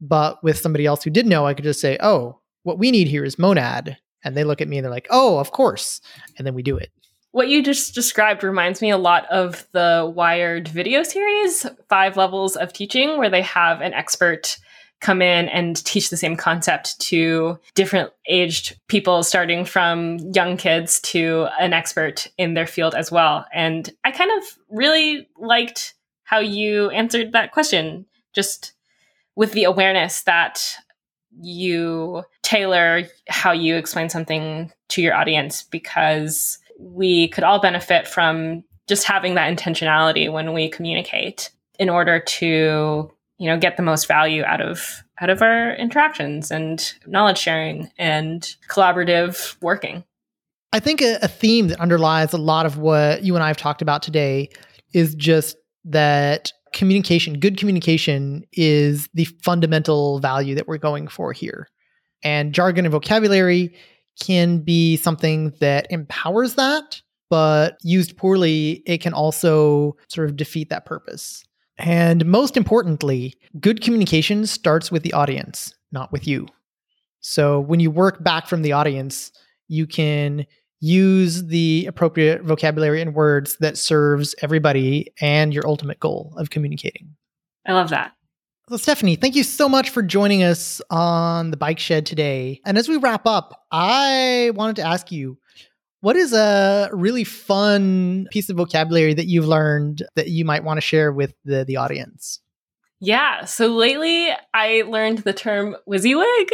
But 0.00 0.42
with 0.42 0.58
somebody 0.58 0.84
else 0.84 1.02
who 1.02 1.10
did 1.10 1.26
know, 1.26 1.46
I 1.46 1.54
could 1.54 1.64
just 1.64 1.80
say, 1.80 1.96
oh, 2.00 2.40
what 2.62 2.78
we 2.78 2.90
need 2.90 3.08
here 3.08 3.24
is 3.24 3.38
monad. 3.38 3.96
And 4.24 4.36
they 4.36 4.44
look 4.44 4.60
at 4.60 4.68
me 4.68 4.78
and 4.78 4.84
they're 4.84 4.90
like, 4.90 5.08
oh, 5.10 5.38
of 5.38 5.52
course. 5.52 6.00
And 6.36 6.46
then 6.46 6.54
we 6.54 6.62
do 6.62 6.76
it. 6.76 6.90
What 7.32 7.48
you 7.48 7.62
just 7.62 7.94
described 7.94 8.44
reminds 8.44 8.82
me 8.82 8.90
a 8.90 8.98
lot 8.98 9.24
of 9.30 9.66
the 9.72 10.12
Wired 10.14 10.68
video 10.68 11.02
series, 11.02 11.66
Five 11.88 12.16
Levels 12.16 12.56
of 12.56 12.74
Teaching, 12.74 13.16
where 13.16 13.30
they 13.30 13.40
have 13.40 13.80
an 13.80 13.94
expert 13.94 14.58
come 15.03 15.20
in 15.20 15.48
and 15.48 15.84
teach 15.84 16.09
the 16.09 16.16
same 16.16 16.36
concept 16.36 16.98
to 17.00 17.59
different 17.74 18.11
aged 18.28 18.78
people, 18.86 19.22
starting 19.22 19.64
from 19.64 20.18
young 20.32 20.57
kids 20.57 21.00
to 21.00 21.48
an 21.61 21.72
expert 21.72 22.28
in 22.38 22.55
their 22.55 22.66
field 22.66 22.94
as 22.94 23.11
well. 23.12 23.44
And 23.53 23.90
I 24.05 24.12
kind 24.12 24.30
of 24.38 24.44
really 24.70 25.28
liked 25.36 25.94
how 26.22 26.38
you 26.38 26.88
answered 26.90 27.32
that 27.32 27.50
question, 27.53 28.07
just 28.32 28.72
with 29.34 29.53
the 29.53 29.64
awareness 29.64 30.22
that 30.22 30.76
you 31.40 32.22
tailor 32.42 33.03
how 33.28 33.53
you 33.53 33.76
explain 33.76 34.09
something 34.09 34.70
to 34.88 35.03
your 35.03 35.14
audience 35.14 35.62
because 35.64 36.59
we 36.78 37.28
could 37.28 37.44
all 37.44 37.61
benefit 37.61 38.07
from 38.07 38.62
just 38.86 39.05
having 39.05 39.34
that 39.34 39.55
intentionality 39.55 40.30
when 40.30 40.53
we 40.53 40.68
communicate 40.68 41.50
in 41.78 41.88
order 41.88 42.20
to 42.20 43.11
you 43.43 43.49
know 43.49 43.59
get 43.59 43.76
the 43.76 43.82
most 43.82 44.07
value 44.07 44.45
out 44.45 44.61
of 44.61 45.03
out 45.20 45.30
of 45.30 45.43
our 45.43 45.74
interactions 45.74 46.51
and 46.51 46.95
knowledge 47.07 47.38
sharing 47.38 47.90
and 47.99 48.57
collaborative 48.68 49.57
working 49.61 50.05
i 50.72 50.80
think 50.80 51.03
a, 51.03 51.18
a 51.22 51.28
theme 51.28 51.68
that 51.68 51.80
underlies 51.80 52.32
a 52.32 52.38
lot 52.38 52.66
of 52.66 52.78
what 52.78 53.22
you 53.22 53.34
and 53.34 53.43
i 53.43 53.49
have 53.49 53.57
talked 53.57 53.82
about 53.82 54.03
today 54.03 54.49
is 54.95 55.14
just 55.14 55.57
that 55.84 56.53
communication, 56.72 57.38
good 57.38 57.57
communication 57.57 58.45
is 58.53 59.09
the 59.14 59.24
fundamental 59.43 60.18
value 60.20 60.55
that 60.55 60.66
we're 60.66 60.78
going 60.78 61.09
for 61.09 61.32
here. 61.32 61.68
And 62.22 62.55
jargon 62.55 62.84
and 62.84 62.93
vocabulary 62.93 63.74
can 64.20 64.59
be 64.59 64.97
something 64.97 65.53
that 65.61 65.86
empowers 65.90 66.55
that, 66.55 67.01
but 67.30 67.76
used 67.82 68.16
poorly, 68.16 68.82
it 68.86 68.99
can 69.01 69.12
also 69.12 69.97
sort 70.09 70.28
of 70.28 70.36
defeat 70.36 70.70
that 70.70 70.86
purpose. 70.86 71.45
And 71.78 72.26
most 72.26 72.56
importantly, 72.56 73.38
good 73.60 73.80
communication 73.80 74.46
starts 74.46 74.90
with 74.90 75.02
the 75.02 75.12
audience, 75.12 75.74
not 75.90 76.12
with 76.12 76.26
you. 76.26 76.46
So 77.20 77.60
when 77.60 77.80
you 77.80 77.90
work 77.90 78.22
back 78.22 78.46
from 78.46 78.62
the 78.62 78.72
audience, 78.72 79.32
you 79.68 79.86
can 79.86 80.46
use 80.80 81.44
the 81.46 81.86
appropriate 81.86 82.42
vocabulary 82.42 83.00
and 83.00 83.14
words 83.14 83.56
that 83.60 83.78
serves 83.78 84.34
everybody 84.42 85.12
and 85.20 85.54
your 85.54 85.66
ultimate 85.66 86.00
goal 86.00 86.34
of 86.36 86.50
communicating. 86.50 87.14
I 87.64 87.72
love 87.72 87.90
that. 87.90 88.12
So, 88.68 88.76
Stephanie, 88.76 89.16
thank 89.16 89.36
you 89.36 89.44
so 89.44 89.68
much 89.68 89.90
for 89.90 90.02
joining 90.02 90.42
us 90.42 90.80
on 90.90 91.50
the 91.50 91.56
bike 91.56 91.78
shed 91.78 92.06
today. 92.06 92.60
And 92.64 92.78
as 92.78 92.88
we 92.88 92.96
wrap 92.96 93.26
up, 93.26 93.64
I 93.70 94.52
wanted 94.54 94.76
to 94.76 94.82
ask 94.82 95.12
you 95.12 95.38
what 96.03 96.16
is 96.16 96.32
a 96.32 96.90
really 96.92 97.22
fun 97.22 98.26
piece 98.32 98.50
of 98.50 98.57
vocabulary 98.57 99.14
that 99.14 99.28
you've 99.28 99.46
learned 99.46 100.03
that 100.16 100.28
you 100.28 100.44
might 100.44 100.64
want 100.64 100.76
to 100.76 100.82
share 100.82 101.12
with 101.12 101.32
the, 101.44 101.64
the 101.64 101.76
audience? 101.76 102.40
Yeah. 102.98 103.44
So 103.44 103.68
lately 103.68 104.30
I 104.53 104.82
learned 104.82 105.18
the 105.18 105.32
term 105.32 105.76
WYSIWYG, 105.88 106.50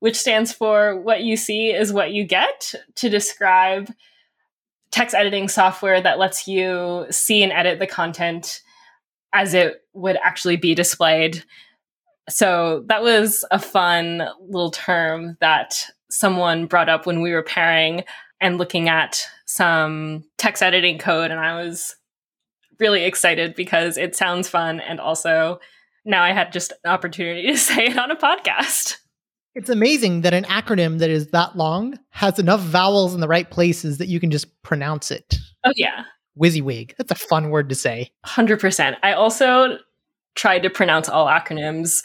which 0.00 0.18
stands 0.18 0.52
for 0.52 1.00
what 1.00 1.22
you 1.22 1.36
see 1.36 1.70
is 1.70 1.92
what 1.92 2.12
you 2.12 2.24
get 2.24 2.74
to 2.96 3.08
describe 3.08 3.88
text 4.90 5.14
editing 5.14 5.48
software 5.48 6.00
that 6.00 6.18
lets 6.18 6.48
you 6.48 7.06
see 7.08 7.44
and 7.44 7.52
edit 7.52 7.78
the 7.78 7.86
content 7.86 8.62
as 9.32 9.54
it 9.54 9.84
would 9.92 10.18
actually 10.24 10.56
be 10.56 10.74
displayed. 10.74 11.44
So 12.28 12.82
that 12.86 13.02
was 13.02 13.44
a 13.52 13.60
fun 13.60 14.28
little 14.40 14.72
term 14.72 15.36
that 15.40 15.86
someone 16.10 16.66
brought 16.66 16.88
up 16.88 17.06
when 17.06 17.22
we 17.22 17.32
were 17.32 17.44
pairing 17.44 18.02
and 18.42 18.58
looking 18.58 18.88
at 18.88 19.26
some 19.46 20.24
text 20.36 20.62
editing 20.62 20.98
code. 20.98 21.30
And 21.30 21.40
I 21.40 21.62
was 21.62 21.96
really 22.78 23.04
excited 23.04 23.54
because 23.54 23.96
it 23.96 24.16
sounds 24.16 24.48
fun. 24.48 24.80
And 24.80 25.00
also 25.00 25.60
now 26.04 26.22
I 26.22 26.32
had 26.32 26.52
just 26.52 26.72
an 26.84 26.90
opportunity 26.90 27.46
to 27.46 27.56
say 27.56 27.86
it 27.86 27.98
on 27.98 28.10
a 28.10 28.16
podcast. 28.16 28.96
It's 29.54 29.70
amazing 29.70 30.22
that 30.22 30.34
an 30.34 30.44
acronym 30.44 30.98
that 30.98 31.10
is 31.10 31.28
that 31.28 31.56
long 31.56 31.98
has 32.10 32.38
enough 32.38 32.60
vowels 32.60 33.14
in 33.14 33.20
the 33.20 33.28
right 33.28 33.50
places 33.50 33.98
that 33.98 34.08
you 34.08 34.18
can 34.18 34.30
just 34.30 34.62
pronounce 34.62 35.10
it. 35.10 35.36
Oh, 35.64 35.72
yeah. 35.76 36.04
WYSIWYG. 36.40 36.96
That's 36.96 37.10
a 37.10 37.14
fun 37.14 37.50
word 37.50 37.68
to 37.68 37.74
say. 37.74 38.10
100%. 38.24 38.96
I 39.02 39.12
also 39.12 39.78
tried 40.34 40.62
to 40.62 40.70
pronounce 40.70 41.08
all 41.08 41.26
acronyms 41.26 42.02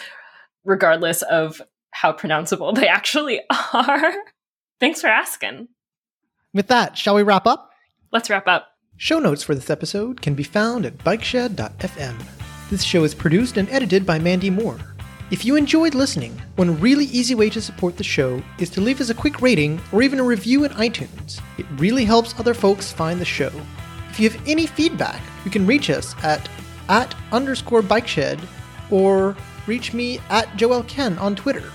regardless 0.66 1.22
of 1.24 1.62
how 1.92 2.12
pronounceable 2.12 2.72
they 2.76 2.88
actually 2.88 3.42
are. 3.74 4.14
Thanks 4.80 5.02
for 5.02 5.08
asking. 5.08 5.70
With 6.54 6.68
that, 6.68 6.98
shall 6.98 7.16
we 7.16 7.24
wrap 7.24 7.46
up? 7.46 7.72
Let's 8.12 8.30
wrap 8.30 8.48
up. 8.48 8.70
Show 8.96 9.20
notes 9.20 9.44
for 9.44 9.54
this 9.54 9.70
episode 9.70 10.22
can 10.22 10.34
be 10.34 10.44
found 10.44 10.86
at 10.86 10.98
bikeshed.fm. 11.00 12.16
This 12.70 12.84
show 12.84 13.04
is 13.04 13.14
produced 13.14 13.58
and 13.58 13.70
edited 13.70 14.06
by 14.06 14.18
Mandy 14.18 14.50
Moore. 14.50 14.80
If 15.30 15.44
you 15.44 15.56
enjoyed 15.56 15.94
listening, 15.94 16.42
one 16.56 16.80
really 16.80 17.06
easy 17.06 17.36
way 17.36 17.50
to 17.50 17.62
support 17.62 17.98
the 17.98 18.04
show 18.04 18.42
is 18.60 18.70
to 18.72 18.82
leave 18.82 19.02
us 19.02 19.10
a 19.10 19.14
quick 19.14 19.42
rating 19.42 19.80
or 19.92 20.02
even 20.02 20.20
a 20.20 20.24
review 20.24 20.64
in 20.64 20.72
iTunes. 20.72 21.42
It 21.58 21.66
really 21.76 22.06
helps 22.06 22.40
other 22.40 22.54
folks 22.54 22.92
find 22.92 23.20
the 23.20 23.26
show. 23.26 23.52
If 24.10 24.20
you 24.20 24.30
have 24.30 24.48
any 24.48 24.66
feedback, 24.66 25.22
you 25.44 25.52
can 25.52 25.68
reach 25.68 25.90
us 25.90 26.16
at 26.24 26.50
at 26.90 27.14
underscore 27.34 27.82
bikeshed 27.82 28.42
or 28.90 29.36
reach 29.68 29.94
me 29.94 30.20
at 30.30 30.48
joelquen 30.58 31.20
on 31.20 31.36
Twitter 31.36 31.72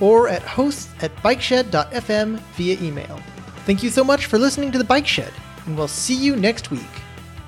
or 0.00 0.28
at 0.28 0.42
hosts 0.42 0.92
at 1.00 1.14
bikeshed.fm 1.16 2.38
via 2.56 2.80
email. 2.80 3.20
Thank 3.66 3.82
you 3.82 3.90
so 3.90 4.04
much 4.04 4.26
for 4.26 4.38
listening 4.38 4.70
to 4.70 4.78
The 4.78 4.84
Bike 4.84 5.08
Shed, 5.08 5.32
and 5.66 5.76
we'll 5.76 5.88
see 5.88 6.14
you 6.14 6.36
next 6.36 6.70
week. 6.70 6.80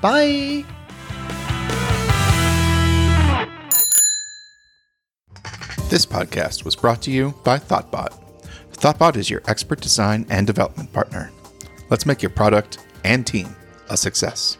Bye! 0.01 0.65
This 5.89 6.05
podcast 6.05 6.65
was 6.65 6.75
brought 6.75 7.01
to 7.03 7.13
you 7.13 7.35
by 7.45 7.59
Thoughtbot. 7.59 8.21
Thoughtbot 8.73 9.17
is 9.17 9.31
your 9.31 9.43
expert 9.47 9.81
design 9.81 10.27
and 10.29 10.45
development 10.45 10.93
partner. 10.93 11.31
Let's 11.89 12.05
make 12.05 12.21
your 12.21 12.31
product 12.31 12.79
and 13.05 13.25
team 13.25 13.55
a 13.89 13.97
success. 13.97 14.59